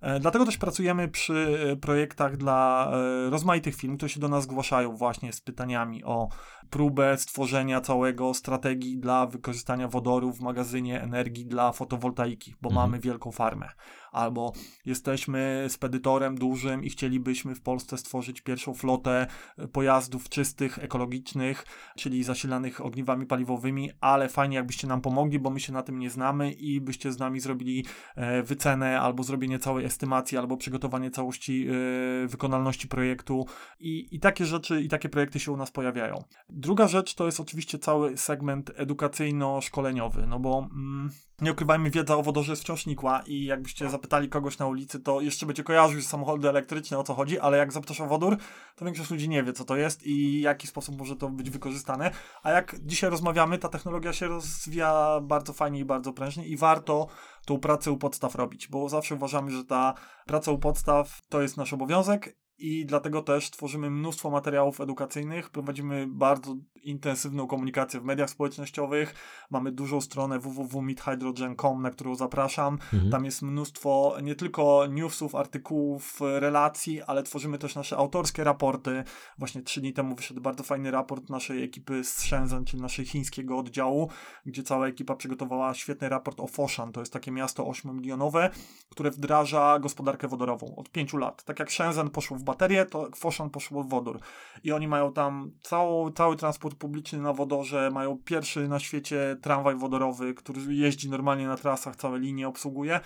[0.00, 2.90] E, Dlatego też pracujemy przy e, projektach dla
[3.26, 6.28] e, rozmaitych firm, które się do nas zgłaszają właśnie z pytaniami o
[6.70, 12.86] próbę stworzenia całego strategii dla wykorzystania wodoru w magazynie energii dla fotowoltaiki, bo Mhm.
[12.90, 13.68] mamy wielką farmę.
[14.16, 14.52] Albo
[14.86, 19.26] jesteśmy spedytorem dużym i chcielibyśmy w Polsce stworzyć pierwszą flotę
[19.58, 21.66] e, pojazdów czystych, ekologicznych,
[21.96, 26.10] czyli zasilanych ogniwami paliwowymi, ale fajnie jakbyście nam pomogli, bo my się na tym nie
[26.10, 27.84] znamy i byście z nami zrobili
[28.16, 33.46] e, wycenę albo zrobienie całej estymacji, albo przygotowanie całości e, wykonalności projektu
[33.80, 36.24] i, i takie rzeczy, i takie projekty się u nas pojawiają.
[36.48, 41.10] Druga rzecz to jest oczywiście cały segment edukacyjno-szkoleniowy, no bo mm,
[41.40, 45.20] nie ukrywajmy, wiedza o wodorze jest wciąż nikła i jakbyście zapytali kogoś na ulicy, to
[45.20, 48.36] jeszcze będzie kojarzył samochody elektryczne, o co chodzi, ale jak zapytasz o wodór,
[48.76, 51.50] to większość ludzi nie wie, co to jest i w jaki sposób może to być
[51.50, 52.10] wykorzystane.
[52.42, 57.06] A jak dzisiaj rozmawiamy, ta technologia się rozwija bardzo fajnie i bardzo prężnie i warto
[57.46, 59.94] tą pracę u podstaw robić, bo zawsze uważamy, że ta
[60.26, 66.06] praca u podstaw to jest nasz obowiązek i dlatego też tworzymy mnóstwo materiałów edukacyjnych, prowadzimy
[66.08, 69.14] bardzo intensywną komunikację w mediach społecznościowych,
[69.50, 72.74] mamy dużą stronę www.meethydrogen.com, na którą zapraszam.
[72.74, 73.10] Mhm.
[73.10, 79.04] Tam jest mnóstwo nie tylko newsów, artykułów, relacji, ale tworzymy też nasze autorskie raporty.
[79.38, 83.58] Właśnie trzy dni temu wyszedł bardzo fajny raport naszej ekipy z Shenzhen, czyli naszej chińskiego
[83.58, 84.10] oddziału,
[84.46, 86.92] gdzie cała ekipa przygotowała świetny raport o Foshan.
[86.92, 88.50] To jest takie miasto 8-milionowe,
[88.88, 91.44] które wdraża gospodarkę wodorową od pięciu lat.
[91.44, 94.20] Tak jak Shenzhen poszło w baterię, to Foshan poszło w wodór.
[94.64, 99.76] I oni mają tam cały, cały transport publiczny na wodorze, mają pierwszy na świecie tramwaj
[99.76, 103.00] wodorowy, który jeździ normalnie na trasach, całe linie obsługuje.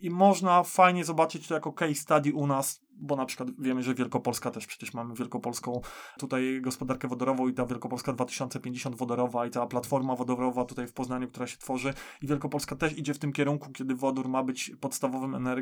[0.00, 3.94] I można fajnie zobaczyć to jako case study u nas, bo na przykład wiemy, że
[3.94, 5.80] Wielkopolska też przecież mamy wielkopolską
[6.18, 11.28] tutaj gospodarkę wodorową i ta Wielkopolska 2050 wodorowa i cała platforma wodorowa tutaj w Poznaniu,
[11.28, 15.46] która się tworzy i Wielkopolska też idzie w tym kierunku, kiedy wodór ma być podstawowym
[15.46, 15.52] e,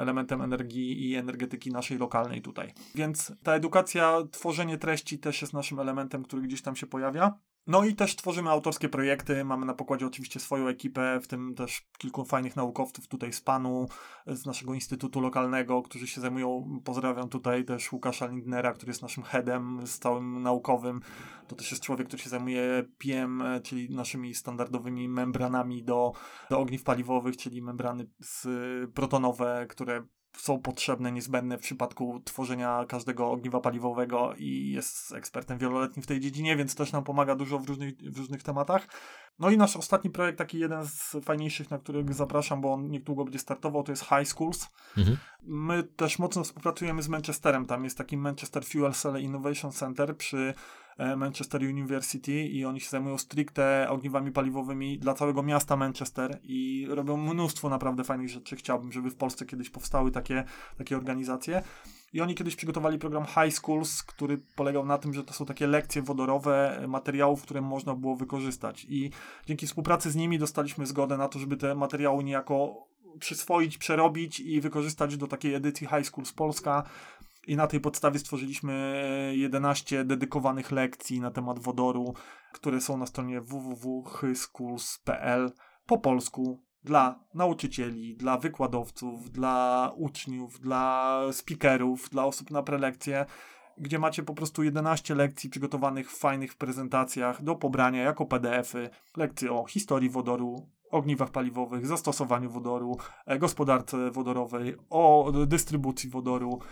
[0.00, 2.72] elementem energii i energetyki naszej lokalnej tutaj.
[2.94, 7.38] Więc ta edukacja, tworzenie treści też jest naszym elementem, który gdzieś tam się pojawia.
[7.66, 9.44] No i też tworzymy autorskie projekty.
[9.44, 13.88] Mamy na pokładzie oczywiście swoją ekipę, w tym też kilku fajnych naukowców tutaj z PANU,
[14.26, 16.80] z naszego instytutu lokalnego, którzy się zajmują.
[16.84, 21.00] Pozdrawiam tutaj też Łukasza Lindnera, który jest naszym headem z całym naukowym.
[21.48, 26.12] To też jest człowiek, który się zajmuje PM, czyli naszymi standardowymi membranami do,
[26.50, 28.06] do ogniw paliwowych, czyli membrany
[28.94, 30.06] protonowe, które
[30.36, 36.20] są potrzebne, niezbędne w przypadku tworzenia każdego ogniwa paliwowego i jest ekspertem wieloletnim w tej
[36.20, 38.88] dziedzinie, więc też nam pomaga dużo w różnych, w różnych tematach.
[39.38, 43.24] No i nasz ostatni projekt, taki jeden z fajniejszych, na których zapraszam, bo on niedługo
[43.24, 44.68] będzie startował, to jest High Schools.
[44.96, 45.16] Mhm.
[45.42, 47.66] My też mocno współpracujemy z Manchesterem.
[47.66, 50.54] Tam jest taki Manchester Fuel Cell Innovation Center przy
[51.16, 57.16] Manchester University i oni się zajmują stricte ogniwami paliwowymi dla całego miasta Manchester i robią
[57.16, 58.56] mnóstwo naprawdę fajnych rzeczy.
[58.56, 60.44] Chciałbym, żeby w Polsce kiedyś powstały takie,
[60.78, 61.62] takie organizacje.
[62.12, 65.66] I oni kiedyś przygotowali program High Schools, który polegał na tym, że to są takie
[65.66, 68.86] lekcje wodorowe materiałów, które można było wykorzystać.
[68.88, 69.10] I
[69.46, 72.86] dzięki współpracy z nimi dostaliśmy zgodę na to, żeby te materiały niejako
[73.18, 76.82] przyswoić, przerobić i wykorzystać do takiej edycji High Schools Polska.
[77.46, 82.14] I na tej podstawie stworzyliśmy 11 dedykowanych lekcji na temat wodoru,
[82.52, 85.52] które są na stronie www.hyschools.pl
[85.86, 93.26] po polsku dla nauczycieli, dla wykładowców, dla uczniów, dla speakerów, dla osób na prelekcje,
[93.78, 99.52] gdzie macie po prostu 11 lekcji przygotowanych w fajnych prezentacjach do pobrania jako PDFy, lekcje
[99.52, 102.96] o historii wodoru, ogniwach paliwowych, zastosowaniu wodoru,
[103.26, 106.64] e, gospodarce wodorowej, o dystrybucji wodoru, e,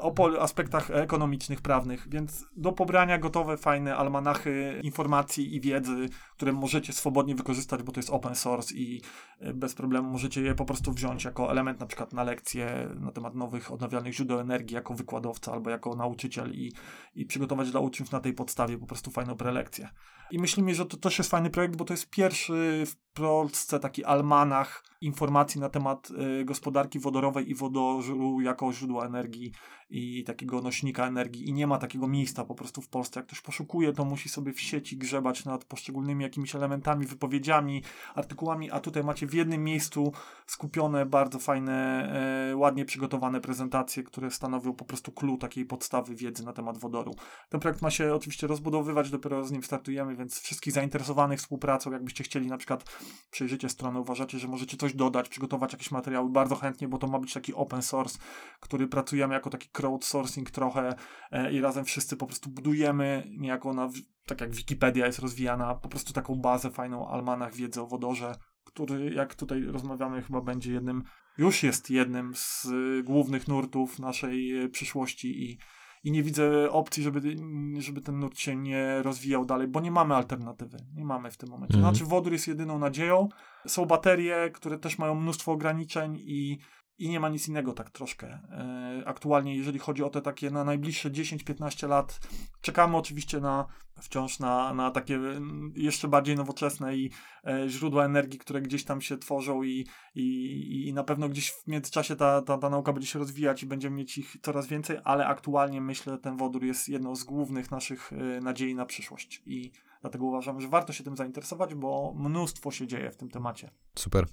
[0.00, 6.92] o aspektach ekonomicznych, prawnych, więc do pobrania gotowe, fajne almanachy informacji i wiedzy, które możecie
[6.92, 9.02] swobodnie wykorzystać, bo to jest open source i
[9.40, 13.12] e, bez problemu możecie je po prostu wziąć jako element na przykład na lekcje na
[13.12, 16.72] temat nowych odnawialnych źródeł energii jako wykładowca albo jako nauczyciel i,
[17.14, 19.88] i przygotować dla uczniów na tej podstawie po prostu fajną prelekcję.
[20.30, 24.04] I myślimy, że to też jest fajny projekt, bo to jest pierwszy w Polsce taki
[24.04, 26.10] almanach informacji na temat
[26.40, 29.52] y, gospodarki wodorowej i wodoru jako źródła energii
[29.92, 33.20] i takiego nośnika energii i nie ma takiego miejsca po prostu w Polsce.
[33.20, 37.82] Jak ktoś poszukuje, to musi sobie w sieci grzebać nad poszczególnymi jakimiś elementami, wypowiedziami,
[38.14, 40.12] artykułami, a tutaj macie w jednym miejscu
[40.46, 42.08] skupione bardzo fajne,
[42.52, 47.14] e, ładnie przygotowane prezentacje, które stanowią po prostu clue takiej podstawy wiedzy na temat wodoru.
[47.48, 52.24] Ten projekt ma się oczywiście rozbudowywać, dopiero z nim startujemy, więc wszystkich zainteresowanych współpracą, jakbyście
[52.24, 52.84] chcieli na przykład
[53.30, 57.18] przejrzycie stronę, uważacie, że możecie coś dodać, przygotować jakieś materiały, bardzo chętnie, bo to ma
[57.18, 58.18] być taki open source,
[58.60, 60.94] który pracujemy jako taki crowdsourcing trochę
[61.30, 63.88] e, i razem wszyscy po prostu budujemy niejako na,
[64.26, 68.34] tak jak Wikipedia jest rozwijana, po prostu taką bazę fajną, almanach wiedzy o wodorze,
[68.64, 71.02] który jak tutaj rozmawiamy chyba będzie jednym,
[71.38, 72.66] już jest jednym z
[73.04, 75.58] głównych nurtów naszej e, przyszłości i
[76.04, 77.36] i nie widzę opcji, żeby,
[77.78, 80.76] żeby ten nurt się nie rozwijał dalej, bo nie mamy alternatywy.
[80.94, 81.74] Nie mamy w tym momencie.
[81.74, 81.94] Mhm.
[81.94, 83.28] Znaczy, wodór jest jedyną nadzieją.
[83.66, 86.58] Są baterie, które też mają mnóstwo ograniczeń i
[86.98, 88.26] i nie ma nic innego tak troszkę.
[88.26, 92.20] E, aktualnie, jeżeli chodzi o te takie na najbliższe 10-15 lat,
[92.60, 93.66] czekamy oczywiście na
[94.00, 97.10] wciąż na, na takie mm, jeszcze bardziej nowoczesne i
[97.46, 101.66] e, źródła energii, które gdzieś tam się tworzą i, i, i na pewno gdzieś w
[101.66, 105.26] międzyczasie ta, ta, ta nauka będzie się rozwijać i będziemy mieć ich coraz więcej, ale
[105.26, 110.24] aktualnie myślę, ten wodór jest jedną z głównych naszych e, nadziei na przyszłość i Dlatego
[110.24, 113.70] uważam, że warto się tym zainteresować, bo mnóstwo się dzieje w tym temacie.
[113.94, 114.26] Super.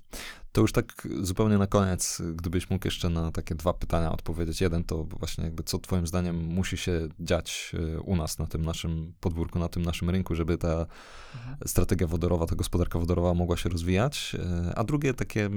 [0.51, 4.61] To już tak zupełnie na koniec, gdybyś mógł jeszcze na takie dwa pytania odpowiedzieć.
[4.61, 8.65] Jeden to właśnie jakby co twoim zdaniem musi się dziać e, u nas na tym
[8.65, 10.85] naszym podwórku, na tym naszym rynku, żeby ta
[11.35, 11.57] mhm.
[11.65, 14.35] strategia wodorowa, ta gospodarka wodorowa mogła się rozwijać.
[14.39, 15.49] E, a drugie takie,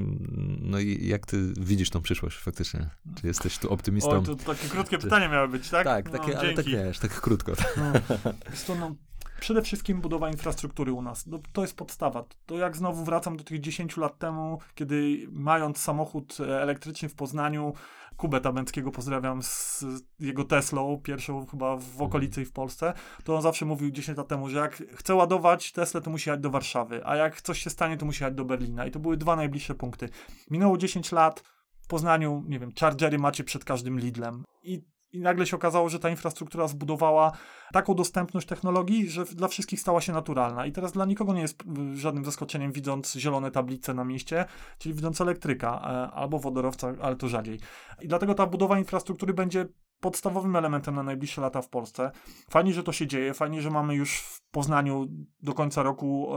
[0.60, 2.90] no i jak ty widzisz tą przyszłość faktycznie?
[3.20, 4.10] Czy jesteś tu optymistą?
[4.10, 5.84] O, to takie krótkie pytanie miały być, tak?
[5.84, 7.52] Tak, takie, no, ale tak wiesz, tak krótko.
[7.76, 7.93] No,
[8.66, 8.94] to, no,
[9.43, 11.27] przede wszystkim budowa infrastruktury u nas.
[11.27, 12.24] No, to jest podstawa.
[12.47, 17.14] To jak znowu wracam do tych 10 lat temu, kiedy mając samochód e, elektryczny w
[17.14, 17.73] Poznaniu,
[18.16, 19.85] Kubę Tabęckiego pozdrawiam z
[20.20, 22.02] jego Teslą, pierwszą chyba w mhm.
[22.02, 22.93] okolicy i w Polsce,
[23.24, 26.40] to on zawsze mówił 10 lat temu, że jak chce ładować Teslę, to musi jechać
[26.40, 28.86] do Warszawy, a jak coś się stanie, to musi jechać do Berlina.
[28.86, 30.09] I to były dwa najbliższe punkty.
[30.51, 31.43] Minęło 10 lat,
[31.81, 34.44] w Poznaniu, nie wiem, chargery macie przed każdym Lidlem.
[34.62, 37.32] I i nagle się okazało, że ta infrastruktura zbudowała
[37.72, 40.66] taką dostępność technologii, że dla wszystkich stała się naturalna.
[40.66, 41.62] I teraz dla nikogo nie jest
[41.94, 44.44] żadnym zaskoczeniem, widząc zielone tablice na mieście,
[44.78, 47.60] czyli widząc elektryka e, albo wodorowca, ale to rzadziej.
[48.01, 49.66] I dlatego ta budowa infrastruktury będzie
[50.01, 52.10] podstawowym elementem na najbliższe lata w Polsce.
[52.51, 55.07] Fajnie, że to się dzieje, fajnie, że mamy już Poznaniu
[55.43, 56.29] do końca roku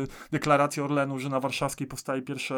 [0.00, 2.54] yy, deklarację Orlenu, że na Warszawskiej powstaje pierwszy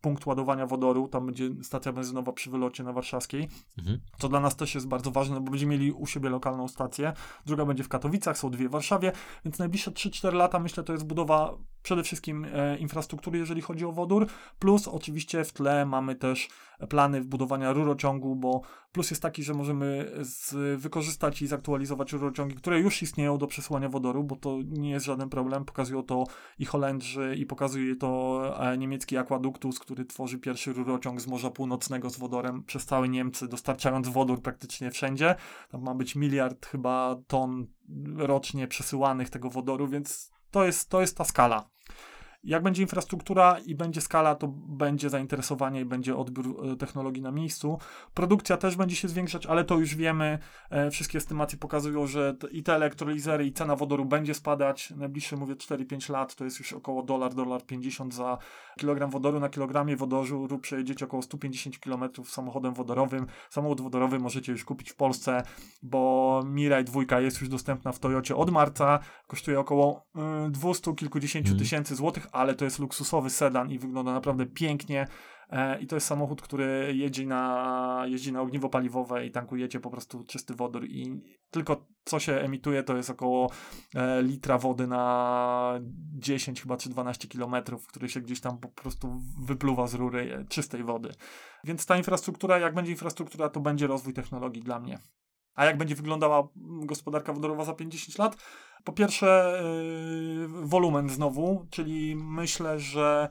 [0.00, 3.48] punkt ładowania wodoru, tam będzie stacja benzynowa przy wylocie na Warszawskiej,
[3.78, 4.00] mhm.
[4.18, 7.12] co dla nas też jest bardzo ważne, bo będziemy mieli u siebie lokalną stację,
[7.46, 9.12] druga będzie w Katowicach, są dwie w Warszawie,
[9.44, 13.92] więc najbliższe 3-4 lata myślę to jest budowa przede wszystkim e, infrastruktury, jeżeli chodzi o
[13.92, 14.26] wodór,
[14.58, 16.48] plus oczywiście w tle mamy też
[16.88, 18.60] plany budowania rurociągu, bo
[18.92, 23.88] plus jest taki, że możemy z, wykorzystać i zaktualizować rurociągi, które już istnieją do przesyłania
[23.88, 25.64] wodoru, bo to nie jest żaden problem.
[25.64, 26.24] Pokazują to
[26.58, 32.10] i Holendrzy, i pokazuje to e, niemiecki Aquaductus, który tworzy pierwszy rurociąg z Morza Północnego
[32.10, 35.34] z wodorem przez całe Niemcy, dostarczając wodór praktycznie wszędzie.
[35.70, 37.66] Tam ma być miliard chyba ton
[38.16, 41.70] rocznie przesyłanych tego wodoru, więc to jest, to jest ta skala.
[42.44, 47.30] Jak będzie infrastruktura i będzie skala, to będzie zainteresowanie i będzie odbiór e, technologii na
[47.30, 47.78] miejscu.
[48.14, 50.38] Produkcja też będzie się zwiększać, ale to już wiemy.
[50.70, 54.90] E, wszystkie estymacje pokazują, że i te elektrolizery, i cena wodoru będzie spadać.
[54.90, 58.38] Najbliższe, mówię, 4-5 lat to jest już około dolar, dolar 50 za
[58.78, 59.40] kilogram wodoru.
[59.40, 63.26] Na kilogramie wodoru przejedziecie około 150 km samochodem wodorowym.
[63.50, 65.42] Samochód wodorowy możecie już kupić w Polsce,
[65.82, 68.98] bo Mirai 2 jest już dostępna w Toyocie od marca.
[69.26, 70.06] Kosztuje około
[70.50, 71.58] 200 y, kilkudziesięciu mm.
[71.58, 75.06] tysięcy złotych, ale to jest luksusowy sedan i wygląda naprawdę pięknie.
[75.50, 79.90] E, I to jest samochód, który jeździ na, jeździ na ogniwo paliwowe i tankujecie po
[79.90, 83.50] prostu czysty wodór i tylko co się emituje to jest około
[83.94, 85.80] e, litra wody na
[86.18, 90.44] 10 chyba czy 12 kilometrów, który się gdzieś tam po prostu wypluwa z rury e,
[90.44, 91.10] czystej wody.
[91.64, 94.98] Więc ta infrastruktura, jak będzie infrastruktura, to będzie rozwój technologii dla mnie.
[95.54, 96.48] A jak będzie wyglądała
[96.84, 98.36] gospodarka wodorowa za 50 lat?
[98.84, 99.60] Po pierwsze,
[100.38, 103.28] yy, wolumen znowu, czyli myślę, że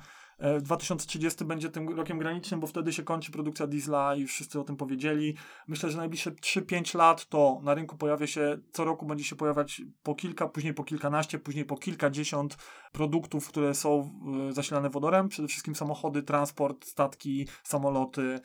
[0.61, 4.63] 2030 e, będzie tym rokiem granicznym, bo wtedy się kończy produkcja diesla i wszyscy o
[4.63, 5.35] tym powiedzieli.
[5.67, 9.81] Myślę, że najbliższe 3-5 lat to na rynku pojawia się, co roku będzie się pojawiać
[10.03, 12.57] po kilka, później po kilkanaście, później po kilkadziesiąt
[12.91, 14.11] produktów, które są
[14.49, 15.29] e, zasilane wodorem.
[15.29, 18.39] Przede wszystkim samochody, transport, statki, samoloty,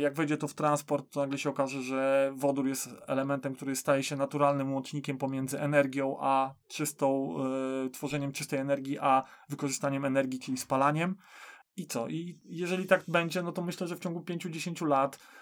[0.00, 4.02] jak wejdzie to w transport, to nagle się okaże, że wodór jest elementem, który staje
[4.02, 7.36] się naturalnym łącznikiem pomiędzy energią a czystą,
[7.86, 11.16] y, tworzeniem czystej energii, a wykorzystaniem energii, czyli spalaniem.
[11.76, 12.08] I co?
[12.08, 15.39] I jeżeli tak będzie, no to myślę, że w ciągu 5-10 lat E,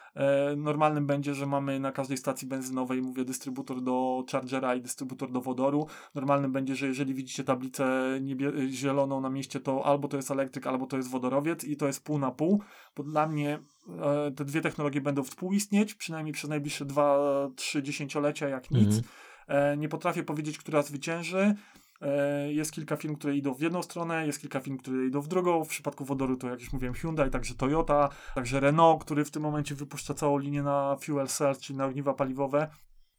[0.57, 5.41] normalnym będzie, że mamy na każdej stacji benzynowej, mówię, dystrybutor do chargera i dystrybutor do
[5.41, 5.87] wodoru.
[6.15, 7.85] Normalnym będzie, że jeżeli widzicie tablicę
[8.21, 11.87] niebie- zieloną na mieście, to albo to jest elektryk, albo to jest wodorowiec i to
[11.87, 12.63] jest pół na pół,
[12.97, 13.59] bo dla mnie
[14.03, 18.87] e, te dwie technologie będą współistnieć, przynajmniej przez najbliższe 2-3 dziesięciolecia, jak nic.
[18.87, 19.03] Mhm.
[19.49, 21.55] E, nie potrafię powiedzieć, która zwycięży.
[22.01, 25.29] E, jest kilka firm, które idą w jedną stronę, jest kilka firm, które idą w
[25.29, 25.65] drugą.
[25.65, 29.43] W przypadku wodoru to, jak już mówiłem, Hyundai, także Toyota, także Renault, który w tym
[29.43, 32.71] momencie wypuszcza całą linię na fuel cell, czyli na ogniwa paliwowe.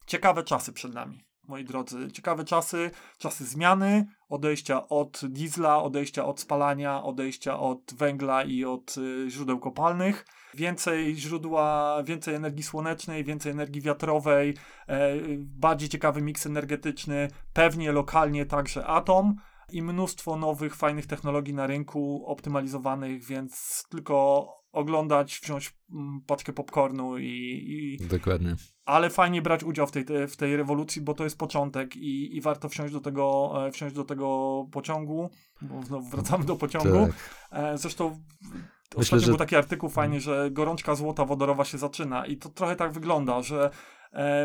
[0.06, 2.12] Ciekawe czasy przed nami, moi drodzy.
[2.12, 8.98] Ciekawe czasy, czasy zmiany, odejścia od diesla, odejścia od spalania, odejścia od węgla i od
[8.98, 10.26] y, źródeł kopalnych.
[10.54, 14.54] Więcej źródła, więcej energii słonecznej, więcej energii wiatrowej,
[14.88, 19.36] e, bardziej ciekawy miks energetyczny, pewnie lokalnie także atom
[19.72, 27.18] i mnóstwo nowych, fajnych technologii na rynku, optymalizowanych, więc tylko oglądać, wziąć mm, paczkę popcornu
[27.18, 27.28] i,
[28.02, 28.56] i Dokładnie.
[28.86, 32.42] ale fajnie brać udział w tej, w tej rewolucji, bo to jest początek i, i
[32.42, 35.30] warto wsiąść do tego, e, wsiąść do tego pociągu,
[35.62, 37.08] bo znowu wracamy do pociągu.
[37.08, 37.16] Tak.
[37.52, 38.20] E, Zresztą
[38.98, 42.50] Myślę, ostatnio że- był taki artykuł fajnie, że gorączka złota wodorowa się zaczyna i to
[42.50, 43.70] trochę tak wygląda, że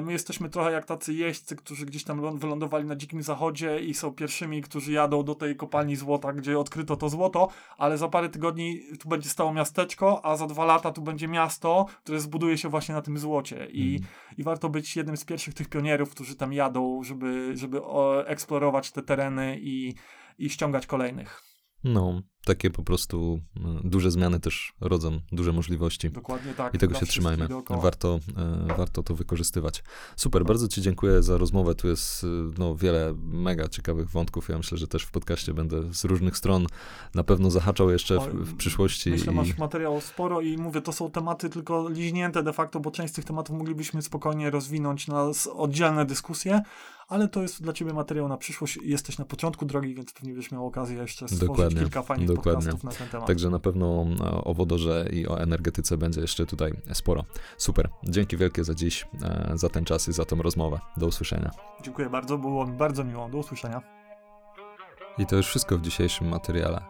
[0.03, 3.95] my jesteśmy trochę jak tacy jeźdźcy, którzy gdzieś tam lą- wylądowali na dzikim zachodzie i
[3.95, 8.28] są pierwszymi, którzy jadą do tej kopalni złota, gdzie odkryto to złoto, ale za parę
[8.28, 12.69] tygodni tu będzie stało miasteczko, a za dwa lata tu będzie miasto, które zbuduje się
[12.69, 14.15] właśnie na tym złocie i, Mhm.
[14.39, 17.81] i warto być jednym z pierwszych tych pionierów, którzy tam jadą, żeby, żeby
[18.27, 19.95] eksplorować te tereny i,
[20.39, 21.53] i ściągać kolejnych.
[21.85, 26.11] No, takie po prostu y, duże zmiany też rodzą duże możliwości.
[26.11, 26.74] Dokładnie tak.
[26.74, 27.48] I tego się trzymajmy.
[27.70, 28.20] Warto,
[28.70, 29.85] e, warto to wykorzystywać.
[30.16, 31.74] Super, bardzo Ci dziękuję za rozmowę.
[31.74, 32.27] Tu jest e,
[32.59, 34.48] no, wiele mega ciekawych wątków.
[34.48, 36.66] Ja myślę, że też w podcaście będę z różnych stron
[37.15, 39.11] na pewno zahaczał jeszcze w, w przyszłości.
[39.11, 39.36] Myślę, i...
[39.36, 43.16] masz materiału sporo i mówię, to są tematy tylko liźnięte de facto, bo część z
[43.16, 46.62] tych tematów moglibyśmy spokojnie rozwinąć na oddzielne dyskusje,
[47.09, 48.78] ale to jest dla ciebie materiał na przyszłość.
[48.82, 52.52] Jesteś na początku drogi, więc pewnie będziesz miał okazję jeszcze stworzyć Dokładnie, kilka fajnych dokładnie.
[52.52, 53.26] podcastów na ten temat.
[53.26, 57.24] Także na pewno e, o wodorze i o energetyce będzie jeszcze tutaj sporo.
[57.56, 57.89] Super.
[58.05, 60.78] Dzięki wielkie za dziś, e, za ten czas i za tą rozmowę.
[60.97, 61.51] Do usłyszenia.
[61.82, 63.28] Dziękuję bardzo, było mi bardzo miło.
[63.28, 63.82] Do usłyszenia.
[65.18, 66.81] I to już wszystko w dzisiejszym materiale.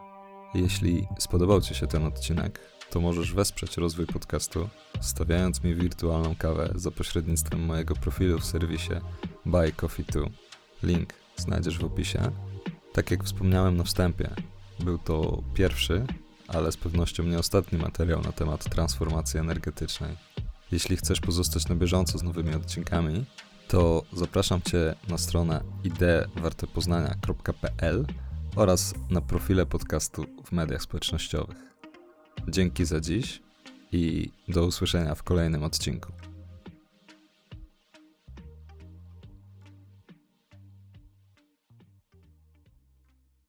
[0.53, 2.59] Jeśli spodobał Ci się ten odcinek,
[2.89, 4.69] to możesz wesprzeć rozwój podcastu,
[5.01, 8.93] stawiając mi wirtualną kawę za pośrednictwem mojego profilu w serwisie
[9.45, 10.21] Buy Coffee 2.
[10.83, 12.31] Link znajdziesz w opisie.
[12.93, 14.29] Tak jak wspomniałem na wstępie,
[14.79, 16.05] był to pierwszy,
[16.47, 20.17] ale z pewnością nie ostatni materiał na temat transformacji energetycznej.
[20.71, 23.25] Jeśli chcesz pozostać na bieżąco z nowymi odcinkami,
[23.67, 28.05] to zapraszam Cię na stronę ideewartepoznania.pl
[28.55, 31.74] oraz na profile podcastu w mediach społecznościowych.
[32.47, 33.41] Dzięki za dziś
[33.91, 36.11] i do usłyszenia w kolejnym odcinku.